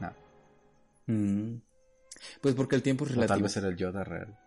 No, 0.00 0.10
Mm. 1.06 1.60
Pues 2.40 2.54
porque 2.54 2.76
el 2.76 2.82
tiempo 2.82 3.04
es 3.04 3.10
o 3.10 3.14
tal 3.14 3.22
relativo. 3.22 3.44
vez 3.44 3.56
era 3.58 3.68
el 3.68 3.76
Yoda 3.76 4.04
real. 4.04 4.38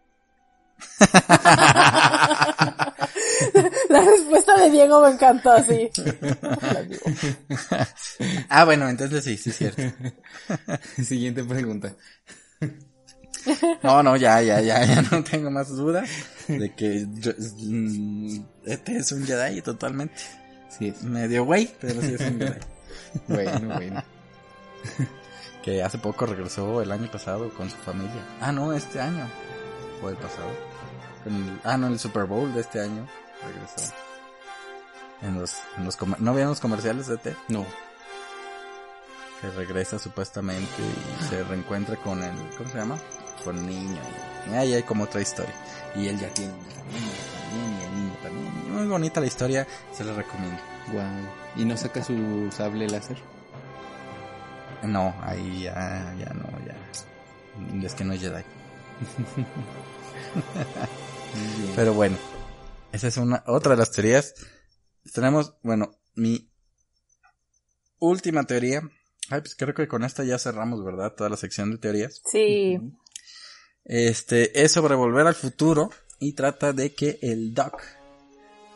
La 3.89 4.01
respuesta 4.01 4.55
de 4.59 4.69
Diego 4.71 5.01
me 5.01 5.11
encantó 5.11 5.51
así. 5.51 5.89
ah, 8.49 8.65
bueno, 8.65 8.89
entonces 8.89 9.23
sí, 9.23 9.37
sí 9.37 9.49
es 9.51 9.57
cierto. 9.57 9.81
Siguiente 11.03 11.43
pregunta. 11.43 11.95
No, 13.81 14.03
no, 14.03 14.15
ya, 14.17 14.41
ya, 14.41 14.61
ya, 14.61 14.83
ya 14.85 15.01
no 15.01 15.23
tengo 15.23 15.49
más 15.49 15.69
dudas 15.69 16.07
de 16.47 16.73
que 16.75 17.07
yo- 17.13 17.31
mm, 17.37 18.39
este 18.65 18.97
es 18.97 19.11
un 19.11 19.25
Jedi 19.25 19.61
totalmente. 19.61 20.15
Sí 20.69 20.87
es. 20.89 21.03
Medio 21.03 21.45
güey, 21.45 21.69
pero 21.79 22.01
sí 22.01 22.13
es 22.13 22.21
un 22.21 22.39
Jedi. 22.39 22.59
Bueno, 23.27 23.75
bueno. 23.75 24.03
que 25.63 25.81
hace 25.83 25.97
poco 25.97 26.25
regresó 26.27 26.81
el 26.81 26.91
año 26.91 27.09
pasado 27.11 27.49
con 27.55 27.69
su 27.69 27.75
familia. 27.77 28.23
Ah, 28.39 28.51
no, 28.51 28.73
este 28.73 29.01
año. 29.01 29.27
O 30.03 30.09
el 30.09 30.15
pasado. 30.17 30.49
El- 31.25 31.59
ah, 31.63 31.77
no, 31.77 31.87
el 31.87 31.97
Super 31.99 32.25
Bowl 32.25 32.53
de 32.53 32.61
este 32.61 32.79
año 32.79 33.07
regresó. 33.45 33.93
En 35.21 35.39
los, 35.39 35.53
en 35.77 35.85
los 35.85 35.95
comer- 35.97 36.19
¿No 36.21 36.33
vieron 36.33 36.49
los 36.51 36.59
comerciales 36.59 37.07
de 37.07 37.17
T? 37.17 37.35
No. 37.47 37.65
Que 39.39 39.49
regresa 39.51 39.97
supuestamente 39.99 40.81
y 40.81 41.23
se 41.25 41.43
reencuentra 41.43 41.95
con 41.97 42.21
el, 42.23 42.35
¿cómo 42.57 42.69
se 42.69 42.77
llama? 42.77 42.97
Con 43.43 43.57
el 43.57 43.67
niño. 43.67 43.99
Y 44.51 44.55
ahí 44.55 44.73
hay 44.73 44.83
como 44.83 45.03
otra 45.05 45.21
historia. 45.21 45.53
Y 45.95 46.07
él 46.07 46.19
ya 46.19 46.29
tiene 46.33 46.53
también 46.53 47.79
y 47.79 47.83
el 47.83 47.95
niño 47.95 48.13
también. 48.23 48.73
Muy 48.73 48.87
bonita 48.87 49.19
la 49.19 49.27
historia, 49.27 49.67
se 49.95 50.03
la 50.03 50.13
recomiendo. 50.13 50.59
Guau. 50.91 51.05
¿Y 51.55 51.65
no 51.65 51.77
saca 51.77 52.03
su 52.03 52.49
sable 52.51 52.87
láser? 52.87 53.17
No, 54.83 55.13
ahí 55.21 55.63
ya, 55.63 56.13
ya 56.17 56.33
no, 56.33 56.45
ya. 56.65 56.75
Es 57.85 57.93
que 57.93 58.03
no 58.03 58.13
es 58.13 58.21
Jedi. 58.21 58.41
Pero 61.75 61.93
bueno, 61.93 62.17
esa 62.91 63.07
es 63.07 63.17
una 63.17 63.43
otra 63.47 63.71
de 63.71 63.77
las 63.77 63.91
teorías. 63.91 64.33
Tenemos, 65.13 65.55
bueno, 65.63 65.97
mi 66.15 66.49
última 67.99 68.43
teoría. 68.43 68.81
Ay, 69.29 69.41
pues 69.41 69.55
creo 69.55 69.73
que 69.73 69.87
con 69.87 70.03
esta 70.03 70.23
ya 70.23 70.37
cerramos, 70.37 70.83
¿verdad? 70.83 71.13
Toda 71.15 71.29
la 71.29 71.37
sección 71.37 71.71
de 71.71 71.77
teorías. 71.77 72.21
Sí. 72.29 72.79
Este 73.85 74.63
es 74.63 74.71
sobre 74.71 74.95
volver 74.95 75.25
al 75.25 75.35
futuro 75.35 75.89
y 76.19 76.33
trata 76.33 76.73
de 76.73 76.93
que 76.93 77.17
el 77.21 77.53
Doc 77.53 77.81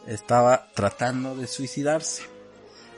estaba 0.07 0.71
tratando 0.73 1.35
de 1.35 1.47
suicidarse. 1.47 2.23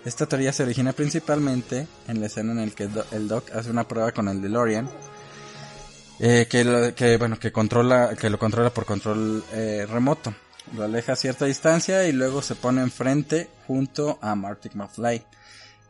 Esta 0.06 0.26
teoría 0.26 0.54
se 0.54 0.64
origina 0.64 0.94
principalmente 0.94 1.88
en 2.08 2.22
la 2.22 2.28
escena 2.28 2.52
en 2.52 2.70
la 2.70 2.76
que 2.76 2.88
el 3.12 3.28
Doc 3.28 3.52
hace 3.54 3.70
una 3.70 3.88
prueba 3.88 4.12
con 4.14 4.30
el 4.30 4.42
DeLorean. 4.42 4.90
eh, 6.20 6.48
que, 6.50 6.64
lo, 6.64 6.96
que 6.96 7.18
bueno 7.18 7.38
que 7.38 7.52
controla 7.52 8.16
que 8.16 8.30
lo 8.30 8.40
controla 8.40 8.74
por 8.74 8.86
control 8.86 9.44
eh, 9.54 9.86
remoto 9.88 10.34
lo 10.76 10.84
aleja 10.84 11.14
a 11.14 11.16
cierta 11.16 11.46
distancia 11.46 12.08
y 12.08 12.12
luego 12.12 12.42
se 12.42 12.56
pone 12.56 12.82
enfrente 12.82 13.50
junto 13.68 14.18
a 14.22 14.36
Marty 14.36 14.70
McFly. 14.74 15.24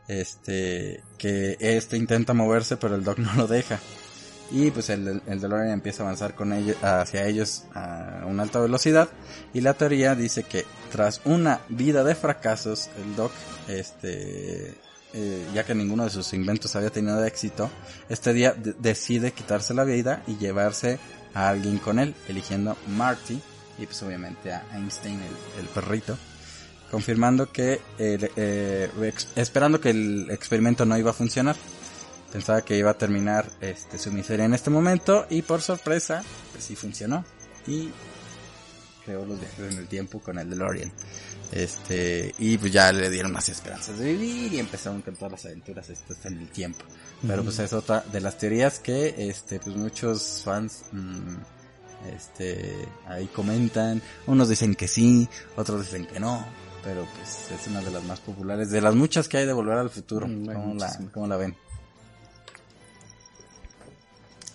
Este 0.06 1.02
que 1.18 1.56
este 1.60 1.96
intenta 1.98 2.32
moverse 2.32 2.76
pero 2.78 2.94
el 2.94 3.04
Doc 3.04 3.18
no 3.18 3.34
lo 3.34 3.46
deja. 3.46 3.78
Y 4.50 4.70
pues 4.70 4.88
el, 4.88 5.20
el 5.26 5.40
DeLorean 5.40 5.68
empieza 5.72 6.02
a 6.02 6.06
avanzar 6.06 6.34
con 6.34 6.54
ellos, 6.54 6.76
hacia 6.82 7.26
ellos 7.26 7.64
a 7.74 8.22
una 8.26 8.44
alta 8.44 8.60
velocidad. 8.60 9.10
Y 9.52 9.60
la 9.60 9.74
teoría 9.74 10.14
dice 10.14 10.44
que 10.44 10.64
tras 10.90 11.20
una 11.26 11.60
vida 11.68 12.02
de 12.02 12.14
fracasos 12.14 12.88
el 12.96 13.14
Doc 13.14 13.30
este 13.68 14.74
eh, 15.14 15.46
ya 15.54 15.64
que 15.64 15.74
ninguno 15.74 16.04
de 16.04 16.10
sus 16.10 16.32
inventos 16.32 16.76
había 16.76 16.90
tenido 16.90 17.22
éxito 17.24 17.70
este 18.10 18.32
día 18.34 18.52
de- 18.52 18.74
decide 18.74 19.32
quitarse 19.32 19.72
la 19.74 19.84
vida 19.84 20.22
y 20.26 20.36
llevarse 20.36 20.98
a 21.34 21.48
alguien 21.48 21.78
con 21.78 21.98
él 21.98 22.14
eligiendo 22.28 22.76
Marty 22.88 23.40
y 23.78 23.86
pues 23.86 24.02
obviamente 24.02 24.52
a 24.52 24.64
Einstein 24.74 25.20
el, 25.20 25.60
el 25.62 25.66
perrito 25.68 26.16
confirmando 26.90 27.52
que 27.52 27.80
el, 27.98 28.30
eh, 28.36 28.90
ex- 29.02 29.28
esperando 29.36 29.80
que 29.80 29.90
el 29.90 30.28
experimento 30.30 30.84
no 30.86 30.96
iba 30.98 31.10
a 31.10 31.14
funcionar 31.14 31.54
pensaba 32.32 32.62
que 32.62 32.76
iba 32.76 32.90
a 32.90 32.94
terminar 32.98 33.50
este, 33.60 33.98
su 33.98 34.10
miseria 34.12 34.44
en 34.46 34.54
este 34.54 34.68
momento 34.70 35.26
y 35.30 35.42
por 35.42 35.62
sorpresa, 35.62 36.22
pues 36.52 36.64
sí 36.64 36.76
funcionó 36.76 37.24
y 37.66 37.88
creó 39.04 39.24
los 39.24 39.40
viajes 39.40 39.72
en 39.72 39.78
el 39.78 39.86
tiempo 39.86 40.20
con 40.20 40.38
el 40.38 40.50
DeLorean. 40.50 40.92
Este, 41.52 42.34
y 42.38 42.58
pues 42.58 42.70
ya 42.70 42.92
le 42.92 43.08
dieron 43.08 43.32
más 43.32 43.48
esperanzas 43.48 43.98
de 43.98 44.12
vivir 44.12 44.52
y 44.52 44.58
empezaron 44.58 45.00
con 45.00 45.14
todas 45.16 45.32
las 45.32 45.44
aventuras 45.46 45.88
estas 45.88 46.26
en 46.26 46.38
el 46.40 46.48
tiempo. 46.50 46.84
Pero 47.26 47.42
pues 47.42 47.58
es 47.60 47.72
otra 47.72 48.04
de 48.12 48.20
las 48.20 48.36
teorías 48.36 48.78
que 48.80 49.14
este 49.30 49.58
pues 49.60 49.74
muchos 49.74 50.42
fans 50.44 50.82
mm, 50.92 51.36
este 52.06 52.88
ahí 53.06 53.26
comentan, 53.26 54.00
unos 54.26 54.48
dicen 54.48 54.74
que 54.74 54.88
sí, 54.88 55.28
otros 55.56 55.82
dicen 55.82 56.06
que 56.06 56.20
no, 56.20 56.44
pero 56.84 57.06
pues 57.16 57.50
es 57.50 57.66
una 57.66 57.80
de 57.80 57.90
las 57.90 58.04
más 58.04 58.20
populares 58.20 58.70
de 58.70 58.80
las 58.80 58.94
muchas 58.94 59.28
que 59.28 59.38
hay 59.38 59.46
de 59.46 59.52
volver 59.52 59.78
al 59.78 59.90
futuro. 59.90 60.26
Mm, 60.26 60.46
¿Cómo 60.46 60.74
la, 60.74 60.98
cómo 61.12 61.26
la 61.26 61.36
ven? 61.36 61.56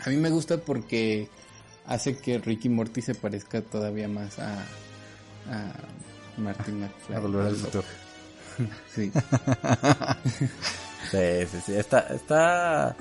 A 0.06 0.10
mí 0.10 0.18
me 0.18 0.30
gusta 0.30 0.58
porque 0.58 1.30
hace 1.86 2.18
que 2.18 2.38
Ricky 2.38 2.70
Morty 2.70 3.02
se 3.02 3.16
parezca 3.16 3.62
todavía 3.62 4.08
más 4.08 4.40
a, 4.40 4.54
a 5.50 5.74
Martin 6.38 6.80
McFly. 6.82 7.16
A 7.16 7.20
volver 7.20 7.48
al 7.48 7.56
futuro. 7.56 7.86
Sí. 8.94 9.12
Sí, 11.14 11.46
sí, 11.46 11.60
sí, 11.64 11.76
está, 11.76 12.08
está, 12.10 12.96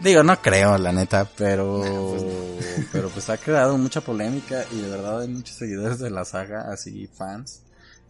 digo, 0.00 0.22
no 0.22 0.40
creo, 0.40 0.78
la 0.78 0.92
neta, 0.92 1.28
pero, 1.36 1.82
pero 2.92 3.10
pues 3.10 3.28
ha 3.28 3.36
creado 3.36 3.76
mucha 3.76 4.00
polémica 4.00 4.64
y 4.72 4.80
de 4.80 4.88
verdad 4.88 5.20
hay 5.20 5.28
muchos 5.28 5.56
seguidores 5.56 5.98
de 5.98 6.08
la 6.08 6.24
saga, 6.24 6.72
así 6.72 7.06
fans, 7.06 7.60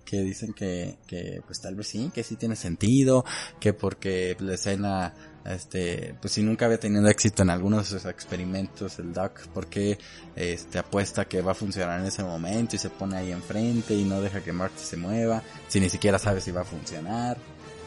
que 0.04 0.18
dicen 0.18 0.52
que, 0.52 0.98
que 1.04 1.42
pues 1.44 1.60
tal 1.60 1.74
vez 1.74 1.88
sí, 1.88 2.12
que 2.14 2.22
sí 2.22 2.36
tiene 2.36 2.54
sentido, 2.54 3.24
que 3.58 3.72
porque 3.72 4.36
la 4.38 4.54
escena, 4.54 5.14
este, 5.44 6.14
pues 6.20 6.34
si 6.34 6.44
nunca 6.44 6.66
había 6.66 6.78
tenido 6.78 7.08
éxito 7.08 7.42
en 7.42 7.50
algunos 7.50 7.90
de 7.90 7.98
sus 7.98 8.08
experimentos 8.08 9.00
el 9.00 9.12
Doc, 9.12 9.48
porque 9.52 9.98
este 10.36 10.78
apuesta 10.78 11.24
que 11.24 11.42
va 11.42 11.50
a 11.52 11.56
funcionar 11.56 11.98
en 11.98 12.06
ese 12.06 12.22
momento 12.22 12.76
y 12.76 12.78
se 12.78 12.90
pone 12.90 13.16
ahí 13.16 13.32
enfrente 13.32 13.94
y 13.94 14.04
no 14.04 14.20
deja 14.20 14.44
que 14.44 14.52
Marty 14.52 14.80
se 14.80 14.96
mueva, 14.96 15.42
si 15.66 15.80
ni 15.80 15.90
siquiera 15.90 16.20
sabe 16.20 16.40
si 16.40 16.52
va 16.52 16.60
a 16.60 16.64
funcionar. 16.64 17.36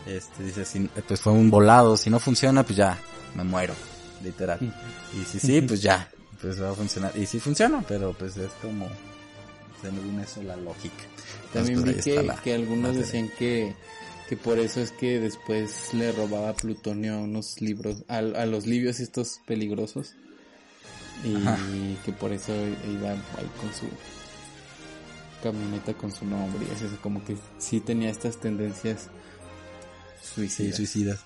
Este 0.05 0.43
dice, 0.43 0.65
si, 0.65 0.89
pues 1.07 1.21
fue 1.21 1.31
un 1.33 1.49
volado, 1.49 1.95
si 1.97 2.09
no 2.09 2.19
funciona, 2.19 2.63
pues 2.63 2.75
ya, 2.77 2.97
me 3.35 3.43
muero, 3.43 3.73
literal. 4.23 4.59
Y 5.13 5.23
si 5.25 5.39
sí, 5.39 5.61
pues 5.61 5.81
ya, 5.81 6.09
pues 6.41 6.61
va 6.61 6.71
a 6.71 6.73
funcionar. 6.73 7.11
Y 7.17 7.25
sí 7.25 7.39
funciona, 7.39 7.83
pero 7.87 8.13
pues 8.13 8.35
es 8.37 8.51
como, 8.61 8.87
se 9.81 9.91
me 9.91 9.99
une 10.01 10.23
eso 10.23 10.43
la 10.43 10.55
lógica. 10.57 11.03
También 11.53 11.81
pues, 11.83 11.97
vi 11.97 12.01
que, 12.03 12.23
la- 12.23 12.35
que 12.35 12.53
algunos 12.53 12.95
decían 12.97 13.29
que, 13.39 13.75
que 14.27 14.35
por 14.35 14.59
eso 14.59 14.81
es 14.81 14.91
que 14.91 15.19
después 15.21 15.93
le 15.93 16.11
robaba 16.11 16.53
plutonio 16.53 17.15
a 17.15 17.19
unos 17.19 17.61
libros, 17.61 18.03
a, 18.09 18.17
a 18.17 18.45
los 18.45 18.65
libios 18.65 18.99
estos 18.99 19.39
peligrosos. 19.45 20.15
Y 21.23 21.35
Ajá. 21.37 21.57
que 22.03 22.11
por 22.11 22.33
eso 22.33 22.51
iba 22.53 23.11
ahí 23.11 23.49
con 23.61 23.73
su 23.73 23.85
camioneta 25.41 25.93
con 25.93 26.11
su 26.11 26.25
nombre. 26.25 26.65
Y 26.69 26.73
así, 26.75 26.85
como 27.01 27.23
que 27.23 27.37
sí 27.57 27.79
tenía 27.79 28.09
estas 28.09 28.37
tendencias 28.37 29.07
Sí, 30.23 30.71
suicidas. 30.71 31.19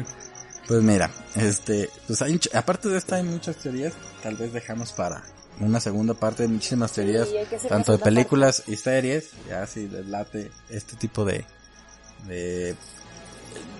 pues 0.68 0.82
mira, 0.82 1.10
este, 1.36 1.90
pues 2.06 2.22
hay, 2.22 2.40
aparte 2.54 2.88
de 2.88 2.98
esta 2.98 3.16
hay 3.16 3.22
muchas 3.22 3.56
teorías, 3.56 3.92
tal 4.22 4.36
vez 4.36 4.52
dejamos 4.52 4.92
para 4.92 5.22
una 5.60 5.80
segunda 5.80 6.14
parte 6.14 6.44
de 6.44 6.48
muchísimas 6.48 6.92
teorías, 6.92 7.28
Sí, 7.28 7.68
tanto 7.68 7.92
de 7.92 7.98
películas 7.98 8.64
y 8.66 8.76
series, 8.76 9.30
ya 9.48 9.66
si 9.66 9.88
les 9.88 10.06
late 10.06 10.50
este 10.70 10.96
tipo 10.96 11.24
de, 11.24 11.44
de 12.26 12.74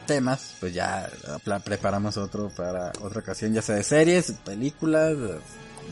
temas, 0.07 0.57
pues 0.61 0.75
ya 0.75 1.11
preparamos 1.65 2.17
otro 2.17 2.51
para 2.51 2.93
otra 3.01 3.21
ocasión, 3.21 3.55
ya 3.55 3.63
sea 3.63 3.77
de 3.77 3.85
series, 3.85 4.33
películas, 4.45 5.17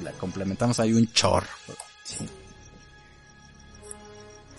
la 0.03 0.12
complementamos 0.12 0.79
ahí 0.81 0.93
un 0.93 1.11
chorro. 1.12 1.47
Sí. 2.05 2.29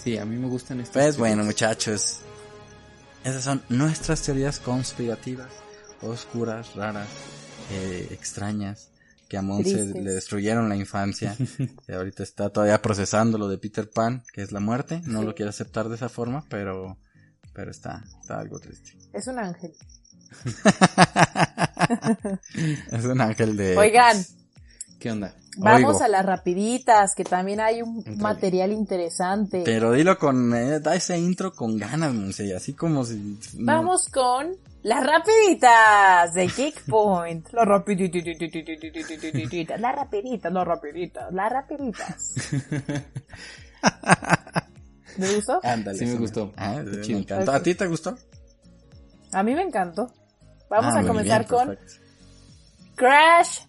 Sí, 0.03 0.17
a 0.17 0.25
mí 0.25 0.37
me 0.37 0.47
gustan 0.47 0.79
estas 0.79 0.93
Pues 0.93 1.17
bueno, 1.17 1.43
muchachos, 1.43 2.19
esas 3.23 3.43
son 3.43 3.61
nuestras 3.69 4.21
teorías 4.21 4.59
conspirativas, 4.59 5.49
oscuras, 6.01 6.75
raras, 6.75 7.07
eh, 7.71 8.07
extrañas, 8.11 8.89
que 9.27 9.37
a 9.37 9.41
Monse 9.41 9.85
le 9.85 10.11
destruyeron 10.11 10.69
la 10.69 10.75
infancia. 10.75 11.35
y 11.87 11.91
ahorita 11.91 12.23
está 12.23 12.49
todavía 12.49 12.81
procesando 12.81 13.37
lo 13.37 13.47
de 13.47 13.57
Peter 13.57 13.89
Pan, 13.89 14.23
que 14.33 14.41
es 14.41 14.51
la 14.51 14.59
muerte. 14.59 15.01
No 15.05 15.23
lo 15.23 15.35
quiere 15.35 15.49
aceptar 15.49 15.89
de 15.89 15.95
esa 15.95 16.09
forma, 16.09 16.45
pero 16.49 16.97
Pero 17.53 17.71
está, 17.71 18.03
está 18.19 18.39
algo 18.39 18.59
triste. 18.59 18.97
Es 19.13 19.27
un 19.27 19.39
ángel. 19.39 19.73
es 22.91 23.05
un 23.05 23.21
ángel 23.21 23.57
de... 23.57 23.77
Oigan, 23.77 24.17
¿Qué 24.99 25.11
onda? 25.11 25.33
vamos 25.57 25.95
Oigo. 25.95 26.03
a 26.03 26.07
las 26.07 26.25
rapiditas, 26.25 27.15
que 27.15 27.23
también 27.25 27.59
hay 27.59 27.81
un 27.81 28.03
material 28.17 28.71
interesante. 28.71 29.63
Pero 29.65 29.91
dilo 29.93 30.17
con... 30.17 30.53
eh, 30.55 30.79
da 30.79 30.95
ese 30.95 31.17
intro 31.17 31.51
con 31.53 31.77
ganas, 31.77 32.13
Monse, 32.13 32.55
así 32.55 32.73
como 32.73 33.03
si... 33.03 33.39
no- 33.55 33.65
Vamos 33.73 34.07
con 34.09 34.55
las 34.83 35.05
rapiditas 35.05 36.33
de 36.33 36.47
Geekpoint. 36.47 37.49
Las 37.53 37.65
rapiditas, 37.67 38.23
las 39.79 39.95
rapiditas, 39.95 40.51
las 40.53 40.65
rapiditas, 40.67 41.33
las 41.33 41.51
rapiditas. 41.51 42.33
¿Me 45.17 45.35
gustó? 45.35 45.59
Ándale. 45.63 45.97
Sí 45.97 46.05
me 46.05 46.15
gustó. 46.15 46.53
Ah, 46.55 46.81
me 46.85 47.17
encantó. 47.17 47.51
¿A 47.51 47.61
ti 47.61 47.75
te 47.75 47.87
gustó? 47.87 48.15
A 49.33 49.43
mí 49.43 49.53
me 49.55 49.63
encantó. 49.63 50.11
Vamos 50.69 50.93
Ah, 50.95 50.99
a 50.99 51.03
comenzar 51.07 51.45
bien, 51.47 51.49
con. 51.67 51.77
Crash 52.95 53.59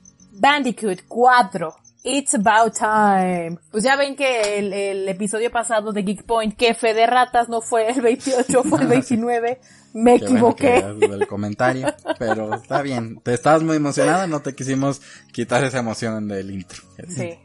Bandicoot 0.40 1.02
4. 1.06 1.74
It's 2.02 2.34
about 2.34 2.72
time. 2.74 3.58
Pues 3.70 3.84
ya 3.84 3.94
ven 3.96 4.16
que 4.16 4.58
el, 4.58 4.72
el 4.72 5.06
episodio 5.08 5.50
pasado 5.50 5.92
de 5.92 6.02
Geek 6.02 6.24
Point, 6.24 6.56
que 6.56 6.72
fe 6.72 6.94
de 6.94 7.06
ratas 7.06 7.50
no 7.50 7.60
fue 7.60 7.90
el 7.90 8.00
28, 8.00 8.62
fue 8.64 8.80
el 8.80 8.86
29. 8.88 9.60
Me 9.92 10.18
Qué 10.18 10.24
equivoqué. 10.24 10.76
el 10.78 11.26
comentario, 11.26 11.92
pero 12.18 12.54
está 12.54 12.80
bien. 12.80 13.20
Te 13.20 13.34
estabas 13.34 13.62
muy 13.62 13.76
emocionada, 13.76 14.26
no 14.26 14.40
te 14.40 14.54
quisimos 14.54 15.02
quitar 15.32 15.62
esa 15.64 15.80
emoción 15.80 16.26
del 16.28 16.50
intro. 16.52 16.82
Sí, 17.08 17.38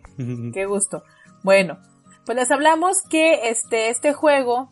qué 0.53 0.65
gusto. 0.65 1.03
Bueno, 1.43 1.79
pues 2.25 2.37
les 2.37 2.49
hablamos 2.51 3.01
que 3.09 3.49
este, 3.49 3.89
este 3.89 4.13
juego 4.13 4.71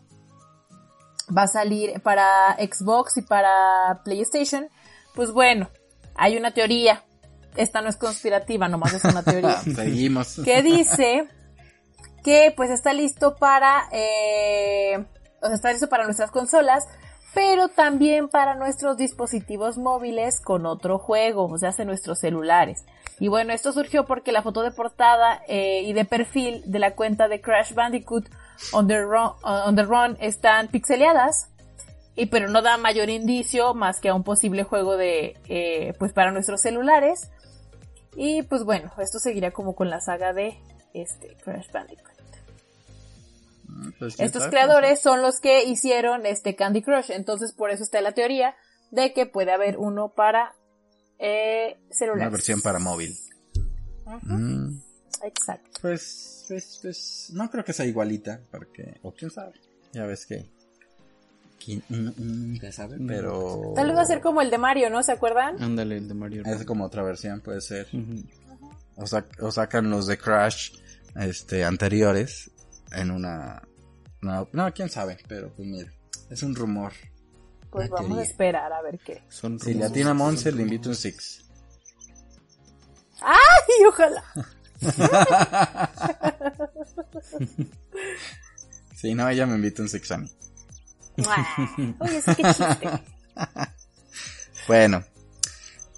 va 1.36 1.42
a 1.42 1.48
salir 1.48 2.00
para 2.00 2.54
Xbox 2.56 3.18
y 3.18 3.22
para 3.22 4.00
PlayStation. 4.04 4.68
Pues 5.14 5.30
bueno, 5.30 5.68
hay 6.14 6.38
una 6.38 6.52
teoría. 6.52 7.04
Esta 7.56 7.80
no 7.80 7.88
es 7.88 7.96
conspirativa, 7.96 8.68
nomás 8.68 8.94
es 8.94 9.04
una 9.04 9.22
teoría. 9.22 9.60
Seguimos. 9.74 10.40
que 10.44 10.62
dice 10.62 11.28
que 12.24 12.52
pues 12.56 12.70
está 12.70 12.92
listo 12.92 13.36
para, 13.36 13.88
eh, 13.92 15.04
o 15.42 15.46
sea, 15.46 15.54
está 15.54 15.70
listo 15.70 15.88
para 15.88 16.04
nuestras 16.04 16.30
consolas, 16.30 16.84
pero 17.34 17.68
también 17.68 18.28
para 18.28 18.54
nuestros 18.54 18.96
dispositivos 18.96 19.76
móviles 19.76 20.40
con 20.40 20.66
otro 20.66 20.98
juego, 20.98 21.46
o 21.46 21.58
sea, 21.58 21.70
hace 21.70 21.84
nuestros 21.84 22.20
celulares. 22.20 22.84
Y 23.18 23.28
bueno, 23.28 23.52
esto 23.52 23.72
surgió 23.72 24.06
porque 24.06 24.32
la 24.32 24.42
foto 24.42 24.62
de 24.62 24.70
portada 24.70 25.42
eh, 25.48 25.82
y 25.82 25.92
de 25.92 26.04
perfil 26.04 26.62
de 26.66 26.78
la 26.78 26.94
cuenta 26.94 27.28
de 27.28 27.40
Crash 27.40 27.74
Bandicoot 27.74 28.28
on 28.72 28.88
the 28.88 29.00
Run, 29.00 29.32
on 29.42 29.76
the 29.76 29.82
Run 29.82 30.16
están 30.20 30.68
pixeleadas. 30.68 31.50
Y 32.16 32.26
pero 32.26 32.48
no 32.48 32.62
da 32.62 32.76
mayor 32.76 33.10
indicio 33.10 33.74
más 33.74 34.00
que 34.00 34.08
a 34.08 34.14
un 34.14 34.22
posible 34.22 34.62
juego 34.62 34.96
de, 34.96 35.36
eh, 35.48 35.94
pues 35.98 36.12
para 36.12 36.30
nuestros 36.30 36.60
celulares. 36.60 37.30
Y 38.16 38.42
pues 38.42 38.64
bueno, 38.64 38.92
esto 38.98 39.18
seguirá 39.18 39.50
como 39.50 39.74
con 39.74 39.90
la 39.90 40.00
saga 40.00 40.32
de 40.32 40.58
este 40.92 41.36
Crash 41.42 41.70
Bandicoot. 41.72 42.14
Pues, 43.98 44.16
¿quién 44.16 44.26
Estos 44.26 44.46
creadores 44.48 45.00
son 45.00 45.22
los 45.22 45.40
que 45.40 45.64
hicieron 45.64 46.26
este 46.26 46.54
Candy 46.54 46.82
Crush, 46.82 47.10
entonces 47.10 47.52
por 47.52 47.70
eso 47.70 47.82
está 47.82 48.00
la 48.00 48.12
teoría 48.12 48.54
de 48.90 49.12
que 49.12 49.26
puede 49.26 49.52
haber 49.52 49.78
uno 49.78 50.10
para 50.10 50.54
eh, 51.18 51.76
celulares. 51.90 52.26
Una 52.28 52.30
versión 52.30 52.60
para 52.60 52.78
móvil. 52.78 53.16
Mm, 54.22 54.76
Exacto. 55.22 55.70
pues, 55.80 56.44
pues, 56.48 56.78
pues, 56.82 57.30
no 57.32 57.50
creo 57.50 57.64
que 57.64 57.72
sea 57.72 57.86
igualita, 57.86 58.40
porque, 58.50 59.00
o 59.02 59.12
quién 59.12 59.30
sabe. 59.30 59.54
Ya 59.92 60.06
ves 60.06 60.26
que, 60.26 60.46
quién, 61.62 61.82
nunca 61.88 62.70
sabe, 62.72 62.96
pero... 63.06 63.72
Tal 63.74 63.88
vez 63.88 63.96
va 63.96 64.02
a 64.02 64.06
ser 64.06 64.20
como 64.20 64.40
el 64.42 64.50
de 64.50 64.58
Mario, 64.58 64.90
¿no? 64.90 65.02
¿Se 65.02 65.12
acuerdan? 65.12 65.62
Ándale, 65.62 65.96
el 65.98 66.08
de 66.08 66.14
Mario. 66.14 66.42
Es 66.46 66.64
como 66.64 66.84
otra 66.84 67.02
versión, 67.02 67.40
puede 67.40 67.60
ser. 67.60 67.88
O, 68.96 69.02
sac- 69.04 69.40
o 69.40 69.50
sacan 69.50 69.90
los 69.90 70.06
de 70.06 70.16
Crash, 70.18 70.72
este, 71.16 71.64
anteriores, 71.64 72.50
en 72.92 73.10
una... 73.10 73.62
No, 74.20 74.48
no, 74.52 74.72
quién 74.72 74.88
sabe, 74.88 75.18
pero 75.28 75.50
pues 75.54 75.68
mira, 75.68 75.92
es 76.30 76.42
un 76.42 76.54
rumor. 76.54 76.92
Pues 77.70 77.90
vamos 77.90 78.18
a 78.18 78.22
esperar 78.22 78.72
a 78.72 78.80
ver 78.82 78.98
qué. 79.00 79.22
Son 79.28 79.58
Si 79.58 79.74
le 79.74 79.84
atina 79.84 80.10
a 80.10 80.14
Monse, 80.14 80.52
le 80.52 80.62
invito 80.62 80.88
un 80.88 80.94
Six. 80.94 81.44
¡Ay, 83.20 83.84
ojalá! 83.88 84.22
Si 88.96 89.14
no, 89.14 89.28
ella 89.28 89.46
me 89.46 89.56
invita 89.56 89.82
un 89.82 89.88
Six 89.88 90.10
a 90.12 90.18
mí. 90.18 90.30
Bueno, 94.66 95.04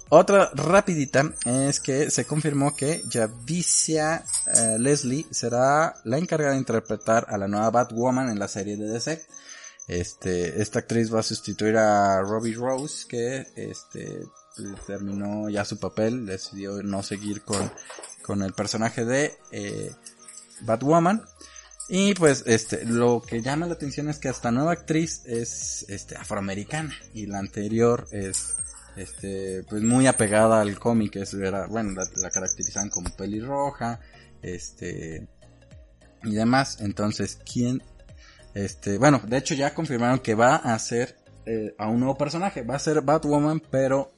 otra 0.09 0.49
rapidita 0.53 1.33
es 1.45 1.79
que 1.79 2.11
se 2.11 2.25
confirmó 2.25 2.75
que 2.75 3.03
Javicia 3.09 4.23
eh, 4.53 4.77
Leslie 4.77 5.25
será 5.31 5.95
la 6.03 6.17
encargada 6.17 6.51
de 6.51 6.59
interpretar 6.59 7.27
a 7.29 7.37
la 7.37 7.47
nueva 7.47 7.69
Batwoman 7.71 8.29
en 8.29 8.39
la 8.39 8.47
serie 8.47 8.75
de 8.75 8.87
DC. 8.87 9.21
Este, 9.87 10.61
esta 10.61 10.79
actriz 10.79 11.13
va 11.13 11.21
a 11.21 11.23
sustituir 11.23 11.77
a 11.77 12.21
Robbie 12.21 12.55
Rose, 12.55 13.05
que 13.07 13.47
este 13.55 14.25
terminó 14.85 15.49
ya 15.49 15.63
su 15.63 15.79
papel, 15.79 16.25
decidió 16.25 16.81
no 16.83 17.03
seguir 17.03 17.41
con, 17.43 17.71
con 18.21 18.41
el 18.43 18.53
personaje 18.53 19.05
de 19.05 19.37
eh, 19.51 19.93
Batwoman. 20.61 21.23
Y 21.89 22.13
pues 22.15 22.43
este, 22.45 22.85
lo 22.85 23.21
que 23.21 23.41
llama 23.41 23.65
la 23.65 23.73
atención 23.73 24.09
es 24.09 24.19
que 24.19 24.29
esta 24.29 24.51
nueva 24.51 24.73
actriz 24.73 25.23
es 25.25 25.85
este 25.87 26.15
afroamericana. 26.15 26.93
Y 27.13 27.27
la 27.27 27.39
anterior 27.39 28.07
es 28.11 28.55
este 28.95 29.63
pues 29.69 29.83
muy 29.83 30.07
apegada 30.07 30.61
al 30.61 30.77
cómic, 30.79 31.15
era, 31.15 31.67
bueno, 31.67 31.91
la, 31.91 32.03
la 32.15 32.29
caracterizan 32.29 32.89
como 32.89 33.09
pelirroja, 33.15 33.99
este 34.41 35.27
y 36.23 36.33
demás. 36.33 36.79
Entonces, 36.81 37.39
¿quién 37.51 37.81
este, 38.57 38.97
bueno, 38.97 39.21
de 39.23 39.37
hecho 39.37 39.53
ya 39.53 39.75
confirmaron 39.75 40.17
que 40.17 40.33
va 40.33 40.55
a 40.55 40.77
ser 40.79 41.15
eh, 41.45 41.75
a 41.77 41.87
un 41.89 41.99
nuevo 41.99 42.17
personaje, 42.17 42.63
va 42.63 42.75
a 42.75 42.79
ser 42.79 43.01
Batwoman, 43.01 43.61
pero 43.69 44.11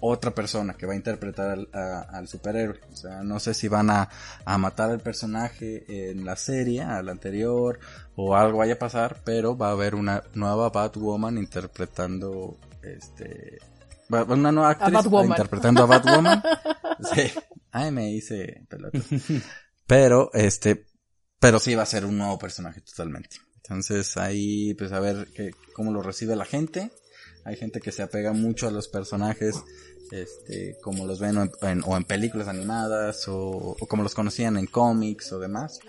otra 0.00 0.34
persona 0.34 0.74
que 0.74 0.86
va 0.86 0.92
a 0.94 0.96
interpretar 0.96 1.50
al, 1.50 1.68
a- 1.72 2.06
al 2.12 2.28
superhéroe. 2.28 2.80
O 2.92 2.96
sea, 2.96 3.22
no 3.22 3.38
sé 3.40 3.54
si 3.54 3.68
van 3.68 3.90
a, 3.90 4.08
a 4.44 4.58
matar 4.58 4.90
al 4.90 5.00
personaje 5.00 6.10
en 6.10 6.24
la 6.24 6.36
serie, 6.36 6.82
al 6.82 7.08
anterior, 7.08 7.78
o 8.16 8.34
algo 8.36 8.58
vaya 8.58 8.74
a 8.74 8.78
pasar, 8.78 9.20
pero 9.24 9.56
va 9.56 9.68
a 9.68 9.72
haber 9.72 9.94
una 9.94 10.22
nueva 10.34 10.70
Batwoman 10.70 11.38
interpretando, 11.38 12.56
este, 12.82 13.58
una 14.08 14.52
nueva 14.52 14.70
actriz 14.70 15.04
interpretando 15.24 15.82
a 15.82 15.86
Batwoman. 15.86 16.42
sí, 17.14 17.30
ay, 17.72 17.90
me 17.92 18.10
hice 18.10 18.64
pelota. 18.68 18.98
Pero, 19.86 20.30
este, 20.34 20.86
pero 21.38 21.58
sí 21.58 21.74
va 21.74 21.82
a 21.82 21.86
ser 21.86 22.04
un 22.04 22.18
nuevo 22.18 22.38
personaje 22.38 22.80
totalmente. 22.80 23.36
Entonces 23.56 24.16
ahí, 24.16 24.74
pues 24.74 24.92
a 24.92 25.00
ver 25.00 25.28
que, 25.34 25.52
cómo 25.74 25.92
lo 25.92 26.02
recibe 26.02 26.34
la 26.36 26.44
gente. 26.44 26.90
Hay 27.44 27.56
gente 27.56 27.80
que 27.80 27.92
se 27.92 28.02
apega 28.02 28.32
mucho 28.32 28.68
a 28.68 28.70
los 28.70 28.88
personajes, 28.88 29.56
este, 30.10 30.76
como 30.80 31.06
los 31.06 31.20
ven 31.20 31.36
o 31.38 31.42
en, 31.44 31.52
en- 31.62 31.82
o 31.86 31.96
en 31.96 32.04
películas 32.04 32.48
animadas 32.48 33.26
o, 33.28 33.76
o 33.80 33.86
como 33.86 34.02
los 34.02 34.14
conocían 34.14 34.56
en 34.56 34.66
cómics 34.66 35.32
o 35.32 35.38
demás. 35.38 35.80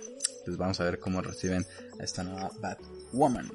Pues 0.45 0.57
vamos 0.57 0.79
a 0.79 0.83
ver 0.85 0.99
cómo 0.99 1.21
reciben 1.21 1.65
a 1.99 2.03
esta 2.03 2.23
nueva 2.23 2.51
Batwoman. 2.59 3.51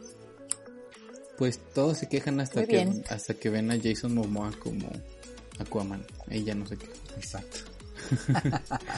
Pues 1.37 1.59
todos 1.75 1.99
se 1.99 2.09
quejan 2.09 2.41
hasta 2.41 2.61
Muy 2.61 2.69
que 2.69 2.77
bien. 2.77 3.05
hasta 3.11 3.35
que 3.35 3.51
ven 3.51 3.71
a 3.71 3.77
Jason 3.83 4.15
Momoa 4.15 4.53
como 4.63 4.89
Aquaman. 5.59 6.05
Ella 6.31 6.55
no 6.55 6.67
se 6.67 6.77
queja. 6.77 6.93
Exacto. 7.17 7.59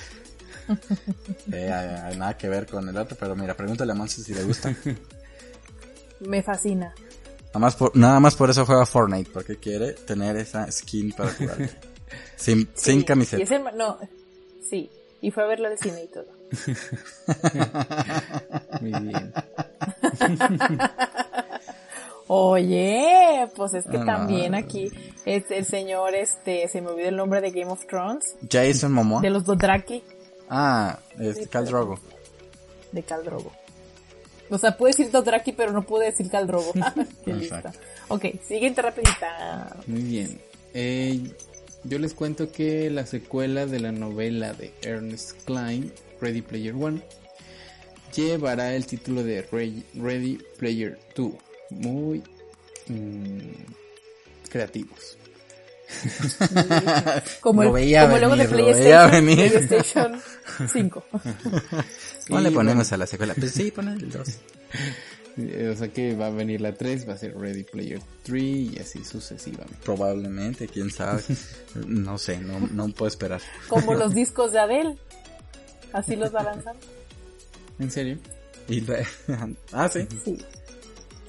Eh, 1.51 2.13
nada 2.19 2.37
que 2.37 2.47
ver 2.49 2.67
con 2.67 2.87
el 2.89 2.97
otro, 2.99 3.17
pero 3.19 3.35
mira, 3.35 3.57
pregúntale 3.57 3.93
a 3.93 3.95
Monse 3.95 4.23
si 4.23 4.35
le 4.35 4.45
gusta. 4.45 4.75
Me 6.21 6.43
fascina. 6.43 6.95
Nada 7.49 7.59
más 7.61 7.77
por, 7.77 7.97
nada 7.97 8.21
más 8.21 8.37
por 8.37 8.51
eso 8.51 8.65
juega 8.67 8.85
Fortnite, 8.87 9.31
porque 9.33 9.57
quiere 9.57 9.93
tener 9.95 10.37
esa 10.37 10.71
skin 10.71 11.13
para 11.13 11.33
jugar. 11.33 11.57
Sin, 12.37 12.69
sin 12.75 13.03
camiseta. 13.03 13.43
y 13.43 13.47
no, 13.77 13.99
sí. 14.69 14.91
Y 15.21 15.31
fue 15.31 15.43
a 15.43 15.47
verlo 15.47 15.69
al 15.69 15.79
cine 15.79 16.05
y 16.05 16.09
todo. 16.09 16.27
Muy 18.81 18.93
bien. 19.01 19.33
Oye, 22.29 23.49
pues 23.57 23.75
es 23.75 23.85
que 23.87 23.99
no. 23.99 24.05
también 24.05 24.55
aquí 24.55 24.91
es 25.25 25.51
el 25.51 25.65
señor, 25.65 26.15
este, 26.15 26.69
se 26.69 26.81
me 26.83 26.89
olvidó 26.91 27.09
el 27.09 27.17
nombre 27.17 27.41
de 27.41 27.51
Game 27.51 27.71
of 27.73 27.85
Thrones, 27.87 28.37
Jason 28.51 28.93
Momoa. 28.93 29.23
de 29.23 29.31
los 29.31 29.45
Dothraki, 29.45 30.03
Ah, 30.51 30.99
es 31.19 31.49
pero- 31.51 31.65
Drogo. 31.65 31.99
de 32.93 33.03
Khal 33.03 33.25
Drogo. 33.25 33.51
O 34.51 34.59
sea, 34.59 34.77
pude 34.77 34.91
decir 34.91 35.11
Dothraki, 35.11 35.53
pero 35.53 35.73
no 35.73 35.83
pude 35.85 36.07
decir 36.07 36.29
Khal 36.31 36.47
Drogo. 36.47 36.73
Qué 37.25 37.35
lista. 37.35 37.59
Exacto. 37.59 37.79
Ok, 38.09 38.25
siguiente 38.47 38.81
rapidita. 38.83 39.77
Muy 39.87 40.03
bien. 40.03 40.41
Eh, 40.75 41.21
yo 41.85 41.99
les 41.99 42.15
cuento 42.15 42.51
que 42.51 42.91
la 42.91 43.07
secuela 43.07 43.67
de 43.67 43.81
la 43.81 43.93
novela 43.93 44.53
de 44.53 44.73
Ernest 44.83 45.45
Klein, 45.45 45.93
Ready 46.21 46.43
Player 46.43 46.75
One, 46.75 47.01
llevará 48.15 48.75
el 48.75 48.87
título 48.87 49.23
de 49.23 49.43
Re- 49.43 49.83
Ready 49.95 50.39
Player 50.59 50.99
2. 51.15 51.33
muy 51.71 52.23
mm, 52.89 53.39
creativos. 54.51 55.19
Como, 57.41 57.63
el, 57.63 57.73
veía 57.73 58.03
como 58.03 58.19
luego 58.19 58.37
de 58.37 58.49
PlayStation, 58.49 59.11
venir. 59.11 59.51
PlayStation 59.53 60.21
5. 60.73 61.05
¿Cómo 62.29 62.41
le 62.41 62.51
ponemos 62.51 62.93
a 62.93 62.97
la 62.97 63.07
secuela? 63.07 63.35
Pues 63.35 63.53
sí, 63.53 63.71
ponen 63.71 63.95
el 63.95 64.11
2. 64.11 64.29
Eh, 65.39 65.71
O 65.73 65.77
sea 65.79 65.89
que 65.89 66.15
va 66.15 66.27
a 66.27 66.31
venir 66.31 66.61
la 66.61 66.75
3, 66.75 67.09
va 67.09 67.15
a 67.15 67.17
ser 67.19 67.37
Ready 67.37 67.65
Player 67.65 68.01
3 68.25 68.43
y 68.43 68.79
así 68.81 69.05
sucesivamente. 69.05 69.79
Probablemente, 69.85 70.67
quién 70.69 70.91
sabe. 70.91 71.23
No 71.87 72.19
sé, 72.19 72.39
no, 72.39 72.59
no 72.73 72.89
puedo 72.89 73.09
esperar. 73.09 73.41
Como 73.69 73.95
los 73.95 74.15
discos 74.17 74.53
de 74.53 74.59
Adele. 74.59 74.97
Así 75.93 76.17
los 76.17 76.35
va 76.35 76.43
lanzando. 76.43 76.81
¿En 77.79 77.91
serio? 77.91 78.19
Y 78.69 78.81
la- 78.83 79.07
Ah, 79.73 79.89
sí. 79.89 80.07
Sí. 80.25 80.37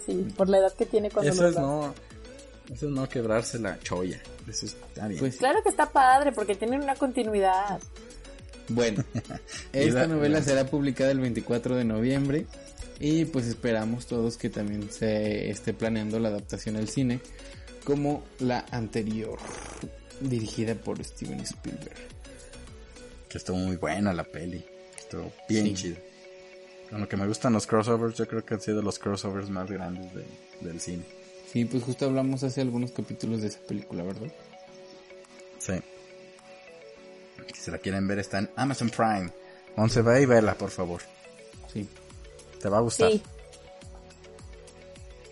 Sí, 0.05 0.27
por 0.35 0.49
la 0.49 0.57
edad 0.57 0.73
que 0.73 0.85
tiene 0.87 1.09
cuando 1.11 1.31
Eso 1.31 1.43
los 1.43 1.51
es 1.55 1.59
no. 1.61 1.93
Eso 2.71 2.87
es 2.87 2.91
no 2.91 3.07
quebrarse 3.09 3.57
la 3.59 3.79
cholla. 3.79 4.19
Eso 4.47 4.65
está 4.67 5.07
bien. 5.07 5.19
Pues 5.19 5.37
Claro 5.37 5.59
que 5.63 5.69
está 5.69 5.91
padre 5.91 6.31
porque 6.31 6.55
tienen 6.55 6.81
una 6.83 6.95
continuidad. 6.95 7.79
bueno, 8.69 9.03
esta 9.73 10.01
la- 10.01 10.07
novela 10.07 10.41
será 10.43 10.65
publicada 10.65 11.11
el 11.11 11.19
24 11.19 11.75
de 11.75 11.83
noviembre 11.85 12.45
y 12.99 13.25
pues 13.25 13.47
esperamos 13.47 14.05
todos 14.05 14.37
que 14.37 14.49
también 14.49 14.91
se 14.91 15.49
esté 15.49 15.73
planeando 15.73 16.19
la 16.19 16.29
adaptación 16.29 16.75
al 16.75 16.87
cine 16.89 17.19
como 17.83 18.23
la 18.39 18.65
anterior, 18.71 19.39
dirigida 20.19 20.75
por 20.75 21.03
Steven 21.03 21.39
Spielberg. 21.39 21.97
Que 23.27 23.37
estuvo 23.39 23.57
muy 23.57 23.77
buena 23.77 24.13
la 24.13 24.23
peli. 24.23 24.63
Estuvo 24.97 25.31
bien 25.47 25.65
Sí. 25.67 25.73
chido. 25.75 25.97
Con 26.91 27.01
lo 27.01 27.07
que 27.07 27.17
me 27.17 27.25
gustan 27.27 27.53
los 27.53 27.65
crossovers, 27.67 28.15
yo 28.17 28.27
creo 28.27 28.43
que 28.45 28.53
han 28.55 28.61
sido 28.61 28.81
los 28.81 28.99
crossovers 28.99 29.49
más 29.49 29.71
grandes 29.71 30.13
de- 30.13 30.25
del 30.61 30.79
cine. 30.79 31.03
Sí, 31.51 31.65
pues 31.65 31.83
justo 31.83 32.05
hablamos 32.05 32.43
hace 32.43 32.61
algunos 32.61 32.91
capítulos 32.91 33.41
de 33.41 33.47
esa 33.47 33.59
película, 33.61 34.03
¿verdad? 34.03 34.27
Sí. 35.59 35.73
Si 37.53 37.61
se 37.61 37.71
la 37.71 37.77
quieren 37.79 38.07
ver, 38.07 38.19
está 38.19 38.39
en 38.39 38.49
Amazon 38.55 38.89
Prime. 38.89 39.31
Once 39.75 40.01
ve 40.01 40.21
y 40.21 40.25
vela, 40.25 40.53
por 40.55 40.69
favor. 40.69 41.01
Sí. 41.73 41.87
Te 42.61 42.69
va 42.69 42.77
a 42.77 42.81
gustar. 42.81 43.11
Sí. 43.11 43.23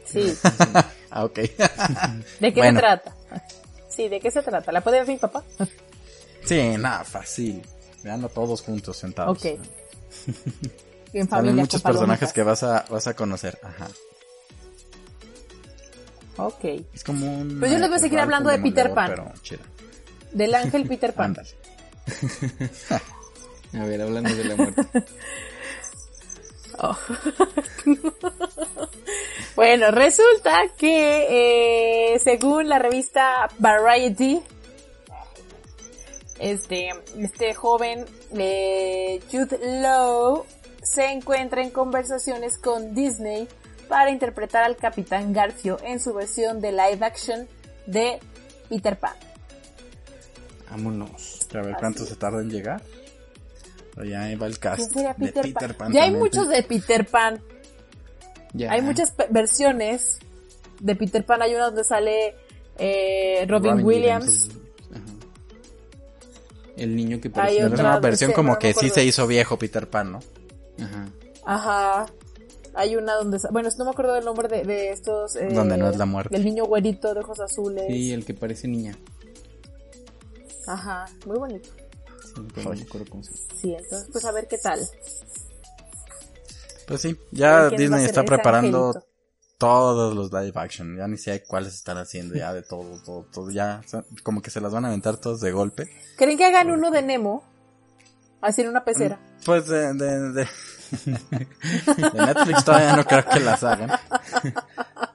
Sí. 0.05 0.37
Ah, 1.09 1.23
ok. 1.23 1.35
¿De 2.41 2.53
qué 2.53 2.59
Bueno. 2.59 2.79
se 2.79 2.85
trata? 2.85 3.15
Sí, 3.87 4.09
¿de 4.09 4.19
qué 4.19 4.29
se 4.29 4.41
trata? 4.43 4.73
¿La 4.73 4.81
puede 4.81 4.99
ver 4.99 5.07
mi 5.07 5.15
papá? 5.17 5.41
sí, 6.43 6.75
nada, 6.77 7.05
fácil. 7.05 7.61
Veanlo 8.03 8.27
todos 8.27 8.61
juntos, 8.61 8.97
sentados. 8.97 9.37
Ok. 9.37 9.45
En 11.13 11.27
Salen 11.27 11.29
familia. 11.29 11.61
muchos 11.61 11.81
con 11.81 11.93
personajes 11.93 12.33
que 12.33 12.43
vas 12.43 12.61
a, 12.63 12.85
vas 12.89 13.07
a 13.07 13.15
conocer. 13.15 13.57
Ajá. 13.63 13.87
Ok. 16.37 16.63
Es 16.93 17.03
como 17.03 17.39
un... 17.39 17.59
Pues 17.59 17.71
yo 17.71 17.77
les 17.79 17.89
voy 17.89 17.97
a 17.97 18.01
seguir 18.01 18.19
hablando 18.19 18.49
de 18.49 18.59
Peter 18.59 18.93
Pan. 18.93 19.09
Pero 19.11 19.33
chido. 19.41 19.61
Del 20.31 20.53
ángel 20.55 20.87
Peter 20.87 21.13
Pan. 21.13 21.35
A 23.73 23.83
ver, 23.83 24.01
hablando 24.01 24.33
de 24.33 24.43
la 24.45 24.55
muerte. 24.55 24.81
Oh. 26.79 26.95
bueno, 29.55 29.91
resulta 29.91 30.53
que 30.77 32.13
eh, 32.13 32.19
según 32.19 32.69
la 32.69 32.77
revista 32.79 33.49
Variety, 33.57 34.41
este, 36.39 36.89
este 37.17 37.53
joven 37.55 38.05
eh, 38.37 39.19
Jude 39.31 39.81
Law 39.81 40.45
se 40.83 41.11
encuentra 41.11 41.63
en 41.63 41.71
conversaciones 41.71 42.59
con 42.59 42.93
Disney 42.93 43.47
para 43.87 44.11
interpretar 44.11 44.63
al 44.63 44.75
Capitán 44.75 45.33
Garfio 45.33 45.77
en 45.83 45.99
su 45.99 46.13
versión 46.13 46.61
de 46.61 46.71
live 46.71 46.99
action 47.01 47.47
de 47.85 48.19
Peter 48.69 48.97
Pan. 48.97 49.13
Vámonos. 50.69 51.47
A 51.53 51.61
ver 51.61 51.75
cuánto 51.79 52.05
se 52.05 52.15
tarda 52.15 52.41
en 52.41 52.49
llegar. 52.49 52.81
Pero 53.95 54.05
ya 54.05 54.23
ahí 54.23 54.35
va 54.35 54.47
el 54.47 54.59
cast 54.59 54.77
¿Quién 54.77 54.89
sería 54.89 55.13
de 55.13 55.25
Peter, 55.25 55.41
Peter 55.41 55.75
Pan? 55.75 55.87
Pan. 55.87 55.93
Ya 55.93 56.03
hay 56.03 56.11
muchos 56.11 56.47
de 56.49 56.61
Peter 56.63 57.05
Pan. 57.07 57.41
Ya. 58.53 58.71
Hay 58.71 58.81
muchas 58.81 59.13
versiones 59.29 60.19
de 60.79 60.95
Peter 60.95 61.25
Pan. 61.25 61.41
Hay 61.41 61.55
una 61.55 61.65
donde 61.65 61.83
sale 61.83 62.35
eh, 62.77 63.45
Robin, 63.47 63.83
Williams. 63.83 64.49
Ajá. 64.91 65.03
El 66.75 66.95
niño 66.95 67.19
que 67.19 67.29
Hay 67.29 67.57
parece... 67.59 67.65
Una 67.65 67.99
versión 67.99 68.31
como 68.33 68.59
que 68.59 68.73
sí 68.73 68.89
se 68.89 69.03
hizo 69.03 69.25
viejo 69.25 69.57
Peter 69.57 69.89
Pan, 69.89 70.11
¿no? 70.11 70.19
Ajá. 70.79 71.09
Ajá. 71.45 72.05
Hay 72.77 72.95
una 72.95 73.15
donde... 73.15 73.39
Bueno, 73.51 73.69
no 73.77 73.85
me 73.85 73.91
acuerdo 73.91 74.13
del 74.13 74.23
nombre 74.23 74.47
de, 74.47 74.63
de 74.63 74.91
estos... 74.91 75.35
eh, 75.35 75.49
Donde 75.51 75.77
no 75.77 75.89
es 75.89 75.97
la 75.97 76.05
muerte. 76.05 76.35
Del 76.35 76.45
niño 76.45 76.65
güerito 76.65 77.13
de 77.13 77.21
ojos 77.21 77.39
azules. 77.39 77.85
Sí, 77.87 78.13
el 78.13 78.23
que 78.23 78.33
parece 78.35 78.67
niña. 78.67 78.95
Ajá. 80.67 81.05
Muy 81.25 81.37
bonito. 81.39 81.69
Sí, 82.23 82.41
pero 82.53 82.69
no 82.69 82.75
me 82.75 82.81
acuerdo 82.83 83.07
cómo 83.09 83.23
se. 83.23 83.33
Sí, 83.33 83.73
entonces 83.73 84.07
pues 84.11 84.23
a 84.25 84.31
ver 84.31 84.47
qué 84.47 84.57
tal. 84.59 84.79
Pues 86.87 87.01
sí, 87.01 87.17
ya 87.31 87.69
Disney 87.69 88.05
está 88.05 88.23
preparando 88.23 88.87
angelito. 88.89 89.07
todos 89.57 90.15
los 90.15 90.31
live 90.31 90.53
action. 90.55 90.95
Ya 90.97 91.07
ni 91.07 91.17
sé 91.17 91.43
cuáles 91.43 91.73
están 91.73 91.97
haciendo 91.97 92.35
ya 92.35 92.53
de 92.53 92.61
todo, 92.63 93.01
todo, 93.03 93.25
todo. 93.33 93.49
Ya, 93.49 93.81
o 93.83 93.87
sea, 93.89 94.05
como 94.23 94.41
que 94.41 94.51
se 94.51 94.61
las 94.61 94.71
van 94.71 94.85
a 94.85 94.89
aventar 94.89 95.17
todos 95.17 95.41
de 95.41 95.51
golpe. 95.51 95.89
¿Creen 96.17 96.37
que 96.37 96.45
hagan 96.45 96.69
uno 96.71 96.91
de 96.91 97.01
Nemo? 97.01 97.43
Así 98.39 98.61
en 98.61 98.69
una 98.69 98.85
pecera. 98.85 99.19
Pues 99.45 99.67
de, 99.67 99.93
de, 99.95 100.31
de, 100.31 100.47
de 101.05 102.25
Netflix 102.25 102.63
todavía 102.65 102.95
no 102.95 103.03
creo 103.05 103.25
que 103.25 103.39
las 103.39 103.63
hagan. 103.63 103.91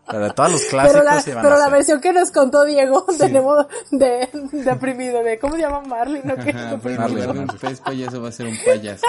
Pero 0.06 0.24
de 0.24 0.30
todos 0.32 0.52
los 0.52 0.62
clásicos 0.64 0.92
Pero, 0.92 1.04
la, 1.04 1.20
sí 1.20 1.30
pero 1.34 1.40
a 1.40 1.48
la 1.50 1.56
hacer. 1.56 1.70
versión 1.72 2.00
que 2.00 2.12
nos 2.12 2.30
contó 2.30 2.64
Diego 2.64 3.06
de 3.18 3.28
Nemo 3.30 3.66
de, 3.90 4.28
deprimido, 4.52 5.22
de 5.22 5.38
¿cómo 5.38 5.54
se 5.54 5.60
llama 5.62 5.80
Marlin? 5.82 6.22
¿no? 6.24 6.34
Lugar 6.34 6.54
de 6.68 6.74
un 6.74 6.96
Marley. 6.96 7.46
pez 7.60 7.80
payaso 7.80 8.20
va 8.20 8.28
a 8.28 8.32
ser 8.32 8.46
un 8.46 8.58
payaso. 8.64 9.06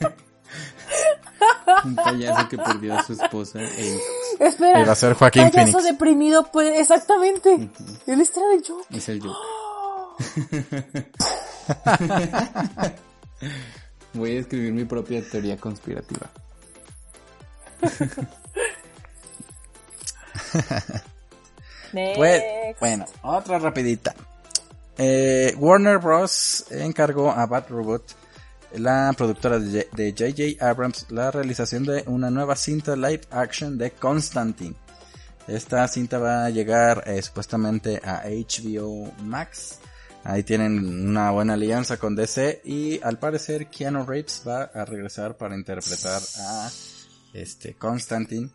un 1.84 1.96
payaso 1.96 2.48
que 2.48 2.56
perdió 2.56 2.98
a 2.98 3.02
su 3.02 3.12
esposa 3.12 3.60
e 3.60 3.86
hijo. 3.86 4.00
Espera. 4.40 4.80
Y 4.80 4.84
va 4.84 4.92
a 4.92 4.96
ser 4.96 5.12
Joaquín 5.14 5.50
payaso 5.50 5.72
Phoenix. 5.72 5.92
deprimido, 5.92 6.50
pues, 6.50 6.80
exactamente. 6.80 7.68
Él 8.06 8.20
está 8.20 8.40
de 8.40 8.62
yo. 8.62 8.80
Es 8.90 9.08
el 9.10 9.20
yo. 9.20 9.36
Voy 14.14 14.36
a 14.36 14.40
escribir 14.40 14.72
mi 14.72 14.84
propia 14.84 15.22
teoría 15.28 15.56
conspirativa. 15.56 16.30
Pues, 22.16 22.42
bueno, 22.80 23.04
otra 23.22 23.58
rapidita. 23.60 24.16
Eh, 24.98 25.54
Warner 25.58 25.98
Bros. 25.98 26.66
encargó 26.70 27.30
a 27.30 27.46
Bad 27.46 27.68
Robot, 27.68 28.04
la 28.74 29.12
productora 29.16 29.60
de 29.60 29.86
J.J. 29.92 30.64
Abrams, 30.64 31.06
la 31.10 31.30
realización 31.30 31.84
de 31.84 32.02
una 32.06 32.30
nueva 32.30 32.56
cinta 32.56 32.96
live 32.96 33.22
action 33.30 33.78
de 33.78 33.92
Constantine. 33.92 34.74
Esta 35.46 35.86
cinta 35.88 36.18
va 36.18 36.46
a 36.46 36.50
llegar 36.50 37.04
eh, 37.06 37.20
supuestamente 37.22 38.00
a 38.02 38.24
HBO 38.24 39.12
Max. 39.22 39.78
Ahí 40.24 40.42
tienen 40.42 41.08
una 41.08 41.30
buena 41.32 41.52
alianza 41.52 41.98
con 41.98 42.16
DC 42.16 42.62
y 42.64 42.98
al 43.02 43.18
parecer 43.18 43.68
Keanu 43.68 44.06
Reeves 44.06 44.42
va 44.48 44.62
a 44.62 44.86
regresar 44.86 45.36
para 45.36 45.54
interpretar 45.54 46.22
a 46.38 46.70
este 47.34 47.74
Constantine. 47.74 48.50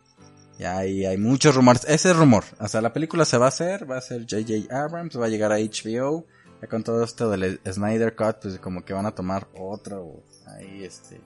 Y 0.58 0.64
ahí 0.64 1.06
hay 1.06 1.16
muchos 1.16 1.54
rumores. 1.54 1.84
Ese 1.86 2.10
es 2.10 2.16
rumor. 2.16 2.44
O 2.58 2.66
sea, 2.66 2.80
la 2.80 2.92
película 2.92 3.24
se 3.24 3.38
va 3.38 3.46
a 3.46 3.50
hacer, 3.50 3.88
va 3.88 3.98
a 3.98 4.00
ser 4.00 4.26
J.J. 4.28 4.74
Abrams, 4.76 5.18
va 5.18 5.26
a 5.26 5.28
llegar 5.28 5.52
a 5.52 5.58
HBO. 5.58 6.26
Ya 6.60 6.68
con 6.68 6.82
todo 6.82 7.04
esto 7.04 7.30
del 7.30 7.60
Snyder 7.64 8.16
Cut, 8.16 8.42
pues 8.42 8.58
como 8.58 8.84
que 8.84 8.92
van 8.92 9.06
a 9.06 9.14
tomar 9.14 9.48
otro 9.56 10.24
ahí 10.48 10.84
este 10.84 11.20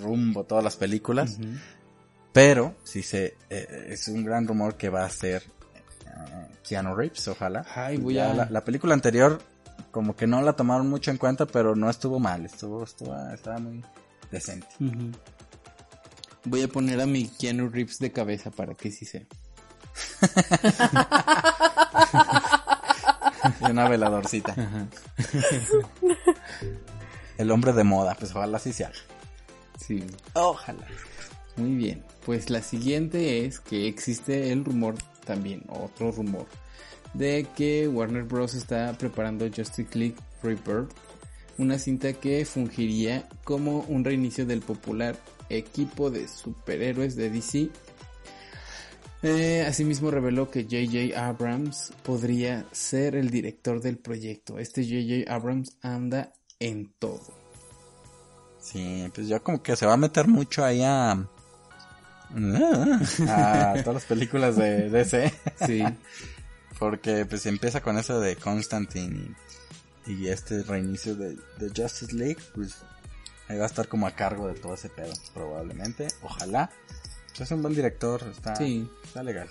rumbo 0.00 0.44
todas 0.44 0.64
las 0.64 0.76
películas. 0.76 1.38
Pero 2.32 2.74
sí 2.82 3.02
se 3.04 3.36
eh, 3.48 3.86
es 3.90 4.08
un 4.08 4.24
gran 4.24 4.46
rumor 4.48 4.76
que 4.76 4.88
va 4.88 5.04
a 5.04 5.10
ser 5.10 5.44
Keanu 6.66 6.94
Reeves, 6.94 7.28
ojalá. 7.28 7.64
Ay, 7.74 7.96
voy 7.98 8.18
a- 8.18 8.32
la, 8.34 8.48
la 8.50 8.64
película 8.64 8.94
anterior 8.94 9.40
como 9.90 10.16
que 10.16 10.26
no 10.26 10.40
la 10.42 10.54
tomaron 10.54 10.88
mucho 10.88 11.10
en 11.10 11.18
cuenta, 11.18 11.46
pero 11.46 11.76
no 11.76 11.90
estuvo 11.90 12.18
mal, 12.18 12.44
estuvo 12.46 12.84
estuvo 12.84 13.14
estaba 13.32 13.58
muy 13.58 13.84
decente. 14.30 14.66
Voy 16.44 16.62
a 16.62 16.68
poner 16.68 17.00
a 17.00 17.06
mi 17.06 17.28
Keanu 17.28 17.68
Reeves 17.68 17.98
de 17.98 18.12
cabeza 18.12 18.50
para 18.50 18.74
que 18.74 18.90
sí 18.90 19.04
sea. 19.04 19.22
Y 23.60 23.70
una 23.70 23.88
veladorcita. 23.88 24.52
Ajá. 24.52 24.86
El 27.38 27.50
hombre 27.50 27.72
de 27.72 27.84
moda, 27.84 28.14
pues 28.18 28.30
ojalá 28.34 28.58
sí 28.58 28.72
sea. 28.72 28.90
Sí. 29.78 30.04
Ojalá. 30.34 30.86
Muy 31.56 31.74
bien, 31.74 32.02
pues 32.24 32.50
la 32.50 32.62
siguiente 32.62 33.44
es 33.46 33.60
que 33.60 33.86
existe 33.86 34.52
el 34.52 34.64
rumor, 34.64 34.96
también 35.24 35.62
otro 35.68 36.12
rumor, 36.12 36.46
de 37.12 37.46
que 37.56 37.88
Warner 37.88 38.24
Bros. 38.24 38.54
está 38.54 38.92
preparando 38.98 39.46
Justice 39.46 39.98
League 39.98 40.16
Rebirth, 40.42 40.90
una 41.58 41.78
cinta 41.78 42.12
que 42.12 42.44
fungiría 42.44 43.28
como 43.44 43.80
un 43.88 44.04
reinicio 44.04 44.44
del 44.46 44.60
popular 44.60 45.16
equipo 45.48 46.10
de 46.10 46.28
superhéroes 46.28 47.16
de 47.16 47.30
DC. 47.30 47.70
Eh, 49.22 49.64
asimismo 49.66 50.10
reveló 50.10 50.50
que 50.50 50.64
J.J. 50.64 51.18
Abrams 51.18 51.92
podría 52.02 52.66
ser 52.72 53.14
el 53.16 53.30
director 53.30 53.80
del 53.80 53.96
proyecto. 53.96 54.58
Este 54.58 54.82
J.J. 54.82 55.32
Abrams 55.34 55.78
anda 55.80 56.32
en 56.58 56.92
todo. 56.98 57.44
Sí, 58.60 59.10
pues 59.14 59.28
ya 59.28 59.40
como 59.40 59.62
que 59.62 59.76
se 59.76 59.86
va 59.86 59.94
a 59.94 59.98
meter 59.98 60.26
mucho 60.26 60.64
ahí 60.64 60.82
a... 60.82 61.28
a 63.28 63.74
todas 63.82 63.94
las 63.94 64.04
películas 64.04 64.56
de 64.56 64.90
DC. 64.90 65.32
Sí. 65.66 65.84
Porque 66.78 67.24
pues 67.26 67.46
empieza 67.46 67.80
con 67.80 67.98
eso 67.98 68.20
de 68.20 68.36
Constantine 68.36 69.34
y, 70.06 70.12
y 70.12 70.28
este 70.28 70.62
reinicio 70.62 71.14
de, 71.14 71.36
de 71.58 71.68
Justice 71.74 72.12
League, 72.14 72.38
pues 72.54 72.78
ahí 73.48 73.56
va 73.58 73.64
a 73.64 73.68
estar 73.68 73.86
como 73.88 74.06
a 74.06 74.10
cargo 74.12 74.48
de 74.48 74.54
todo 74.54 74.74
ese 74.74 74.88
pedo, 74.88 75.12
probablemente. 75.32 76.08
Ojalá. 76.22 76.70
Pues 77.28 77.40
es 77.42 77.50
un 77.52 77.62
buen 77.62 77.74
director, 77.74 78.22
está, 78.30 78.56
Sí. 78.56 78.88
está 79.04 79.22
legal. 79.22 79.48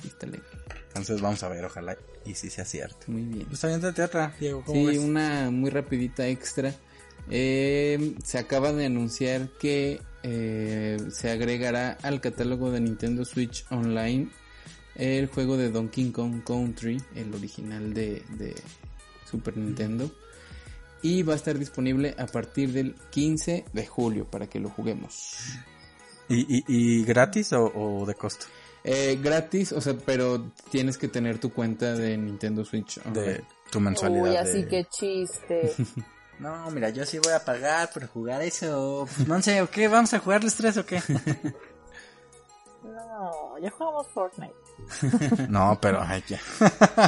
Sí, 0.00 0.08
está 0.08 0.26
legal. 0.26 0.46
Entonces 0.88 1.20
vamos 1.20 1.42
a 1.42 1.48
ver, 1.48 1.64
ojalá 1.64 1.96
y 2.24 2.34
si 2.34 2.50
sea 2.50 2.64
cierto. 2.64 2.98
Muy 3.06 3.22
bien. 3.22 3.46
Pues 3.46 3.60
también 3.60 3.80
de 3.80 3.92
teatro, 3.92 4.30
Diego, 4.40 4.62
¿cómo 4.64 4.80
Sí, 4.80 4.86
ves? 4.86 4.98
una 4.98 5.50
muy 5.50 5.70
rapidita 5.70 6.26
extra. 6.26 6.74
Eh, 7.30 8.14
se 8.24 8.38
acaba 8.38 8.72
de 8.72 8.86
anunciar 8.86 9.48
que 9.58 10.00
eh, 10.28 10.96
se 11.10 11.30
agregará 11.30 11.96
al 12.02 12.20
catálogo 12.20 12.72
de 12.72 12.80
Nintendo 12.80 13.24
Switch 13.24 13.64
Online 13.70 14.28
el 14.96 15.28
juego 15.28 15.56
de 15.56 15.70
Donkey 15.70 16.10
Kong 16.10 16.42
Country, 16.44 17.00
el 17.14 17.32
original 17.34 17.94
de, 17.94 18.22
de 18.30 18.54
Super 19.30 19.56
Nintendo. 19.56 20.10
Y 21.02 21.22
va 21.22 21.34
a 21.34 21.36
estar 21.36 21.56
disponible 21.58 22.14
a 22.18 22.26
partir 22.26 22.72
del 22.72 22.94
15 23.10 23.66
de 23.72 23.86
julio 23.86 24.24
para 24.28 24.48
que 24.48 24.58
lo 24.58 24.70
juguemos. 24.70 25.36
¿Y, 26.28 26.56
y, 26.58 26.64
y 26.66 27.04
gratis 27.04 27.52
o, 27.52 27.66
o 27.66 28.04
de 28.06 28.14
costo? 28.14 28.46
Eh, 28.82 29.18
gratis, 29.22 29.72
o 29.72 29.80
sea, 29.80 29.94
pero 29.94 30.50
tienes 30.70 30.96
que 30.98 31.08
tener 31.08 31.38
tu 31.38 31.52
cuenta 31.52 31.94
de 31.94 32.16
Nintendo 32.16 32.64
Switch 32.64 32.98
Online. 33.04 33.20
De 33.32 33.44
tu 33.70 33.80
mensualidad. 33.80 34.24
Uy, 34.24 34.30
de- 34.30 34.38
así 34.38 34.64
que 34.66 34.84
chiste. 34.86 35.72
No, 36.38 36.70
mira, 36.70 36.90
yo 36.90 37.06
sí 37.06 37.18
voy 37.18 37.32
a 37.32 37.44
pagar 37.44 37.90
por 37.92 38.06
jugar 38.08 38.42
eso. 38.42 39.08
Pues, 39.14 39.26
no 39.26 39.40
sé, 39.40 39.62
¿o 39.62 39.70
qué? 39.70 39.88
¿Vamos 39.88 40.12
a 40.14 40.18
jugarles 40.18 40.54
tres 40.54 40.76
o 40.76 40.84
qué? 40.84 41.02
No, 42.84 43.58
ya 43.58 43.70
jugamos 43.70 44.06
Fortnite. 44.08 44.54
no, 45.48 45.78
pero 45.80 46.00
ay, 46.02 46.22
ya. 46.28 46.38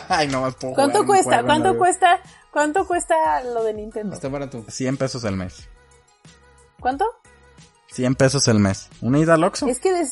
ay, 0.09 0.26
no 0.29 0.41
más 0.41 0.55
puedo 0.57 0.74
¿Cuánto 0.74 1.05
jugar 1.05 1.07
cuesta? 1.07 1.43
¿Cuánto 1.45 1.79
cuesta? 1.79 2.20
¿Cuánto 2.51 2.87
cuesta 2.87 3.45
lo 3.45 3.62
de 3.62 3.74
Nintendo? 3.74 4.14
Está 4.14 4.29
barato. 4.29 4.64
100 4.66 4.97
pesos 4.97 5.24
al 5.24 5.37
mes. 5.37 5.68
¿Cuánto? 6.81 7.05
100 7.93 8.14
pesos 8.14 8.49
al 8.49 8.59
mes. 8.59 8.89
¿Una 9.03 9.18
ida 9.18 9.35
al 9.35 9.45
Oxxo? 9.45 9.66
Es 9.66 9.81
que 9.81 9.93
de, 9.93 10.09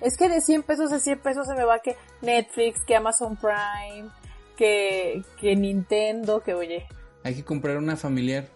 es 0.00 0.16
que 0.16 0.28
de 0.28 0.40
100 0.40 0.62
pesos 0.62 0.92
a 0.92 0.98
100 0.98 1.20
pesos 1.20 1.46
se 1.46 1.54
me 1.54 1.64
va 1.64 1.80
que 1.80 1.96
Netflix, 2.20 2.84
que 2.84 2.96
Amazon 2.96 3.36
Prime, 3.36 4.10
que, 4.56 5.24
que 5.40 5.56
Nintendo, 5.56 6.42
que 6.42 6.54
oye, 6.54 6.86
Hay 7.24 7.34
que 7.34 7.44
comprar 7.44 7.76
una 7.76 7.96
familiar. 7.96 8.48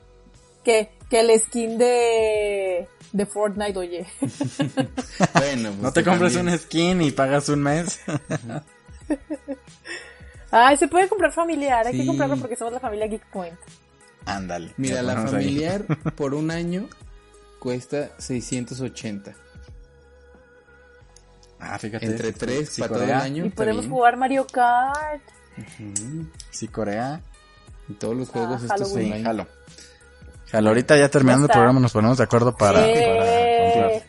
que, 0.65 0.91
que 1.11 1.21
el 1.21 1.39
skin 1.41 1.77
de, 1.79 2.89
de 3.13 3.27
Fortnite, 3.27 3.79
oye. 3.79 4.07
Bueno, 5.35 5.71
pues 5.71 5.83
No 5.83 5.93
te 5.93 6.03
compres 6.05 6.33
también. 6.35 6.55
un 6.55 6.59
skin 6.61 7.03
y 7.03 7.11
pagas 7.11 7.49
un 7.51 7.63
mes. 7.63 8.01
Ay, 10.51 10.77
se 10.77 10.89
puede 10.89 11.09
comprar 11.09 11.33
familiar, 11.33 11.87
hay 11.87 11.93
Sí. 11.95 12.01
que 12.01 12.07
comprarlo 12.07 12.37
porque 12.37 12.57
somos 12.57 12.73
la 12.75 12.81
familia 12.81 13.07
Geek 13.09 13.27
Point. 13.31 13.59
Ándale. 14.25 14.73
Mira, 14.77 15.03
la 15.03 15.21
ahí. 15.21 15.27
familiar 15.27 15.85
por 16.17 16.35
un 16.35 16.51
año 16.51 16.89
cuesta 17.59 18.11
680. 18.19 19.35
Ah, 21.59 21.79
fíjate. 21.79 22.07
Entre 22.07 22.33
tres 22.33 22.77
para 22.79 22.93
todo 22.93 23.03
el 23.05 23.13
año. 23.13 23.45
Y 23.47 23.51
podemos 23.51 23.83
bien. 23.83 23.93
jugar 23.93 24.17
Mario 24.17 24.47
Kart. 24.47 25.23
Ujú. 25.59 26.29
Sí, 26.51 26.69
Corea. 26.69 27.21
Y 27.89 27.95
todos 27.95 28.17
los 28.17 28.29
juegos 28.29 28.63
Ah, 28.63 28.75
estos 28.75 28.89
Halloween. 28.89 29.05
Sí, 29.07 29.11
online. 29.13 29.25
jalo. 29.25 29.47
Jalo, 30.51 30.69
ahorita 30.69 30.97
ya 30.97 31.09
terminando 31.09 31.47
el 31.47 31.53
programa 31.53 31.81
nos 31.81 31.93
ponemos 31.93 32.19
de 32.19 32.25
acuerdo 32.25 32.57
para, 32.57 32.81
para 32.81 32.93
comprar. 33.73 34.03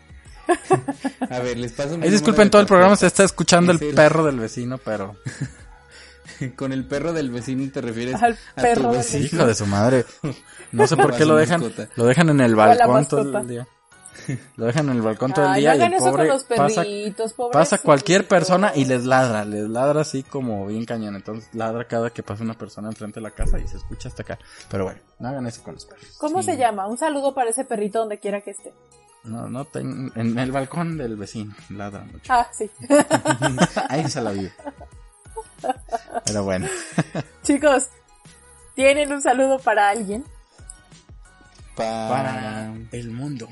A 1.31 1.39
ver, 1.39 1.57
les 1.57 1.71
paso 1.71 1.97
mi 1.97 2.03
Ahí 2.05 2.11
disculpen, 2.11 2.49
todo 2.51 2.61
el 2.61 2.67
programa 2.67 2.95
se 2.95 3.07
está 3.07 3.23
escuchando 3.23 3.71
el 3.71 3.77
Es 3.77 3.83
el- 3.89 3.95
perro 3.95 4.23
del 4.25 4.39
vecino, 4.39 4.77
pero... 4.77 5.15
Con 6.57 6.73
el 6.73 6.85
perro 6.85 7.13
del 7.13 7.31
vecino 7.31 7.71
te 7.71 7.79
refieres 7.81 8.21
Al 8.21 8.37
a 8.55 8.61
perro 8.61 8.81
tu 8.83 8.87
del 8.89 8.97
vecino. 8.97 9.25
Hijo 9.25 9.45
de 9.47 9.55
su 9.55 9.65
madre. 9.65 10.05
No 10.71 10.85
sé 10.85 10.97
por 10.97 11.13
A 11.13 11.17
qué 11.17 11.25
lo 11.25 11.35
dejan. 11.35 11.61
mascota. 11.61 11.87
Lo 11.95 12.05
dejan 12.05 12.29
en 12.29 12.41
el 12.41 12.55
balcón 12.55 13.07
todo 13.07 13.39
el 13.39 13.47
día. 13.47 13.67
Lo 14.55 14.65
dejan 14.65 14.89
en 14.89 14.95
el 14.97 15.01
balcón 15.01 15.33
todo 15.33 15.45
el 15.45 15.51
Ay, 15.51 15.61
día 15.61 15.71
no 15.71 15.75
y 15.75 15.79
hagan 15.81 15.93
el 15.93 15.97
eso 15.99 16.05
pobre 16.11 16.17
con 16.23 16.27
los 16.27 16.43
pasa, 16.45 16.81
perritos, 16.81 17.33
pasa 17.51 17.77
cualquier 17.79 18.27
pobrecitos. 18.27 18.49
persona 18.49 18.71
y 18.75 18.85
les 18.85 19.05
ladra. 19.05 19.45
Les 19.45 19.69
ladra 19.69 20.01
así 20.01 20.23
como 20.23 20.65
bien 20.67 20.85
cañón. 20.85 21.15
Entonces 21.15 21.49
ladra 21.53 21.85
cada 21.87 22.09
que 22.09 22.23
pasa 22.23 22.43
una 22.43 22.53
persona 22.55 22.89
enfrente 22.89 23.19
de 23.19 23.23
la 23.23 23.31
casa 23.31 23.59
y 23.59 23.67
se 23.67 23.77
escucha 23.77 24.09
hasta 24.09 24.23
acá. 24.23 24.39
Pero 24.69 24.85
bueno, 24.85 24.99
no 25.19 25.29
hagan 25.29 25.45
eso 25.47 25.61
con 25.63 25.73
los 25.75 25.85
perros. 25.85 26.05
¿Cómo 26.17 26.41
Sí. 26.41 26.51
se 26.51 26.57
llama? 26.57 26.87
Un 26.87 26.97
saludo 26.97 27.33
para 27.33 27.49
ese 27.49 27.65
perrito 27.65 27.99
donde 27.99 28.19
quiera 28.19 28.41
que 28.41 28.51
esté. 28.51 28.73
No, 29.23 29.49
no, 29.49 29.65
ten- 29.65 30.11
en 30.15 30.37
el 30.37 30.51
balcón 30.51 30.97
del 30.97 31.15
vecino. 31.15 31.55
Ladra 31.69 32.03
mucho. 32.03 32.31
Ah, 32.31 32.47
sí. 32.51 32.69
Ahí 33.89 34.07
se 34.09 34.21
la 34.21 34.31
vive. 34.31 34.53
Pero 36.25 36.43
bueno. 36.43 36.67
Chicos, 37.43 37.87
¿tienen 38.75 39.11
un 39.11 39.21
saludo 39.21 39.57
para 39.59 39.89
alguien? 39.89 40.23
Pa- 41.75 42.07
Para 42.09 42.73
el 42.91 43.11
mundo. 43.11 43.49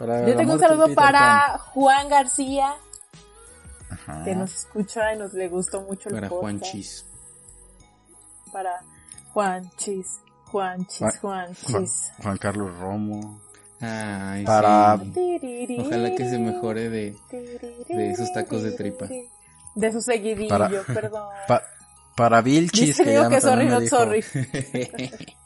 Para 0.00 0.26
Yo 0.26 0.34
tengo 0.34 0.54
un 0.54 0.58
saludo 0.58 0.94
para 0.94 1.58
Juan 1.58 2.08
García. 2.08 2.74
Ajá. 3.90 4.24
que 4.24 4.34
nos 4.36 4.54
escucha 4.54 5.12
y 5.14 5.18
nos 5.18 5.32
le 5.34 5.48
gustó 5.48 5.80
mucho 5.82 6.08
el 6.08 6.14
Para 6.14 6.28
podcast. 6.28 6.42
Juan 6.42 6.60
Chis. 6.60 7.04
Para 8.52 8.70
Juan 9.32 9.70
Chis, 9.76 10.20
Juan 10.46 10.86
Chis, 10.86 11.18
Juan- 11.20 11.54
Chis. 11.54 12.12
Juan 12.22 12.36
Carlos 12.38 12.76
Romo. 12.78 13.40
Ay, 13.80 14.44
Para- 14.44 14.98
sí. 15.14 15.76
Ojalá 15.80 16.14
que 16.14 16.28
se 16.30 16.38
mejore 16.38 16.88
de... 16.88 17.16
de 17.88 18.10
esos 18.10 18.32
tacos 18.32 18.62
de 18.62 18.72
tripa. 18.72 19.06
De 19.74 19.92
su 19.92 20.00
seguidillo, 20.00 20.48
Para- 20.48 20.68
perdón. 20.84 21.28
Pa- 21.48 21.62
para 22.16 22.40
Vilchis, 22.42 22.96
Dice 22.98 23.04
que 23.04 23.28
que 23.28 23.40
sorry, 23.40 23.66
dijo- 23.68 23.86
sorry. 23.88 24.24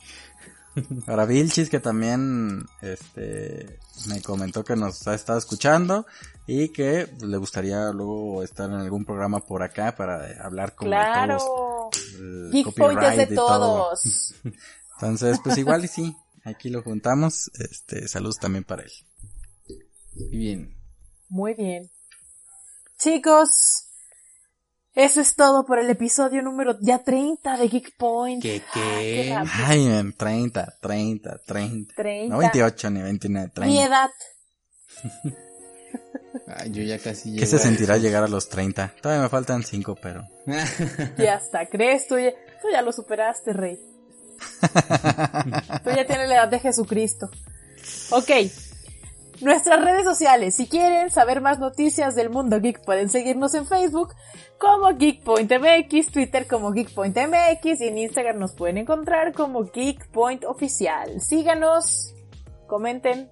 Para 1.06 1.24
Vilchis, 1.24 1.70
que 1.70 1.80
también 1.80 2.66
este, 2.82 3.78
me 4.08 4.20
comentó 4.22 4.64
que 4.64 4.76
nos 4.76 5.06
ha 5.06 5.14
estado 5.14 5.38
escuchando 5.38 6.06
y 6.46 6.70
que 6.70 7.08
le 7.20 7.36
gustaría 7.36 7.90
luego 7.92 8.42
estar 8.42 8.68
en 8.68 8.76
algún 8.76 9.04
programa 9.04 9.40
por 9.40 9.62
acá 9.62 9.94
para 9.94 10.44
hablar 10.44 10.74
con 10.74 10.90
todos. 10.90 11.04
Claro. 11.04 11.90
Geek 12.50 12.74
Point 12.74 13.02
es 13.02 13.28
de 13.28 13.34
todo. 13.34 13.58
todos. 13.58 14.34
Entonces, 14.94 15.38
pues 15.42 15.58
igual 15.58 15.84
y 15.84 15.88
sí, 15.88 16.16
aquí 16.44 16.70
lo 16.70 16.82
juntamos. 16.82 17.50
Este, 17.58 18.08
saludos 18.08 18.38
también 18.38 18.64
para 18.64 18.82
él. 18.82 18.92
Y 20.16 20.36
bien. 20.36 20.76
Muy 21.28 21.54
bien. 21.54 21.90
Chicos, 22.98 23.88
eso 24.94 25.20
es 25.20 25.34
todo 25.34 25.64
por 25.64 25.78
el 25.78 25.90
episodio 25.90 26.42
número 26.42 26.76
ya 26.80 27.02
30 27.02 27.56
de 27.56 27.68
Geek 27.68 27.96
Point. 27.96 28.42
¿Qué 28.42 28.62
Qué 28.72 29.24
qué? 29.28 29.34
rápido. 29.34 29.54
Ay, 29.66 29.84
men, 29.86 30.12
30, 30.16 30.74
30, 30.80 31.40
30. 31.46 31.94
30. 31.94 32.32
No 32.34 32.38
28 32.38 32.90
ni 32.90 33.02
29, 33.02 33.50
30. 33.54 33.66
Mi 33.66 33.82
edad. 33.82 34.10
Ay, 36.46 36.70
yo 36.72 36.82
ya 36.82 36.98
casi 36.98 37.30
llego. 37.30 37.40
¿Qué 37.40 37.46
se 37.46 37.58
sentirá 37.58 37.96
llegar 37.96 38.22
a 38.24 38.28
los 38.28 38.48
30? 38.48 38.94
Todavía 39.00 39.22
me 39.22 39.28
faltan 39.28 39.62
5, 39.62 39.96
pero... 40.00 40.26
Ya 41.18 41.34
hasta 41.34 41.66
crees, 41.66 42.06
tú 42.06 42.18
ya, 42.18 42.30
tú 42.60 42.68
ya 42.70 42.82
lo 42.82 42.92
superaste, 42.92 43.52
rey. 43.52 43.78
tú 45.84 45.90
ya 45.90 46.06
tienes 46.06 46.28
la 46.28 46.34
edad 46.34 46.48
de 46.48 46.58
Jesucristo. 46.58 47.30
Ok. 48.10 48.30
Nuestras 49.40 49.84
redes 49.84 50.04
sociales. 50.04 50.54
Si 50.54 50.68
quieren 50.68 51.10
saber 51.10 51.40
más 51.40 51.58
noticias 51.58 52.14
del 52.14 52.30
mundo 52.30 52.60
geek, 52.60 52.84
pueden 52.84 53.08
seguirnos 53.08 53.54
en 53.54 53.66
Facebook 53.66 54.14
como 54.58 54.96
GeekPointMX, 54.96 56.12
Twitter 56.12 56.46
como 56.46 56.72
GeekPointMX 56.72 57.80
y 57.80 57.88
en 57.88 57.98
Instagram 57.98 58.38
nos 58.38 58.54
pueden 58.54 58.78
encontrar 58.78 59.32
como 59.32 59.70
GeekPointOficial. 59.70 61.20
Síganos, 61.20 62.14
comenten 62.66 63.30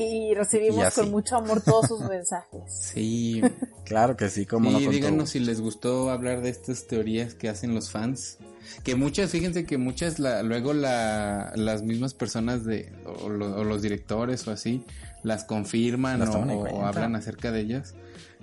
y 0.00 0.34
recibimos 0.34 0.96
Y 0.96 1.00
con 1.00 1.10
mucho 1.10 1.36
amor 1.36 1.60
todos 1.62 1.86
sus 1.88 2.00
mensajes. 2.00 2.62
Sí, 2.68 3.42
Claro 3.84 4.16
que 4.16 4.28
sí, 4.30 4.46
como 4.46 4.70
sí, 4.78 4.86
no 4.86 4.92
díganos 4.92 5.30
si 5.30 5.40
les 5.40 5.60
gustó 5.60 6.10
hablar 6.10 6.42
de 6.42 6.48
estas 6.50 6.86
teorías 6.86 7.34
que 7.34 7.48
hacen 7.48 7.74
los 7.74 7.90
fans. 7.90 8.38
Que 8.84 8.94
muchas, 8.94 9.30
fíjense 9.30 9.64
que 9.64 9.78
muchas 9.78 10.18
la, 10.20 10.42
luego 10.44 10.72
la, 10.72 11.52
las 11.56 11.82
mismas 11.82 12.14
personas 12.14 12.64
de, 12.64 12.92
o, 13.04 13.28
lo- 13.28 13.56
o 13.56 13.64
los 13.64 13.82
directores 13.82 14.46
o 14.46 14.52
así, 14.52 14.84
las 15.24 15.42
confirman 15.44 16.20
Las 16.20 16.28
o, 16.30 16.84
hablan 16.86 17.16
acerca 17.16 17.50
de 17.50 17.60
ellas. 17.60 17.94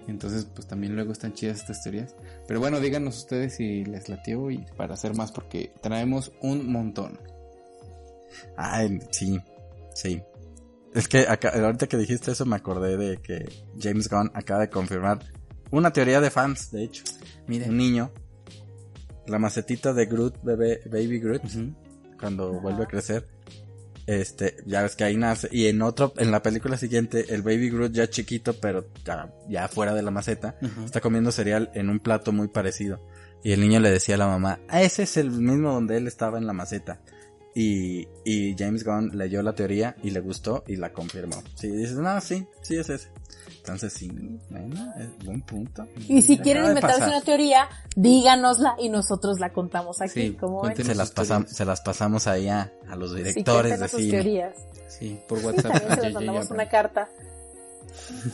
Entonces, 0.10 0.46
pues 0.54 0.68
también 0.68 0.96
luego 0.96 1.12
están 1.14 1.34
chidas 1.34 1.60
estas 1.62 1.82
teorías. 1.84 2.14
Pero 2.48 2.60
bueno, 2.60 2.80
díganos 2.82 3.18
ustedes 3.18 3.56
si 3.56 3.86
les 3.86 4.10
latió 4.10 4.52
y 4.52 4.66
para 4.76 4.96
hacer 4.96 5.14
más 5.16 5.32
porque 5.32 5.72
traemos 5.82 6.32
un 6.42 6.70
montón. 6.72 7.20
Ay, 8.58 9.00
sí, 9.12 9.40
sí. 9.94 10.22
Es 10.98 11.08
que 11.08 11.28
acá, 11.28 11.50
ahorita 11.50 11.86
que 11.88 11.96
dijiste 11.96 12.32
eso 12.32 12.46
me 12.46 12.56
acordé 12.56 12.98
de 12.98 13.18
que 13.18 13.48
James 13.80 14.10
Gunn 14.10 14.32
acaba 14.34 14.62
de 14.62 14.70
confirmar 14.70 15.20
una 15.70 15.94
teoría 15.94 16.20
de 16.20 16.32
fans, 16.32 16.72
de 16.72 16.86
hecho. 16.86 17.04
Mira. 17.46 17.68
Un 17.68 17.78
niño, 17.78 18.12
la 19.28 19.38
macetita 19.38 19.94
de 19.94 20.08
Groot, 20.08 20.42
bebé, 20.44 20.82
Baby 20.86 21.20
Groot, 21.20 21.44
cuando 22.20 22.60
vuelve 22.60 22.84
a 22.84 22.88
crecer, 22.88 23.28
este, 24.08 24.56
ya 24.66 24.82
ves 24.82 24.96
que 24.96 25.04
ahí 25.04 25.18
nace, 25.18 25.50
y 25.52 25.68
en 25.68 25.82
otro, 25.84 26.14
en 26.18 26.32
la 26.32 26.42
película 26.42 26.78
siguiente, 26.78 27.26
el 27.34 27.44
Baby 27.44 27.70
Groot 27.70 27.92
ya 27.92 28.10
chiquito, 28.10 28.54
pero 28.60 28.88
ya, 29.06 29.32
ya 29.48 29.68
fuera 29.68 29.94
de 29.94 30.02
la 30.02 30.10
maceta, 30.10 30.56
está 30.84 31.00
comiendo 31.00 31.32
cereal 31.32 31.70
en 31.76 31.90
un 31.90 32.00
plato 32.00 32.32
muy 32.32 32.48
parecido. 32.48 33.06
Y 33.44 33.52
el 33.52 33.60
niño 33.62 33.80
le 33.80 33.92
decía 33.92 34.16
a 34.16 34.18
la 34.18 34.28
mamá, 34.28 34.60
"Ah, 34.68 34.82
ese 34.82 35.04
es 35.04 35.16
el 35.18 35.30
mismo 35.30 35.72
donde 35.74 35.98
él 35.98 36.08
estaba 36.08 36.40
en 36.40 36.48
la 36.48 36.54
maceta. 36.54 37.02
Y, 37.60 38.08
y 38.24 38.56
James 38.56 38.84
Gunn 38.84 39.18
leyó 39.18 39.42
la 39.42 39.54
teoría 39.56 39.96
y 40.04 40.12
le 40.12 40.20
gustó 40.20 40.64
y 40.68 40.76
la 40.76 40.94
confirmó. 40.94 41.42
Sí, 41.56 41.68
dices, 41.70 41.96
no, 41.96 42.22
sí, 42.22 42.46
sí 42.62 42.78
es 42.78 42.88
ese. 42.88 43.10
Entonces 43.58 43.92
sí, 43.94 44.12
bueno, 44.52 44.94
es 45.00 45.26
buen 45.26 45.42
punto. 45.42 45.88
Y 46.08 46.22
si 46.22 46.38
quieren 46.38 46.64
de 46.64 46.70
inventarse 46.70 47.00
pasar. 47.00 47.16
una 47.16 47.22
teoría, 47.22 47.68
díganosla 47.96 48.76
y 48.78 48.90
nosotros 48.90 49.40
la 49.40 49.52
contamos 49.54 50.00
aquí. 50.02 50.12
Sí, 50.28 50.34
como 50.34 50.62
ven? 50.62 50.74
cuéntenos. 50.76 50.92
se 50.92 50.96
las, 50.96 51.16
pasam- 51.16 51.48
se 51.48 51.66
las 51.66 51.82
pasamos 51.82 52.28
ahí 52.28 52.48
a, 52.48 52.72
a 52.88 52.96
los 52.96 53.10
Sí, 53.12 53.18
directores 53.18 53.72
de 53.72 53.78
cuéntenos 53.88 53.92
sus 53.92 54.00
cine. 54.02 54.12
teorías. 54.12 54.56
Sí, 54.88 55.20
por 55.28 55.40
WhatsApp. 55.44 55.72
También 55.72 55.90
se 55.96 56.02
les 56.02 56.04
JJ 56.12 56.14
mandamos 56.14 56.52
una 56.52 56.70
carta. 56.70 57.10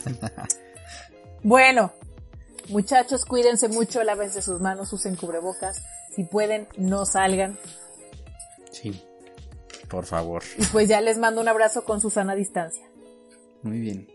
bueno, 1.42 1.92
muchachos, 2.68 3.24
cuídense 3.24 3.68
mucho, 3.68 4.02
lávense 4.04 4.42
sus 4.42 4.60
manos, 4.60 4.92
usen 4.92 5.16
cubrebocas. 5.16 5.82
Si 6.14 6.24
pueden, 6.24 6.68
no 6.76 7.04
salgan. 7.06 7.58
Sí, 8.70 9.02
Por 9.88 10.06
favor. 10.06 10.42
Y 10.58 10.64
pues 10.66 10.88
ya 10.88 11.00
les 11.00 11.18
mando 11.18 11.40
un 11.40 11.48
abrazo 11.48 11.84
con 11.84 12.00
Susana 12.00 12.34
distancia. 12.34 12.84
muy 13.62 13.78
bien. 13.80 14.08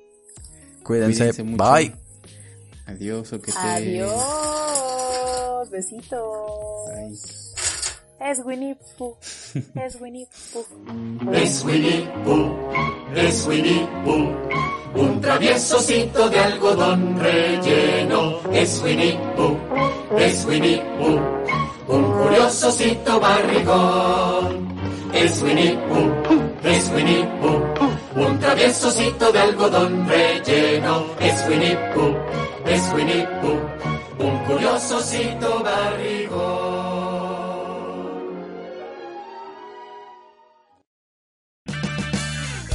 Cuídense. 0.84 1.18
Cuídense 1.20 1.44
mucho. 1.44 1.64
Bye. 1.64 1.94
Adiós 2.88 3.32
o 3.34 3.42
que 3.42 3.52
te... 3.52 3.58
Adiós, 3.58 4.10
besitos. 5.70 6.90
Bye. 6.96 7.18
Es 8.20 8.40
Winnie 8.44 8.76
Pooh, 8.98 9.16
es 9.76 10.02
Winnie 10.02 10.28
Pooh. 10.52 10.66
Es 11.34 11.64
Winnie 11.64 12.06
Pooh, 12.26 12.52
es 13.16 13.48
Winnie 13.48 13.88
Pooh, 14.04 15.00
un 15.02 15.22
traviesocito 15.22 16.30
de 16.30 16.38
algodón 16.40 17.18
relleno. 17.18 18.42
Es 18.52 18.82
Winnie 18.84 19.18
Pooh, 19.38 19.58
es 20.18 20.46
Winnie 20.46 20.82
Pooh, 20.98 21.96
un 21.96 22.12
curiosocito 22.24 23.20
barrigón. 23.22 24.69
Es 25.14 25.42
Winnie 25.42 25.76
Pooh, 25.76 26.58
es 26.64 26.90
Winnie 26.92 27.26
Pooh, 27.42 28.22
un 28.22 28.40
traviesocito 28.40 29.32
de 29.32 29.40
algodón 29.40 30.08
relleno. 30.08 31.16
Es 31.20 31.48
Winnie 31.48 31.76
Pooh, 31.94 32.16
es 32.66 32.94
Winnie 32.94 33.28
Pooh, 33.42 34.26
un 34.26 34.46
curiosocito 34.46 35.64
barrigón. 35.64 36.80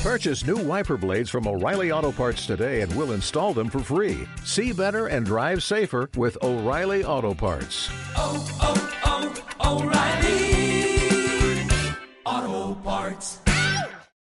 Purchase 0.03 0.47
new 0.47 0.59
wiper 0.59 0.97
blades 0.97 1.31
from 1.31 1.47
O'Reilly 1.49 1.91
Auto 1.91 2.13
Parts 2.13 2.47
today 2.47 2.83
and 2.83 2.95
we'll 2.95 3.13
install 3.13 3.53
them 3.53 3.69
for 3.69 3.81
free. 3.81 4.29
See 4.45 4.73
better 4.73 5.07
and 5.07 5.25
drive 5.27 5.63
safer 5.63 6.09
with 6.17 6.37
O'Reilly 6.43 7.05
Auto 7.05 7.35
Parts. 7.35 7.91
oh, 8.17 8.47
oh, 8.61 9.41
oh 9.61 9.83
O'Reilly 9.83 10.54
Auto 12.27 12.75
Parts. 12.83 13.44